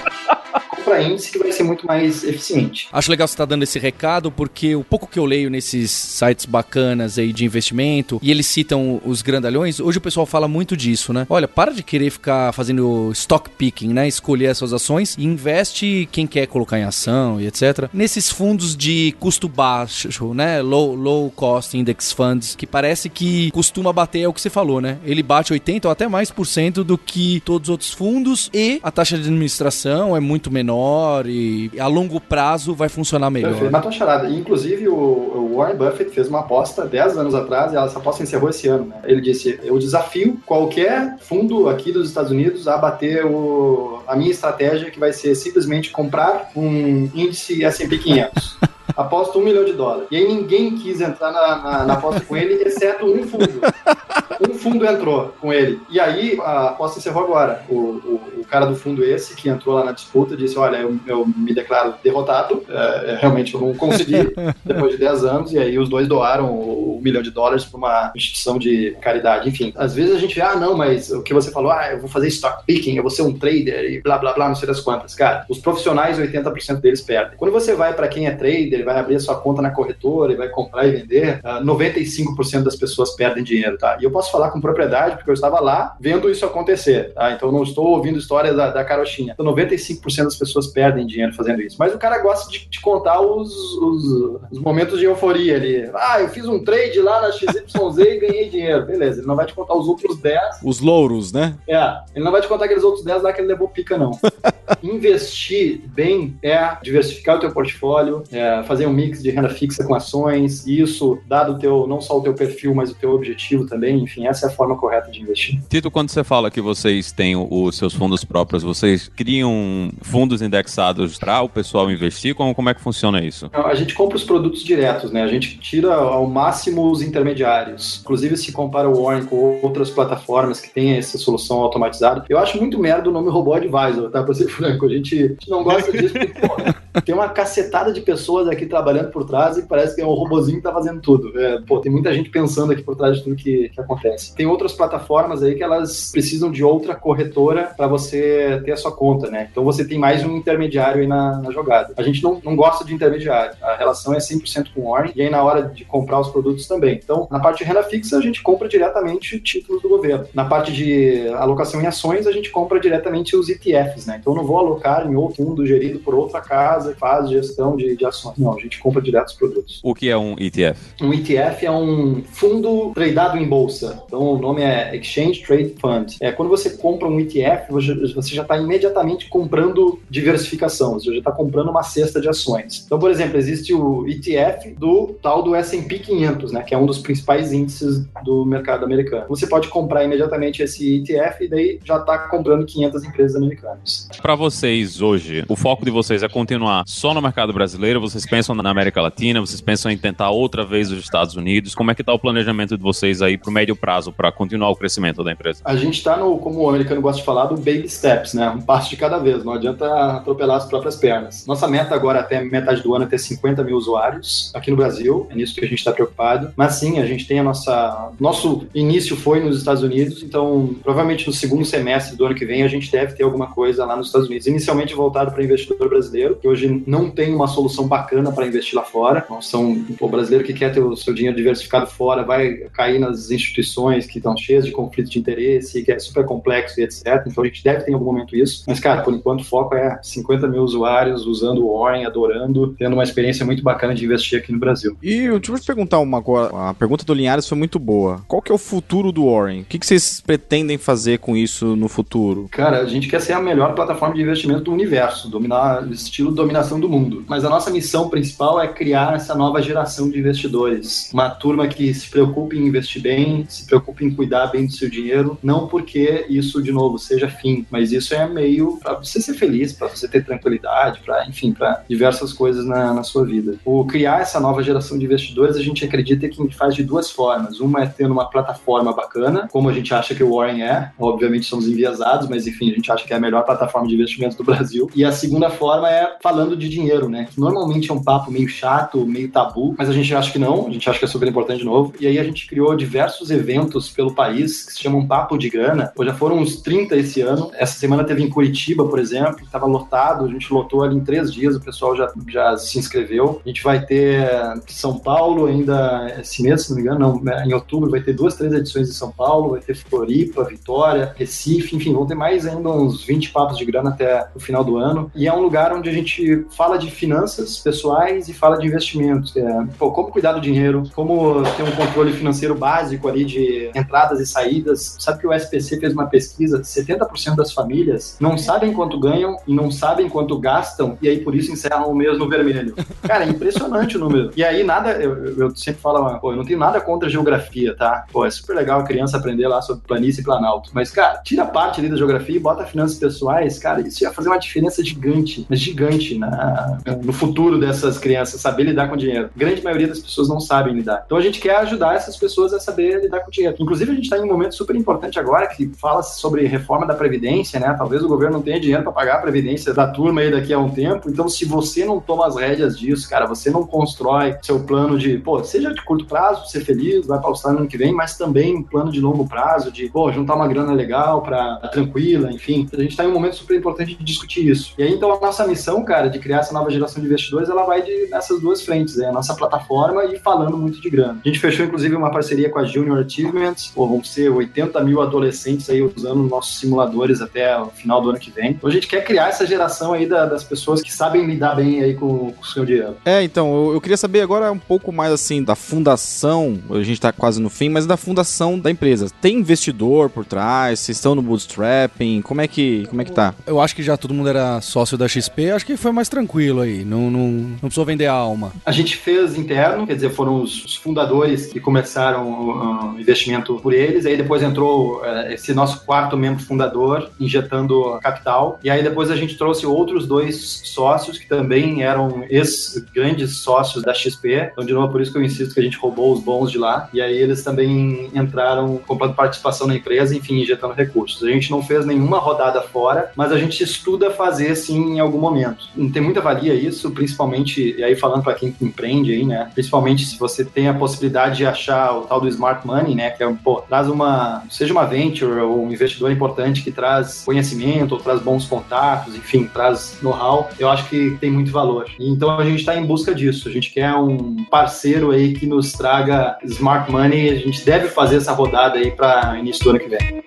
para 0.88 1.02
índice 1.02 1.30
que 1.30 1.38
vai 1.38 1.52
ser 1.52 1.64
muito 1.64 1.86
mais 1.86 2.24
eficiente. 2.24 2.88
Acho 2.90 3.10
legal 3.10 3.28
você 3.28 3.34
estar 3.34 3.46
tá 3.46 3.50
dando 3.50 3.62
esse 3.62 3.78
recado, 3.78 4.32
porque 4.32 4.74
o 4.74 4.82
pouco 4.82 5.06
que 5.06 5.18
eu 5.18 5.26
leio 5.26 5.50
nesses 5.50 5.90
sites 5.90 6.46
bacanas 6.46 7.18
aí 7.18 7.30
de 7.30 7.44
investimento, 7.44 8.18
e 8.22 8.30
eles 8.30 8.46
citam 8.46 9.00
os 9.04 9.20
grandalhões, 9.20 9.80
hoje 9.80 9.98
o 9.98 10.00
pessoal 10.00 10.24
fala 10.24 10.48
muito 10.48 10.74
disso, 10.76 11.12
né? 11.12 11.26
Olha, 11.28 11.46
para 11.46 11.72
de 11.72 11.82
querer 11.82 12.10
ficar 12.10 12.52
fazendo 12.52 13.10
stock 13.12 13.50
picking, 13.50 13.92
né? 13.92 14.08
Escolher 14.08 14.48
as 14.48 14.58
suas 14.58 14.72
ações 14.72 15.14
e 15.18 15.24
investe 15.26 16.08
quem 16.10 16.26
quer 16.26 16.46
colocar 16.46 16.78
em 16.78 16.84
ação 16.84 17.38
e 17.38 17.46
etc. 17.46 17.90
Nesses 17.92 18.30
fundos 18.30 18.74
de 18.74 19.14
custo 19.20 19.46
baixo, 19.46 20.32
né? 20.32 20.62
Low, 20.62 20.94
low 20.94 21.30
cost 21.30 21.76
index 21.76 22.12
funds, 22.12 22.56
que 22.56 22.66
parece 22.66 23.10
que 23.10 23.50
costuma 23.50 23.92
bater, 23.92 24.20
é 24.20 24.28
o 24.28 24.32
que 24.32 24.40
você 24.40 24.48
falou, 24.48 24.80
né? 24.80 24.96
Ele 25.04 25.22
bate 25.22 25.52
80 25.52 25.86
ou 25.86 25.92
até 25.92 26.08
mais 26.08 26.30
por 26.30 26.46
cento 26.46 26.82
do 26.82 26.96
que 26.96 27.40
todos 27.40 27.68
os 27.68 27.72
outros 27.72 27.92
fundos 27.92 28.48
e 28.54 28.80
a 28.82 28.90
taxa 28.90 29.16
de 29.16 29.24
administração 29.24 30.16
é 30.16 30.20
muito 30.20 30.50
menor 30.50 30.77
menor 30.78 31.26
e 31.26 31.70
a 31.78 31.86
longo 31.86 32.20
prazo 32.20 32.74
vai 32.74 32.88
funcionar 32.88 33.30
melhor. 33.30 33.50
Perfeito, 33.50 33.72
matou 33.72 33.90
charada. 33.92 34.28
Inclusive, 34.28 34.88
o, 34.88 35.56
Warren 35.56 35.76
Buffett 35.76 36.10
fez 36.10 36.28
uma 36.28 36.40
aposta 36.40 36.86
10 36.86 37.18
anos 37.18 37.34
atrás 37.34 37.72
e 37.72 37.76
essa 37.76 37.98
aposta 37.98 38.22
encerrou 38.22 38.50
esse 38.50 38.68
ano. 38.68 38.86
Né? 38.86 39.00
Ele 39.04 39.20
disse: 39.20 39.58
Eu 39.62 39.78
desafio 39.78 40.40
qualquer 40.46 41.16
fundo 41.20 41.68
aqui 41.68 41.90
dos 41.90 42.08
Estados 42.08 42.30
Unidos 42.30 42.68
a 42.68 42.76
bater 42.76 43.24
o, 43.26 44.02
a 44.06 44.14
minha 44.14 44.30
estratégia, 44.30 44.90
que 44.90 45.00
vai 45.00 45.12
ser 45.12 45.34
simplesmente 45.34 45.90
comprar 45.90 46.50
um 46.54 47.10
índice 47.14 47.64
S&P 47.64 47.98
500. 47.98 48.58
aposto 48.96 49.38
um 49.38 49.44
milhão 49.44 49.64
de 49.64 49.72
dólares. 49.72 50.08
E 50.10 50.16
aí 50.16 50.26
ninguém 50.26 50.76
quis 50.76 51.00
entrar 51.00 51.30
na, 51.30 51.56
na, 51.56 51.84
na 51.86 51.94
aposta 51.94 52.20
com 52.20 52.36
ele, 52.36 52.54
exceto 52.62 53.06
um 53.06 53.26
fundo. 53.26 53.48
Um 54.40 54.54
fundo 54.70 54.86
entrou 54.86 55.34
com 55.40 55.52
ele. 55.52 55.80
E 55.90 55.98
aí 55.98 56.38
a 56.40 56.68
aposta 56.68 56.98
encerrou 56.98 57.24
agora. 57.24 57.62
O, 57.68 57.74
o, 57.74 58.20
o 58.38 58.44
cara 58.44 58.66
do 58.66 58.76
fundo 58.76 59.04
esse, 59.04 59.34
que 59.34 59.48
entrou 59.48 59.74
lá 59.74 59.84
na 59.84 59.92
disputa, 59.92 60.36
disse: 60.36 60.58
Olha, 60.58 60.76
eu, 60.76 60.96
eu 61.06 61.26
me 61.26 61.54
declaro 61.54 61.94
derrotado. 62.02 62.62
É, 62.68 63.12
é 63.12 63.18
realmente 63.20 63.54
eu 63.54 63.60
não 63.60 63.74
consegui, 63.74 64.32
depois 64.64 64.92
de 64.92 64.98
10 64.98 65.24
anos. 65.24 65.52
E 65.52 65.58
aí 65.58 65.78
os 65.78 65.88
dois 65.88 66.06
doaram 66.06 66.50
o, 66.52 66.98
o 66.98 67.00
milhão 67.02 67.22
de 67.22 67.30
dólares 67.30 67.64
para 67.64 67.78
uma 67.78 68.12
instituição 68.14 68.58
de 68.58 68.96
caridade. 69.00 69.48
Enfim, 69.48 69.72
às 69.76 69.94
vezes 69.94 70.14
a 70.14 70.18
gente 70.18 70.34
vê: 70.34 70.42
Ah, 70.42 70.56
não, 70.56 70.76
mas 70.76 71.10
o 71.10 71.22
que 71.22 71.34
você 71.34 71.50
falou, 71.50 71.70
ah, 71.70 71.92
eu 71.92 72.00
vou 72.00 72.08
fazer 72.08 72.28
stock 72.28 72.64
picking, 72.66 72.96
eu 72.96 73.02
vou 73.02 73.10
ser 73.10 73.22
um 73.22 73.32
trader 73.32 73.84
e 73.90 74.00
blá 74.00 74.18
blá 74.18 74.32
blá, 74.32 74.48
não 74.48 74.54
sei 74.54 74.66
das 74.66 74.80
quantas. 74.80 75.14
Cara, 75.14 75.44
os 75.48 75.58
profissionais, 75.58 76.18
80% 76.18 76.80
deles 76.80 77.00
perdem. 77.00 77.36
Quando 77.36 77.52
você 77.52 77.74
vai 77.74 77.94
para 77.94 78.08
quem 78.08 78.26
é 78.26 78.30
trader, 78.30 78.84
vai 78.84 78.98
abrir 78.98 79.16
a 79.16 79.20
sua 79.20 79.36
conta 79.36 79.62
na 79.62 79.70
corretora 79.70 80.32
e 80.32 80.36
vai 80.36 80.48
comprar 80.48 80.86
e 80.86 80.90
vender, 80.90 81.40
95% 81.42 82.58
ah, 82.58 82.60
das 82.60 82.76
pessoas 82.76 83.10
perdem 83.10 83.44
dinheiro, 83.44 83.78
tá? 83.78 83.96
E 84.00 84.04
eu 84.04 84.10
posso 84.10 84.30
falar 84.30 84.50
com 84.50 84.57
propriedade 84.60 85.16
porque 85.16 85.30
eu 85.30 85.34
estava 85.34 85.60
lá 85.60 85.96
vendo 86.00 86.30
isso 86.30 86.44
acontecer, 86.44 87.12
tá? 87.14 87.32
Então 87.32 87.50
não 87.52 87.62
estou 87.62 87.86
ouvindo 87.88 88.18
histórias 88.18 88.56
da, 88.56 88.70
da 88.70 88.84
carochinha. 88.84 89.32
Então 89.32 89.46
95% 89.46 90.24
das 90.24 90.36
pessoas 90.36 90.66
perdem 90.68 91.06
dinheiro 91.06 91.32
fazendo 91.34 91.62
isso. 91.62 91.76
Mas 91.78 91.94
o 91.94 91.98
cara 91.98 92.18
gosta 92.18 92.50
de, 92.50 92.68
de 92.68 92.80
contar 92.80 93.20
os, 93.20 93.52
os, 93.74 94.04
os, 94.50 94.58
momentos 94.58 94.98
de 94.98 95.04
euforia 95.04 95.56
ali. 95.56 95.90
Ah, 95.94 96.20
eu 96.20 96.28
fiz 96.28 96.46
um 96.46 96.62
trade 96.62 97.00
lá 97.00 97.22
na 97.22 97.32
XYZ 97.32 97.98
e 97.98 98.18
ganhei 98.18 98.48
dinheiro. 98.48 98.86
Beleza, 98.86 99.20
ele 99.20 99.26
não 99.26 99.36
vai 99.36 99.46
te 99.46 99.54
contar 99.54 99.74
os 99.74 99.88
outros 99.88 100.18
10. 100.18 100.60
Os 100.64 100.80
louros, 100.80 101.32
né? 101.32 101.56
É, 101.68 101.98
ele 102.14 102.24
não 102.24 102.32
vai 102.32 102.40
te 102.40 102.48
contar 102.48 102.66
aqueles 102.66 102.84
outros 102.84 103.04
10 103.04 103.22
lá 103.22 103.32
que 103.32 103.40
ele 103.40 103.48
levou 103.48 103.68
pica, 103.68 103.96
não. 103.96 104.10
Investir 104.82 105.82
bem 105.88 106.36
é 106.42 106.76
diversificar 106.82 107.36
o 107.36 107.40
teu 107.40 107.50
portfólio, 107.50 108.22
é 108.30 108.62
fazer 108.64 108.86
um 108.86 108.92
mix 108.92 109.22
de 109.22 109.30
renda 109.30 109.48
fixa 109.48 109.84
com 109.84 109.94
ações, 109.94 110.66
isso, 110.66 111.18
dado 111.26 111.52
o 111.52 111.58
teu, 111.58 111.86
não 111.86 112.00
só 112.00 112.18
o 112.18 112.22
teu 112.22 112.34
perfil, 112.34 112.74
mas 112.74 112.90
o 112.90 112.94
teu 112.94 113.10
objetivo 113.10 113.66
também, 113.66 114.02
enfim, 114.02 114.26
essa 114.26 114.37
é 114.46 114.48
a 114.48 114.52
forma 114.52 114.76
correta 114.76 115.10
de 115.10 115.20
investir. 115.20 115.60
Tito, 115.68 115.90
quando 115.90 116.10
você 116.10 116.24
fala 116.24 116.50
que 116.50 116.60
vocês 116.60 117.12
têm 117.12 117.36
os 117.36 117.76
seus 117.76 117.94
fundos 117.94 118.24
próprias, 118.24 118.62
vocês 118.62 119.08
criam 119.08 119.90
fundos 120.02 120.42
indexados 120.42 121.18
para 121.18 121.42
o 121.42 121.48
pessoal 121.48 121.90
investir? 121.90 122.34
Como, 122.34 122.54
como 122.54 122.68
é 122.68 122.74
que 122.74 122.80
funciona 122.80 123.22
isso? 123.22 123.50
A 123.52 123.74
gente 123.74 123.94
compra 123.94 124.16
os 124.16 124.24
produtos 124.24 124.62
diretos, 124.62 125.10
né? 125.10 125.22
A 125.22 125.28
gente 125.28 125.58
tira 125.58 125.94
ao 125.94 126.26
máximo 126.26 126.90
os 126.90 127.02
intermediários. 127.02 128.00
Inclusive, 128.02 128.36
se 128.36 128.52
compara 128.52 128.88
o 128.88 129.02
Warren 129.02 129.24
com 129.26 129.60
outras 129.62 129.90
plataformas 129.90 130.60
que 130.60 130.70
têm 130.70 130.96
essa 130.96 131.18
solução 131.18 131.58
automatizada, 131.58 132.24
eu 132.28 132.38
acho 132.38 132.58
muito 132.58 132.78
merda 132.78 133.08
o 133.08 133.12
nome 133.12 133.30
Robô 133.30 133.54
Advisor, 133.54 134.10
tá? 134.10 134.22
Pra 134.22 134.34
ser 134.34 134.48
franco, 134.50 134.86
a 134.86 134.88
gente, 134.88 135.14
a 135.14 135.28
gente 135.28 135.50
não 135.50 135.62
gosta 135.62 135.92
disso 135.92 136.14
porque, 136.14 136.40
pô, 136.40 136.54
tem 137.00 137.14
uma 137.14 137.28
cacetada 137.28 137.92
de 137.92 138.00
pessoas 138.00 138.48
aqui 138.48 138.66
trabalhando 138.66 139.10
por 139.10 139.24
trás 139.24 139.56
e 139.56 139.62
parece 139.62 139.94
que 139.94 140.00
é 140.00 140.06
um 140.06 140.12
robozinho 140.12 140.58
que 140.58 140.62
tá 140.62 140.72
fazendo 140.72 141.00
tudo. 141.00 141.38
É, 141.38 141.60
pô, 141.62 141.80
tem 141.80 141.90
muita 141.90 142.12
gente 142.12 142.30
pensando 142.30 142.72
aqui 142.72 142.82
por 142.82 142.96
trás 142.96 143.16
de 143.16 143.24
tudo 143.24 143.36
que, 143.36 143.68
que 143.70 143.80
acontece. 143.80 144.34
Tem 144.34 144.46
outras 144.46 144.72
plataformas 144.72 145.42
aí 145.42 145.54
que 145.54 145.62
elas 145.62 146.10
precisam 146.10 146.50
de 146.50 146.64
outra 146.64 146.94
corretora 146.94 147.72
para 147.76 147.86
você 147.86 148.60
ter 148.64 148.72
a 148.72 148.76
sua 148.76 148.92
conta, 148.92 149.30
né? 149.30 149.48
Então 149.50 149.64
você 149.64 149.84
tem 149.86 149.98
mais 149.98 150.24
um 150.24 150.36
intermediário 150.36 151.00
aí 151.00 151.06
na, 151.06 151.38
na 151.38 151.50
jogada. 151.50 151.94
A 151.96 152.02
gente 152.02 152.22
não, 152.22 152.40
não 152.44 152.56
gosta 152.56 152.84
de 152.84 152.94
intermediário. 152.94 153.56
A 153.62 153.74
relação 153.76 154.14
é 154.14 154.18
100% 154.18 154.68
com 154.74 154.82
o 154.82 154.90
Warren 154.90 155.12
e 155.14 155.22
aí 155.22 155.30
na 155.30 155.42
hora 155.42 155.62
de 155.62 155.84
comprar 155.84 156.20
os 156.20 156.28
produtos 156.28 156.66
também. 156.66 157.00
Então, 157.02 157.26
na 157.30 157.40
parte 157.40 157.58
de 157.58 157.64
renda 157.64 157.82
fixa, 157.82 158.18
a 158.18 158.20
gente 158.20 158.42
compra 158.42 158.68
diretamente 158.68 159.38
títulos 159.40 159.82
do 159.82 159.88
governo. 159.88 160.26
Na 160.34 160.44
parte 160.44 160.72
de 160.72 161.28
alocação 161.28 161.80
em 161.80 161.86
ações, 161.86 162.26
a 162.26 162.32
gente 162.32 162.50
compra 162.50 162.80
diretamente 162.80 163.36
os 163.36 163.48
ETFs, 163.48 164.06
né? 164.06 164.18
Então, 164.20 164.32
eu 164.32 164.36
não 164.36 164.46
vou 164.46 164.58
alocar 164.58 165.06
em 165.06 165.14
outro 165.14 165.38
fundo 165.38 165.66
gerido 165.66 166.00
por 166.00 166.14
outra 166.14 166.40
casa 166.40 166.87
que 166.92 166.98
faz 166.98 167.28
gestão 167.30 167.76
de, 167.76 167.96
de 167.96 168.04
ações. 168.04 168.36
Não, 168.36 168.56
a 168.56 168.60
gente 168.60 168.78
compra 168.78 169.00
direto 169.00 169.28
os 169.28 169.34
produtos. 169.34 169.80
O 169.82 169.94
que 169.94 170.08
é 170.08 170.16
um 170.16 170.34
ETF? 170.38 170.80
Um 171.00 171.12
ETF 171.12 171.66
é 171.66 171.70
um 171.70 172.22
fundo 172.24 172.92
tradeado 172.94 173.38
em 173.38 173.48
bolsa. 173.48 174.02
Então, 174.06 174.20
o 174.20 174.38
nome 174.38 174.62
é 174.62 174.96
Exchange 174.96 175.42
Trade 175.42 175.74
Fund. 175.80 176.16
É 176.20 176.32
quando 176.32 176.48
você 176.48 176.70
compra 176.70 177.08
um 177.08 177.18
ETF, 177.20 177.70
você 177.70 178.34
já 178.34 178.42
está 178.42 178.56
imediatamente 178.56 179.28
comprando 179.28 180.00
diversificação. 180.10 180.94
Você 180.94 181.12
já 181.12 181.18
está 181.18 181.32
comprando 181.32 181.70
uma 181.70 181.82
cesta 181.82 182.20
de 182.20 182.28
ações. 182.28 182.82
Então, 182.86 182.98
por 182.98 183.10
exemplo, 183.10 183.36
existe 183.36 183.72
o 183.74 184.06
ETF 184.08 184.74
do 184.78 185.16
tal 185.22 185.42
do 185.42 185.54
S&P 185.54 185.98
500, 185.98 186.52
né? 186.52 186.62
Que 186.62 186.74
é 186.74 186.78
um 186.78 186.86
dos 186.86 186.98
principais 186.98 187.52
índices 187.52 188.04
do 188.24 188.44
mercado 188.44 188.84
americano. 188.84 189.26
Você 189.28 189.46
pode 189.46 189.68
comprar 189.68 190.04
imediatamente 190.04 190.62
esse 190.62 190.96
ETF 190.96 191.44
e 191.44 191.48
daí 191.48 191.80
já 191.84 191.98
está 191.98 192.18
comprando 192.28 192.64
500 192.66 193.04
empresas 193.04 193.36
americanas. 193.36 194.08
Para 194.20 194.34
vocês 194.34 195.00
hoje, 195.00 195.44
o 195.48 195.56
foco 195.56 195.84
de 195.84 195.90
vocês 195.90 196.22
é 196.22 196.28
continuar 196.28 196.77
só 196.86 197.14
no 197.14 197.22
mercado 197.22 197.52
brasileiro? 197.52 198.00
Vocês 198.00 198.26
pensam 198.26 198.54
na 198.54 198.70
América 198.70 199.00
Latina? 199.00 199.40
Vocês 199.40 199.60
pensam 199.60 199.90
em 199.90 199.98
tentar 199.98 200.30
outra 200.30 200.64
vez 200.64 200.90
os 200.90 200.98
Estados 200.98 201.34
Unidos? 201.34 201.74
Como 201.74 201.90
é 201.90 201.94
que 201.94 202.02
está 202.02 202.12
o 202.12 202.18
planejamento 202.18 202.76
de 202.76 202.82
vocês 202.82 203.22
aí 203.22 203.36
para 203.38 203.50
o 203.50 203.52
médio 203.52 203.76
prazo 203.76 204.12
para 204.12 204.30
continuar 204.32 204.70
o 204.70 204.76
crescimento 204.76 205.22
da 205.22 205.32
empresa? 205.32 205.62
A 205.64 205.76
gente 205.76 205.98
está 205.98 206.16
no, 206.16 206.38
como 206.38 206.60
o 206.60 206.68
americano 206.68 207.00
gosta 207.00 207.20
de 207.20 207.26
falar, 207.26 207.46
do 207.46 207.56
baby 207.56 207.88
steps, 207.88 208.34
né? 208.34 208.48
Um 208.50 208.60
passo 208.60 208.90
de 208.90 208.96
cada 208.96 209.18
vez. 209.18 209.44
Não 209.44 209.52
adianta 209.52 209.86
atropelar 210.16 210.56
as 210.56 210.66
próprias 210.66 210.96
pernas. 210.96 211.46
Nossa 211.46 211.66
meta 211.68 211.94
agora 211.94 212.20
até 212.20 212.42
metade 212.42 212.82
do 212.82 212.94
ano 212.94 213.04
é 213.04 213.08
ter 213.08 213.18
50 213.18 213.62
mil 213.64 213.76
usuários 213.76 214.50
aqui 214.54 214.70
no 214.70 214.76
Brasil. 214.76 215.26
É 215.30 215.34
nisso 215.34 215.54
que 215.54 215.64
a 215.64 215.68
gente 215.68 215.78
está 215.78 215.92
preocupado. 215.92 216.52
Mas 216.56 216.74
sim, 216.74 216.98
a 216.98 217.06
gente 217.06 217.26
tem 217.26 217.38
a 217.38 217.42
nossa. 217.42 218.10
Nosso 218.18 218.66
início 218.74 219.16
foi 219.16 219.40
nos 219.40 219.58
Estados 219.58 219.82
Unidos, 219.82 220.22
então 220.22 220.76
provavelmente 220.82 221.26
no 221.26 221.32
segundo 221.32 221.64
semestre 221.64 222.16
do 222.16 222.26
ano 222.26 222.34
que 222.34 222.44
vem 222.44 222.62
a 222.62 222.68
gente 222.68 222.90
deve 222.90 223.14
ter 223.14 223.22
alguma 223.22 223.48
coisa 223.48 223.84
lá 223.84 223.96
nos 223.96 224.06
Estados 224.06 224.28
Unidos. 224.28 224.46
Inicialmente 224.46 224.94
voltado 224.94 225.30
para 225.32 225.42
investidor 225.42 225.88
brasileiro, 225.88 226.36
que 226.36 226.48
hoje 226.48 226.57
não 226.86 227.10
tem 227.10 227.34
uma 227.34 227.46
solução 227.46 227.86
bacana 227.86 228.32
para 228.32 228.46
investir 228.46 228.76
lá 228.76 228.84
fora. 228.84 229.26
Não 229.28 229.42
são 229.42 229.84
o 230.00 230.08
brasileiro 230.08 230.44
que 230.44 230.52
quer 230.52 230.72
ter 230.72 230.80
o 230.80 230.96
seu 230.96 231.14
dinheiro 231.14 231.36
diversificado 231.36 231.86
fora 231.86 232.22
vai 232.22 232.54
cair 232.72 232.98
nas 232.98 233.30
instituições 233.30 234.06
que 234.06 234.18
estão 234.18 234.36
cheias 234.36 234.64
de 234.64 234.72
conflito 234.72 235.10
de 235.10 235.18
interesse, 235.18 235.82
que 235.82 235.92
é 235.92 235.98
super 235.98 236.24
complexo 236.24 236.80
e 236.80 236.84
etc. 236.84 237.24
Então 237.26 237.42
a 237.42 237.46
gente 237.46 237.62
deve 237.62 237.84
ter 237.84 237.90
em 237.90 237.94
algum 237.94 238.06
momento 238.06 238.36
isso. 238.36 238.64
Mas, 238.66 238.80
cara, 238.80 239.02
por 239.02 239.12
enquanto 239.12 239.40
o 239.40 239.44
foco 239.44 239.74
é 239.74 239.98
50 240.02 240.46
mil 240.48 240.62
usuários 240.62 241.26
usando 241.26 241.64
o 241.64 241.78
Warren, 241.78 242.04
adorando, 242.04 242.74
tendo 242.78 242.94
uma 242.94 243.02
experiência 243.02 243.44
muito 243.44 243.62
bacana 243.62 243.94
de 243.94 244.04
investir 244.04 244.38
aqui 244.38 244.52
no 244.52 244.58
Brasil. 244.58 244.96
E 245.02 245.24
eu 245.24 245.40
te 245.40 245.50
vou 245.50 245.58
te 245.58 245.66
perguntar 245.66 245.98
uma 245.98 246.18
agora. 246.18 246.68
A 246.68 246.74
pergunta 246.74 247.04
do 247.04 247.14
Linhares 247.14 247.48
foi 247.48 247.56
muito 247.56 247.78
boa. 247.78 248.22
Qual 248.26 248.42
que 248.42 248.52
é 248.52 248.54
o 248.54 248.58
futuro 248.58 249.12
do 249.12 249.30
Warren? 249.30 249.62
O 249.62 249.64
que, 249.64 249.78
que 249.78 249.86
vocês 249.86 250.20
pretendem 250.20 250.78
fazer 250.78 251.18
com 251.18 251.36
isso 251.36 251.76
no 251.76 251.88
futuro? 251.88 252.48
Cara, 252.50 252.80
a 252.80 252.86
gente 252.86 253.08
quer 253.08 253.20
ser 253.20 253.32
a 253.32 253.40
melhor 253.40 253.74
plataforma 253.74 254.14
de 254.14 254.22
investimento 254.22 254.62
do 254.62 254.72
universo, 254.72 255.28
dominar 255.28 255.86
estilo 255.90 256.32
dominação 256.48 256.80
do 256.80 256.88
mundo. 256.88 257.24
Mas 257.28 257.44
a 257.44 257.50
nossa 257.50 257.70
missão 257.70 258.08
principal 258.08 258.60
é 258.60 258.66
criar 258.66 259.14
essa 259.14 259.34
nova 259.34 259.60
geração 259.60 260.08
de 260.08 260.18
investidores. 260.18 261.10
Uma 261.12 261.28
turma 261.28 261.68
que 261.68 261.92
se 261.92 262.08
preocupe 262.08 262.56
em 262.56 262.66
investir 262.66 263.02
bem, 263.02 263.44
se 263.48 263.66
preocupe 263.66 264.04
em 264.04 264.10
cuidar 264.10 264.46
bem 264.46 264.64
do 264.64 264.72
seu 264.72 264.88
dinheiro, 264.88 265.38
não 265.42 265.66
porque 265.68 266.24
isso, 266.30 266.62
de 266.62 266.72
novo, 266.72 266.98
seja 266.98 267.28
fim, 267.28 267.66
mas 267.70 267.92
isso 267.92 268.14
é 268.14 268.26
meio 268.26 268.78
para 268.82 268.94
você 268.94 269.20
ser 269.20 269.34
feliz, 269.34 269.74
para 269.74 269.88
você 269.88 270.08
ter 270.08 270.24
tranquilidade, 270.24 271.00
para, 271.04 271.26
enfim, 271.28 271.52
para 271.52 271.84
diversas 271.86 272.32
coisas 272.32 272.64
na, 272.64 272.94
na 272.94 273.02
sua 273.02 273.26
vida. 273.26 273.56
O 273.64 273.84
criar 273.84 274.22
essa 274.22 274.40
nova 274.40 274.62
geração 274.62 274.98
de 274.98 275.04
investidores, 275.04 275.56
a 275.56 275.62
gente 275.62 275.84
acredita 275.84 276.26
que 276.28 276.40
a 276.40 276.44
gente 276.44 276.56
faz 276.56 276.74
de 276.74 276.82
duas 276.82 277.10
formas. 277.10 277.60
Uma 277.60 277.82
é 277.82 277.86
tendo 277.86 278.12
uma 278.12 278.30
plataforma 278.30 278.92
bacana, 278.94 279.48
como 279.52 279.68
a 279.68 279.72
gente 279.72 279.92
acha 279.92 280.14
que 280.14 280.24
o 280.24 280.36
Warren 280.36 280.62
é, 280.62 280.92
obviamente 280.98 281.44
somos 281.44 281.68
enviesados, 281.68 282.26
mas 282.28 282.46
enfim, 282.46 282.70
a 282.70 282.74
gente 282.74 282.90
acha 282.90 283.06
que 283.06 283.12
é 283.12 283.16
a 283.16 283.20
melhor 283.20 283.44
plataforma 283.44 283.86
de 283.86 283.94
investimento 283.94 284.36
do 284.38 284.44
Brasil. 284.44 284.88
E 284.94 285.04
a 285.04 285.12
segunda 285.12 285.50
forma 285.50 285.90
é 285.90 286.16
falando 286.22 286.37
de 286.56 286.68
dinheiro, 286.68 287.08
né? 287.08 287.28
Normalmente 287.36 287.90
é 287.90 287.94
um 287.94 288.02
papo 288.02 288.30
meio 288.30 288.48
chato, 288.48 289.06
meio 289.06 289.28
tabu, 289.30 289.74
mas 289.76 289.88
a 289.88 289.92
gente 289.92 290.14
acha 290.14 290.30
que 290.30 290.38
não, 290.38 290.66
a 290.66 290.70
gente 290.70 290.88
acha 290.88 290.98
que 290.98 291.04
é 291.04 291.08
super 291.08 291.28
importante 291.28 291.60
de 291.60 291.64
novo. 291.64 291.92
E 292.00 292.06
aí 292.06 292.18
a 292.18 292.24
gente 292.24 292.46
criou 292.46 292.74
diversos 292.76 293.30
eventos 293.30 293.88
pelo 293.88 294.14
país 294.14 294.64
que 294.64 294.72
se 294.72 294.82
chamam 294.82 295.06
Papo 295.06 295.36
de 295.36 295.48
Grana. 295.48 295.92
Já 295.98 296.14
foram 296.14 296.38
uns 296.38 296.60
30 296.62 296.96
esse 296.96 297.20
ano. 297.20 297.50
Essa 297.54 297.78
semana 297.78 298.04
teve 298.04 298.22
em 298.22 298.30
Curitiba, 298.30 298.86
por 298.86 298.98
exemplo, 298.98 299.44
estava 299.44 299.66
lotado, 299.66 300.24
a 300.24 300.28
gente 300.28 300.52
lotou 300.52 300.82
ali 300.82 300.96
em 300.96 301.00
três 301.00 301.32
dias, 301.32 301.56
o 301.56 301.60
pessoal 301.60 301.96
já, 301.96 302.10
já 302.28 302.56
se 302.56 302.78
inscreveu. 302.78 303.40
A 303.44 303.48
gente 303.48 303.62
vai 303.62 303.84
ter 303.84 304.28
São 304.66 304.98
Paulo 304.98 305.46
ainda 305.46 306.14
esse 306.20 306.42
mês, 306.42 306.62
se 306.62 306.70
não 306.70 306.76
me 306.76 306.82
engano, 306.82 307.20
não, 307.22 307.32
é, 307.32 307.44
em 307.44 307.52
outubro 307.52 307.90
vai 307.90 308.00
ter 308.00 308.12
duas, 308.12 308.34
três 308.34 308.52
edições 308.52 308.88
em 308.88 308.92
São 308.92 309.10
Paulo, 309.10 309.50
vai 309.50 309.60
ter 309.60 309.74
Floripa, 309.74 310.44
Vitória, 310.44 311.14
Recife, 311.16 311.76
enfim, 311.76 311.92
vão 311.92 312.06
ter 312.06 312.14
mais 312.14 312.46
ainda 312.46 312.68
uns 312.68 313.04
20 313.04 313.30
papos 313.30 313.58
de 313.58 313.64
grana 313.64 313.90
até 313.90 314.28
o 314.34 314.40
final 314.40 314.64
do 314.64 314.76
ano. 314.76 315.10
E 315.14 315.26
é 315.26 315.32
um 315.32 315.40
lugar 315.40 315.72
onde 315.72 315.88
a 315.88 315.92
gente 315.92 316.27
fala 316.50 316.78
de 316.78 316.90
finanças 316.90 317.58
pessoais 317.58 318.28
e 318.28 318.34
fala 318.34 318.58
de 318.58 318.66
investimentos. 318.66 319.36
É, 319.36 319.64
pô, 319.78 319.90
como 319.90 320.10
cuidar 320.10 320.32
do 320.32 320.40
dinheiro, 320.40 320.84
como 320.94 321.42
ter 321.56 321.62
um 321.62 321.72
controle 321.72 322.12
financeiro 322.12 322.54
básico 322.54 323.08
ali 323.08 323.24
de 323.24 323.70
entradas 323.74 324.20
e 324.20 324.26
saídas. 324.26 324.96
Sabe 324.98 325.20
que 325.20 325.26
o 325.26 325.32
SPC 325.32 325.78
fez 325.78 325.92
uma 325.92 326.06
pesquisa, 326.06 326.60
70% 326.60 327.36
das 327.36 327.52
famílias 327.52 328.16
não 328.20 328.36
sabem 328.36 328.72
quanto 328.72 328.98
ganham 328.98 329.36
e 329.46 329.54
não 329.54 329.70
sabem 329.70 330.08
quanto 330.08 330.38
gastam, 330.38 330.98
e 331.00 331.08
aí 331.08 331.20
por 331.20 331.34
isso 331.34 331.52
encerram 331.52 331.90
o 331.90 331.94
mês 331.94 332.18
no 332.18 332.28
vermelho. 332.28 332.74
Cara, 333.02 333.24
é 333.24 333.28
impressionante 333.28 333.96
o 333.96 334.00
número. 334.00 334.30
E 334.36 334.44
aí 334.44 334.64
nada, 334.64 334.92
eu, 334.92 335.36
eu 335.36 335.56
sempre 335.56 335.80
falo, 335.80 336.18
pô, 336.18 336.32
eu 336.32 336.36
não 336.36 336.44
tenho 336.44 336.58
nada 336.58 336.80
contra 336.80 337.08
geografia, 337.08 337.76
tá? 337.76 338.04
Pô, 338.12 338.24
é 338.24 338.30
super 338.30 338.54
legal 338.54 338.80
a 338.80 338.84
criança 338.84 339.16
aprender 339.16 339.46
lá 339.46 339.60
sobre 339.62 339.82
planície 339.86 340.20
e 340.20 340.24
planalto. 340.24 340.70
Mas, 340.72 340.90
cara, 340.90 341.20
tira 341.22 341.44
parte 341.46 341.80
ali 341.80 341.88
da 341.88 341.96
geografia 341.96 342.36
e 342.36 342.40
bota 342.40 342.64
finanças 342.64 342.98
pessoais, 342.98 343.58
cara, 343.58 343.80
isso 343.80 344.02
ia 344.02 344.12
fazer 344.12 344.28
uma 344.28 344.38
diferença 344.38 344.82
gigante, 344.84 345.46
gigante 345.50 346.17
na, 346.18 346.78
no 347.02 347.12
futuro 347.12 347.58
dessas 347.58 347.98
crianças, 347.98 348.40
saber 348.40 348.64
lidar 348.64 348.88
com 348.88 348.96
dinheiro. 348.96 349.30
A 349.34 349.38
grande 349.38 349.62
maioria 349.62 349.88
das 349.88 350.00
pessoas 350.00 350.28
não 350.28 350.40
sabem 350.40 350.74
lidar. 350.74 351.02
Então 351.06 351.18
a 351.18 351.20
gente 351.20 351.40
quer 351.40 351.56
ajudar 351.58 351.94
essas 351.94 352.16
pessoas 352.16 352.52
a 352.52 352.60
saber 352.60 353.00
lidar 353.02 353.20
com 353.20 353.30
dinheiro. 353.30 353.56
Inclusive, 353.58 353.90
a 353.90 353.94
gente 353.94 354.04
está 354.04 354.18
em 354.18 354.22
um 354.22 354.26
momento 354.26 354.54
super 354.54 354.76
importante 354.76 355.18
agora 355.18 355.46
que 355.46 355.70
fala 355.80 356.02
sobre 356.02 356.46
reforma 356.46 356.86
da 356.86 356.94
Previdência, 356.94 357.60
né? 357.60 357.74
Talvez 357.76 358.02
o 358.02 358.08
governo 358.08 358.36
não 358.36 358.42
tenha 358.42 358.60
dinheiro 358.60 358.82
para 358.82 358.92
pagar 358.92 359.16
a 359.16 359.18
Previdência 359.18 359.72
da 359.72 359.86
turma 359.86 360.20
aí 360.20 360.30
daqui 360.30 360.52
a 360.52 360.58
um 360.58 360.70
tempo. 360.70 361.08
Então, 361.08 361.28
se 361.28 361.44
você 361.44 361.84
não 361.84 362.00
toma 362.00 362.26
as 362.26 362.36
rédeas 362.36 362.78
disso, 362.78 363.08
cara, 363.08 363.26
você 363.26 363.50
não 363.50 363.66
constrói 363.66 364.36
seu 364.42 364.60
plano 364.60 364.98
de, 364.98 365.18
pô, 365.18 365.42
seja 365.44 365.72
de 365.72 365.82
curto 365.84 366.06
prazo, 366.06 366.48
ser 366.48 366.60
feliz, 366.64 367.06
vai 367.06 367.20
para 367.20 367.30
o 367.30 367.52
no 367.52 367.58
ano 367.60 367.68
que 367.68 367.78
vem, 367.78 367.92
mas 367.92 368.16
também 368.16 368.56
um 368.56 368.62
plano 368.62 368.90
de 368.90 369.00
longo 369.00 369.26
prazo, 369.26 369.70
de, 369.70 369.88
pô, 369.88 370.10
juntar 370.12 370.34
uma 370.34 370.48
grana 370.48 370.72
legal 370.72 371.22
para 371.22 371.56
tranquila, 371.72 372.30
enfim. 372.32 372.68
A 372.72 372.80
gente 372.80 372.90
está 372.90 373.04
em 373.04 373.08
um 373.08 373.14
momento 373.14 373.36
super 373.36 373.56
importante 373.56 373.94
de 373.94 374.04
discutir 374.04 374.48
isso. 374.48 374.74
E 374.78 374.82
aí, 374.82 374.92
então, 374.92 375.12
a 375.12 375.20
nossa 375.20 375.46
missão, 375.46 375.84
cara, 375.84 376.07
de 376.08 376.18
criar 376.18 376.38
essa 376.38 376.52
nova 376.52 376.70
geração 376.70 377.00
de 377.00 377.06
investidores, 377.06 377.48
ela 377.48 377.64
vai 377.64 377.82
de, 377.82 378.08
nessas 378.10 378.40
duas 378.40 378.62
frentes, 378.62 378.96
né? 378.96 379.08
A 379.08 379.12
nossa 379.12 379.34
plataforma 379.34 380.04
e 380.04 380.18
falando 380.18 380.56
muito 380.56 380.80
de 380.80 380.90
grana. 380.90 381.20
A 381.24 381.28
gente 381.28 381.40
fechou, 381.40 381.66
inclusive, 381.66 381.94
uma 381.94 382.10
parceria 382.10 382.50
com 382.50 382.58
a 382.58 382.64
Junior 382.64 383.04
Achievements, 383.04 383.70
pô, 383.74 383.86
vão 383.86 384.02
ser 384.02 384.30
80 384.30 384.82
mil 384.82 385.00
adolescentes 385.00 385.68
aí 385.70 385.82
usando 385.82 386.22
nossos 386.22 386.58
simuladores 386.58 387.20
até 387.20 387.58
o 387.58 387.66
final 387.66 388.00
do 388.00 388.10
ano 388.10 388.18
que 388.18 388.30
vem. 388.30 388.50
Então, 388.50 388.68
a 388.68 388.72
gente 388.72 388.86
quer 388.86 389.04
criar 389.04 389.28
essa 389.28 389.46
geração 389.46 389.92
aí 389.92 390.06
da, 390.06 390.26
das 390.26 390.44
pessoas 390.44 390.82
que 390.82 390.92
sabem 390.92 391.24
lidar 391.26 391.54
bem 391.54 391.82
aí 391.82 391.94
com, 391.94 392.32
com 392.32 392.42
o 392.42 392.46
seu 392.46 392.64
dinheiro. 392.64 392.96
É, 393.04 393.22
então, 393.22 393.54
eu, 393.54 393.74
eu, 393.74 393.80
queria 393.80 393.96
saber 393.96 394.20
agora 394.20 394.50
um 394.50 394.58
pouco 394.58 394.92
mais, 394.92 395.12
assim, 395.12 395.42
da 395.42 395.54
fundação, 395.54 396.58
a 396.70 396.82
gente 396.82 397.00
tá 397.00 397.12
quase 397.12 397.40
no 397.40 397.50
fim, 397.50 397.68
mas 397.68 397.86
da 397.86 397.96
fundação 397.96 398.58
da 398.58 398.70
empresa. 398.70 399.08
Tem 399.20 399.36
investidor 399.36 400.10
por 400.10 400.24
trás? 400.24 400.80
Vocês 400.80 400.98
estão 400.98 401.14
no 401.14 401.22
bootstrapping? 401.22 402.22
Como 402.22 402.40
é 402.40 402.48
que, 402.48 402.86
como 402.88 403.00
é 403.02 403.04
que 403.04 403.12
tá? 403.12 403.34
Eu 403.46 403.60
acho 403.60 403.74
que 403.74 403.82
já 403.82 403.96
todo 403.96 404.14
mundo 404.14 404.28
era 404.28 404.60
sócio 404.60 404.96
da 404.96 405.08
XP, 405.08 405.50
acho 405.50 405.66
que 405.66 405.76
foi 405.76 405.90
mais 405.98 406.08
tranquilo 406.08 406.60
aí, 406.60 406.84
não, 406.84 407.10
não, 407.10 407.28
não 407.28 407.58
precisou 407.58 407.84
vender 407.84 408.06
a 408.06 408.12
alma. 408.12 408.52
A 408.64 408.70
gente 408.70 408.96
fez 408.96 409.36
interno, 409.36 409.84
quer 409.84 409.94
dizer, 409.94 410.10
foram 410.10 410.40
os, 410.40 410.76
fundadores 410.76 411.46
que 411.46 411.58
começaram 411.58 412.94
o, 412.94 413.00
investimento 413.00 413.56
por 413.56 413.74
eles, 413.74 414.06
aí 414.06 414.16
depois 414.16 414.42
entrou 414.42 415.00
uh, 415.00 415.32
esse 415.32 415.52
nosso 415.52 415.84
quarto 415.84 416.16
membro 416.16 416.42
fundador, 416.42 417.10
injetando 417.18 417.98
capital, 418.00 418.60
e 418.62 418.70
aí 418.70 418.82
depois 418.82 419.10
a 419.10 419.16
gente 419.16 419.36
trouxe 419.36 419.66
outros 419.66 420.06
dois 420.06 420.62
sócios 420.64 421.18
que 421.18 421.26
também 421.26 421.82
eram 421.82 422.24
ex-grandes 422.30 423.38
sócios 423.38 423.82
da 423.82 423.92
XP, 423.92 424.50
então 424.52 424.64
de 424.64 424.72
novo 424.72 424.92
por 424.92 425.00
isso 425.00 425.10
que 425.10 425.18
eu 425.18 425.22
insisto 425.22 425.52
que 425.52 425.60
a 425.60 425.62
gente 425.62 425.76
roubou 425.76 426.12
os 426.12 426.20
bons 426.20 426.52
de 426.52 426.58
lá, 426.58 426.88
e 426.92 427.00
aí 427.00 427.16
eles 427.16 427.42
também 427.42 428.08
entraram 428.14 428.78
comprando 428.86 429.14
participação 429.14 429.66
na 429.66 429.74
empresa, 429.74 430.14
enfim, 430.14 430.40
injetando 430.42 430.74
recursos. 430.74 431.24
A 431.24 431.30
gente 431.30 431.50
não 431.50 431.60
fez 431.60 431.84
nenhuma 431.84 432.18
rodada 432.18 432.62
fora, 432.62 433.10
mas 433.16 433.32
a 433.32 433.38
gente 433.38 433.62
estuda 433.64 434.12
fazer 434.12 434.54
sim 434.54 434.94
em 434.94 435.00
algum 435.00 435.18
momento. 435.18 435.68
Tem 435.92 436.02
muita 436.02 436.20
valia 436.20 436.54
isso, 436.54 436.90
principalmente, 436.90 437.74
e 437.76 437.82
aí 437.82 437.96
falando 437.96 438.22
para 438.22 438.34
quem 438.34 438.54
empreende 438.60 439.12
aí, 439.12 439.24
né? 439.24 439.50
Principalmente 439.54 440.04
se 440.04 440.18
você 440.18 440.44
tem 440.44 440.68
a 440.68 440.74
possibilidade 440.74 441.38
de 441.38 441.46
achar 441.46 441.96
o 441.96 442.02
tal 442.02 442.20
do 442.20 442.28
smart 442.28 442.66
money, 442.66 442.94
né? 442.94 443.10
Que 443.10 443.22
é, 443.22 443.32
pô, 443.32 443.62
traz 443.62 443.88
uma, 443.88 444.42
seja 444.50 444.72
uma 444.72 444.84
venture 444.84 445.40
ou 445.40 445.64
um 445.64 445.72
investidor 445.72 446.10
importante 446.10 446.62
que 446.62 446.70
traz 446.70 447.22
conhecimento 447.24 447.92
ou 447.92 448.00
traz 448.00 448.20
bons 448.20 448.44
contatos, 448.44 449.14
enfim, 449.14 449.48
traz 449.52 449.98
know-how, 450.02 450.48
eu 450.58 450.68
acho 450.68 450.88
que 450.88 451.16
tem 451.20 451.30
muito 451.30 451.50
valor. 451.50 451.86
Então 451.98 452.38
a 452.38 452.44
gente 452.44 452.60
está 452.60 452.76
em 452.76 452.84
busca 452.84 453.14
disso. 453.14 453.48
A 453.48 453.52
gente 453.52 453.70
quer 453.70 453.94
um 453.94 454.44
parceiro 454.44 455.10
aí 455.10 455.34
que 455.34 455.46
nos 455.46 455.72
traga 455.72 456.36
smart 456.44 456.90
money. 456.90 457.30
A 457.30 457.36
gente 457.36 457.64
deve 457.64 457.88
fazer 457.88 458.16
essa 458.16 458.32
rodada 458.32 458.78
aí 458.78 458.90
para 458.90 459.38
início 459.38 459.64
do 459.64 459.70
ano 459.70 459.78
que 459.78 459.88
vem. 459.88 460.22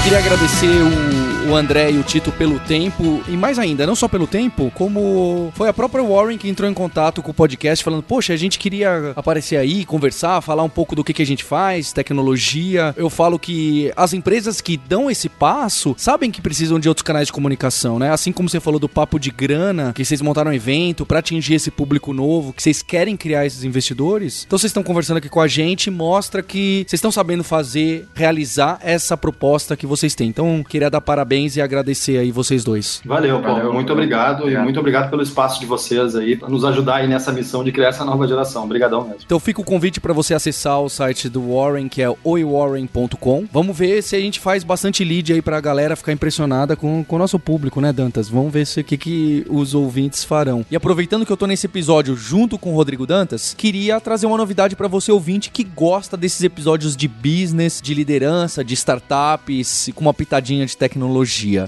Queria 0.00 0.18
agradecer 0.18 0.82
o, 0.82 1.21
o, 1.48 1.54
André 1.54 1.90
e 1.90 1.98
o 1.98 2.02
Tito 2.02 2.30
pelo 2.32 2.58
tempo, 2.60 3.22
e 3.28 3.32
mais 3.32 3.58
ainda, 3.58 3.86
não 3.86 3.94
só 3.94 4.08
pelo 4.08 4.26
tempo, 4.26 4.70
como 4.74 5.52
foi 5.54 5.68
a 5.68 5.72
própria 5.72 6.02
Warren 6.02 6.38
que 6.38 6.48
entrou 6.48 6.68
em 6.68 6.74
contato 6.74 7.22
com 7.22 7.30
o 7.30 7.34
podcast 7.34 7.82
falando: 7.84 8.02
Poxa, 8.02 8.32
a 8.32 8.36
gente 8.36 8.58
queria 8.58 9.12
aparecer 9.16 9.56
aí, 9.56 9.84
conversar, 9.84 10.40
falar 10.40 10.62
um 10.62 10.68
pouco 10.68 10.94
do 10.94 11.04
que, 11.04 11.12
que 11.12 11.22
a 11.22 11.26
gente 11.26 11.44
faz, 11.44 11.92
tecnologia. 11.92 12.94
Eu 12.96 13.10
falo 13.10 13.38
que 13.38 13.92
as 13.96 14.12
empresas 14.12 14.60
que 14.60 14.76
dão 14.76 15.10
esse 15.10 15.28
passo 15.28 15.94
sabem 15.98 16.30
que 16.30 16.40
precisam 16.40 16.78
de 16.78 16.88
outros 16.88 17.02
canais 17.02 17.26
de 17.26 17.32
comunicação, 17.32 17.98
né? 17.98 18.10
Assim 18.10 18.32
como 18.32 18.48
você 18.48 18.60
falou 18.60 18.78
do 18.78 18.88
papo 18.88 19.18
de 19.18 19.30
grana, 19.30 19.92
que 19.94 20.04
vocês 20.04 20.20
montaram 20.20 20.50
um 20.50 20.54
evento 20.54 21.04
para 21.04 21.18
atingir 21.18 21.54
esse 21.54 21.70
público 21.70 22.12
novo, 22.12 22.52
que 22.52 22.62
vocês 22.62 22.82
querem 22.82 23.16
criar 23.16 23.46
esses 23.46 23.64
investidores. 23.64 24.44
Então 24.46 24.58
vocês 24.58 24.70
estão 24.70 24.82
conversando 24.82 25.18
aqui 25.18 25.28
com 25.28 25.40
a 25.40 25.48
gente, 25.48 25.90
mostra 25.90 26.42
que 26.42 26.84
vocês 26.86 26.98
estão 26.98 27.10
sabendo 27.10 27.42
fazer, 27.42 28.06
realizar 28.14 28.78
essa 28.82 29.16
proposta 29.16 29.76
que 29.76 29.86
vocês 29.86 30.14
têm. 30.14 30.28
Então, 30.28 30.64
queria 30.68 30.90
dar 30.90 31.00
parabéns 31.00 31.31
e 31.32 31.60
agradecer 31.60 32.18
aí 32.18 32.30
vocês 32.30 32.62
dois. 32.62 33.00
Valeu, 33.04 33.40
Paulo. 33.40 33.56
Valeu, 33.56 33.72
muito 33.72 33.92
obrigado, 33.92 34.40
obrigado, 34.40 34.60
e 34.60 34.64
muito 34.64 34.78
obrigado 34.78 35.10
pelo 35.10 35.22
espaço 35.22 35.58
de 35.58 35.66
vocês 35.66 36.14
aí, 36.14 36.36
para 36.36 36.48
nos 36.48 36.64
ajudar 36.64 36.96
aí 36.96 37.08
nessa 37.08 37.32
missão 37.32 37.64
de 37.64 37.72
criar 37.72 37.88
essa 37.88 38.04
nova 38.04 38.26
geração. 38.28 38.64
Obrigadão 38.64 39.02
mesmo. 39.02 39.20
Então, 39.24 39.40
fica 39.40 39.60
o 39.60 39.64
convite 39.64 40.00
para 40.00 40.12
você 40.12 40.34
acessar 40.34 40.80
o 40.80 40.88
site 40.88 41.28
do 41.28 41.54
Warren, 41.54 41.88
que 41.88 42.02
é 42.02 42.14
oiwarren.com. 42.22 43.46
Vamos 43.50 43.76
ver 43.76 44.02
se 44.02 44.14
a 44.14 44.20
gente 44.20 44.40
faz 44.40 44.62
bastante 44.62 45.02
lead 45.02 45.32
aí 45.32 45.40
pra 45.40 45.60
galera 45.60 45.96
ficar 45.96 46.12
impressionada 46.12 46.76
com, 46.76 47.02
com 47.04 47.16
o 47.16 47.18
nosso 47.18 47.38
público, 47.38 47.80
né, 47.80 47.92
Dantas? 47.92 48.28
Vamos 48.28 48.52
ver 48.52 48.66
o 48.78 48.84
que, 48.84 48.96
que 48.96 49.46
os 49.48 49.74
ouvintes 49.74 50.24
farão. 50.24 50.64
E 50.70 50.76
aproveitando 50.76 51.24
que 51.24 51.32
eu 51.32 51.36
tô 51.36 51.46
nesse 51.46 51.66
episódio 51.66 52.14
junto 52.14 52.58
com 52.58 52.72
o 52.72 52.76
Rodrigo 52.76 53.06
Dantas, 53.06 53.54
queria 53.56 54.00
trazer 54.00 54.26
uma 54.26 54.36
novidade 54.36 54.76
para 54.76 54.88
você 54.88 55.10
ouvinte 55.10 55.50
que 55.50 55.64
gosta 55.64 56.16
desses 56.16 56.42
episódios 56.42 56.96
de 56.96 57.08
business, 57.08 57.80
de 57.82 57.94
liderança, 57.94 58.62
de 58.62 58.74
startups, 58.74 59.90
com 59.94 60.02
uma 60.02 60.14
pitadinha 60.14 60.66
de 60.66 60.76
tecnologia. 60.76 61.21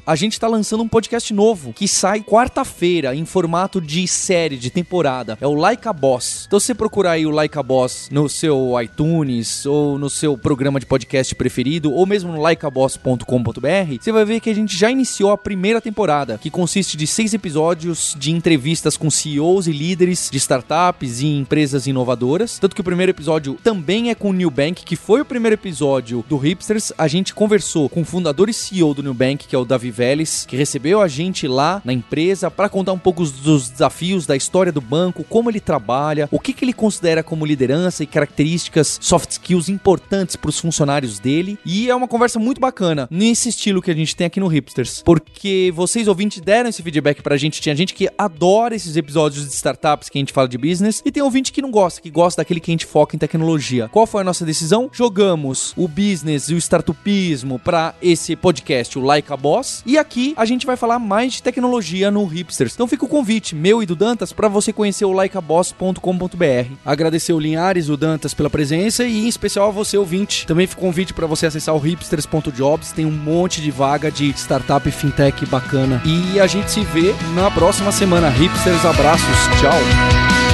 A 0.07 0.17
gente 0.17 0.39
tá 0.39 0.49
lançando 0.49 0.83
um 0.83 0.89
podcast 0.89 1.33
novo 1.33 1.73
que 1.73 1.89
sai 1.89 2.21
quarta-feira 2.21 3.15
em 3.15 3.25
formato 3.25 3.81
de 3.81 4.07
série, 4.07 4.57
de 4.57 4.71
temporada. 4.71 5.39
É 5.41 5.47
o 5.47 5.55
Like 5.55 5.87
a 5.89 5.93
Boss. 5.93 6.45
Então, 6.47 6.61
você 6.61 6.75
procurar 6.75 7.13
aí 7.13 7.27
o 7.27 7.31
Like 7.31 7.59
a 7.59 7.63
Boss 7.63 8.09
no 8.11 8.29
seu 8.29 8.73
iTunes 8.81 9.67
ou 9.67 9.99
no 9.99 10.11
seu 10.11 10.37
programa 10.37 10.81
de 10.81 10.87
podcast 10.87 11.35
preferido, 11.35 11.93
ou 11.93 12.07
mesmo 12.07 12.33
no 12.33 12.43
likeaboss.com.br, 12.43 13.99
você 14.01 14.13
vai 14.13 14.25
ver 14.25 14.41
que 14.41 14.51
a 14.51 14.55
gente 14.55 14.77
já 14.77 14.91
iniciou 14.91 15.31
a 15.31 15.39
primeira 15.39 15.81
temporada, 15.81 16.39
que 16.39 16.51
consiste 16.51 16.97
de 16.97 17.07
seis 17.07 17.35
episódios 17.35 18.15
de 18.19 18.31
entrevistas 18.31 18.97
com 18.97 19.11
CEOs 19.11 19.67
e 19.67 19.73
líderes 19.73 20.29
de 20.31 20.39
startups 20.39 21.21
e 21.21 21.27
empresas 21.27 21.87
inovadoras. 21.87 22.59
Tanto 22.59 22.75
que 22.75 22.81
o 22.81 22.85
primeiro 22.85 23.11
episódio 23.11 23.59
também 23.63 24.11
é 24.11 24.15
com 24.15 24.31
o 24.31 24.33
New 24.33 24.51
Bank, 24.51 24.85
que 24.85 24.97
foi 24.97 25.21
o 25.21 25.25
primeiro 25.25 25.55
episódio 25.55 26.25
do 26.29 26.37
Hipsters. 26.37 26.93
A 26.97 27.09
gente 27.09 27.35
conversou 27.35 27.89
com 27.89 28.03
o 28.03 28.05
fundador 28.05 28.49
e 28.49 28.55
CEO 28.55 28.95
do 28.95 29.03
Que 29.47 29.57
é 29.57 29.59
o 29.59 29.65
Davi 29.65 29.91
Vélez, 29.91 30.45
que 30.47 30.57
recebeu 30.57 31.01
a 31.01 31.09
gente 31.09 31.47
lá 31.47 31.81
na 31.85 31.93
empresa 31.93 32.51
para 32.51 32.69
contar 32.69 32.93
um 32.93 32.99
pouco 32.99 33.25
dos 33.25 33.69
desafios 33.69 34.27
da 34.27 34.37
história 34.37 34.73
do 34.73 34.81
banco, 34.81 35.25
como 35.25 35.51
ele 35.51 35.61
trabalha, 35.61 36.29
o 36.31 36.41
que, 36.41 36.53
que 36.53 36.65
ele 36.65 36.73
considera 36.73 37.23
como 37.23 37.47
liderança 37.47 38.03
e 38.03 38.07
características 38.07 38.99
soft 39.01 39.31
skills 39.33 39.69
importantes 39.69 40.37
para 40.37 40.49
os 40.49 40.59
funcionários 40.59 41.19
dele. 41.19 41.59
E 41.65 41.91
é 41.91 41.95
uma 41.95 42.09
conversa 42.09 42.39
muito 42.39 42.61
bacana, 42.61 43.09
nesse 43.11 43.49
estilo 43.49 43.83
que 43.83 43.91
a 43.91 43.95
gente 43.95 44.17
tem 44.17 44.27
aqui 44.27 44.41
no 44.41 44.47
Hipsters, 44.47 45.03
porque 45.05 45.73
vocês 45.75 46.09
ouvintes 46.09 46.41
deram 46.41 46.71
esse 46.71 46.83
feedback 46.83 47.23
pra 47.23 47.37
gente. 47.37 47.61
Tinha 47.61 47.77
gente 47.77 47.95
que 47.95 48.09
adora 48.17 48.75
esses 48.75 48.97
episódios 48.97 49.47
de 49.47 49.53
startups 49.53 50.09
que 50.09 50.19
a 50.19 50.21
gente 50.21 50.33
fala 50.33 50.49
de 50.49 50.59
business, 50.59 51.03
e 51.05 51.13
tem 51.13 51.23
ouvinte 51.23 51.53
que 51.53 51.63
não 51.63 51.71
gosta, 51.71 52.01
que 52.01 52.11
gosta 52.11 52.41
daquele 52.41 52.61
que 52.61 52.71
a 52.71 52.75
gente 52.75 52.87
foca 52.87 53.15
em 53.15 53.19
tecnologia. 53.19 53.89
Qual 53.89 54.07
foi 54.07 54.23
a 54.23 54.25
nossa 54.25 54.45
decisão? 54.45 54.91
Jogamos 54.93 55.73
o 55.77 55.87
business 55.87 56.49
e 56.49 56.55
o 56.55 56.59
startupismo 56.59 57.59
para 57.59 57.95
esse 58.01 58.37
podcast, 58.37 58.99
o 58.99 59.03
Like 59.03 59.33
Boss. 59.37 59.83
E 59.87 59.99
aqui 59.99 60.35
a 60.37 60.45
gente 60.45 60.67
vai 60.67 60.77
falar 60.77 60.99
mais 60.99 61.35
de 61.35 61.43
tecnologia 61.43 62.11
no 62.11 62.25
Hipsters. 62.25 62.75
Então 62.75 62.87
fica 62.87 63.05
o 63.05 63.09
convite, 63.09 63.55
meu 63.55 63.83
e 63.83 63.87
do 63.87 63.97
Dantas, 63.97 64.33
para 64.33 64.49
você 64.49 64.73
conhecer 64.73 65.05
o 65.05 65.13
likeaboss.com.br. 65.13 66.73
Agradecer 66.85 67.33
o 67.33 67.39
Linhares, 67.39 67.89
o 67.89 67.97
Dantas 67.97 68.35
pela 68.35 68.51
presença 68.51 69.05
e 69.05 69.25
em 69.25 69.29
especial 69.29 69.69
a 69.69 69.73
você 69.73 69.97
ouvinte. 69.97 70.47
Também 70.47 70.67
fica 70.67 70.81
o 70.81 70.85
convite 70.85 71.15
para 71.15 71.27
você 71.27 71.47
acessar 71.47 71.75
o 71.75 71.79
hipsters.jobs, 71.79 72.93
tem 72.93 73.07
um 73.07 73.11
monte 73.11 73.61
de 73.61 73.71
vaga 73.71 74.11
de 74.11 74.31
startup 74.31 74.91
fintech 74.91 75.45
bacana. 75.47 76.03
E 76.05 76.41
a 76.41 76.47
gente 76.47 76.71
se 76.71 76.81
vê 76.81 77.15
na 77.35 77.51
próxima 77.51 77.93
semana. 77.93 78.29
Hipsters, 78.29 78.85
abraços, 78.85 79.37
tchau. 79.61 80.54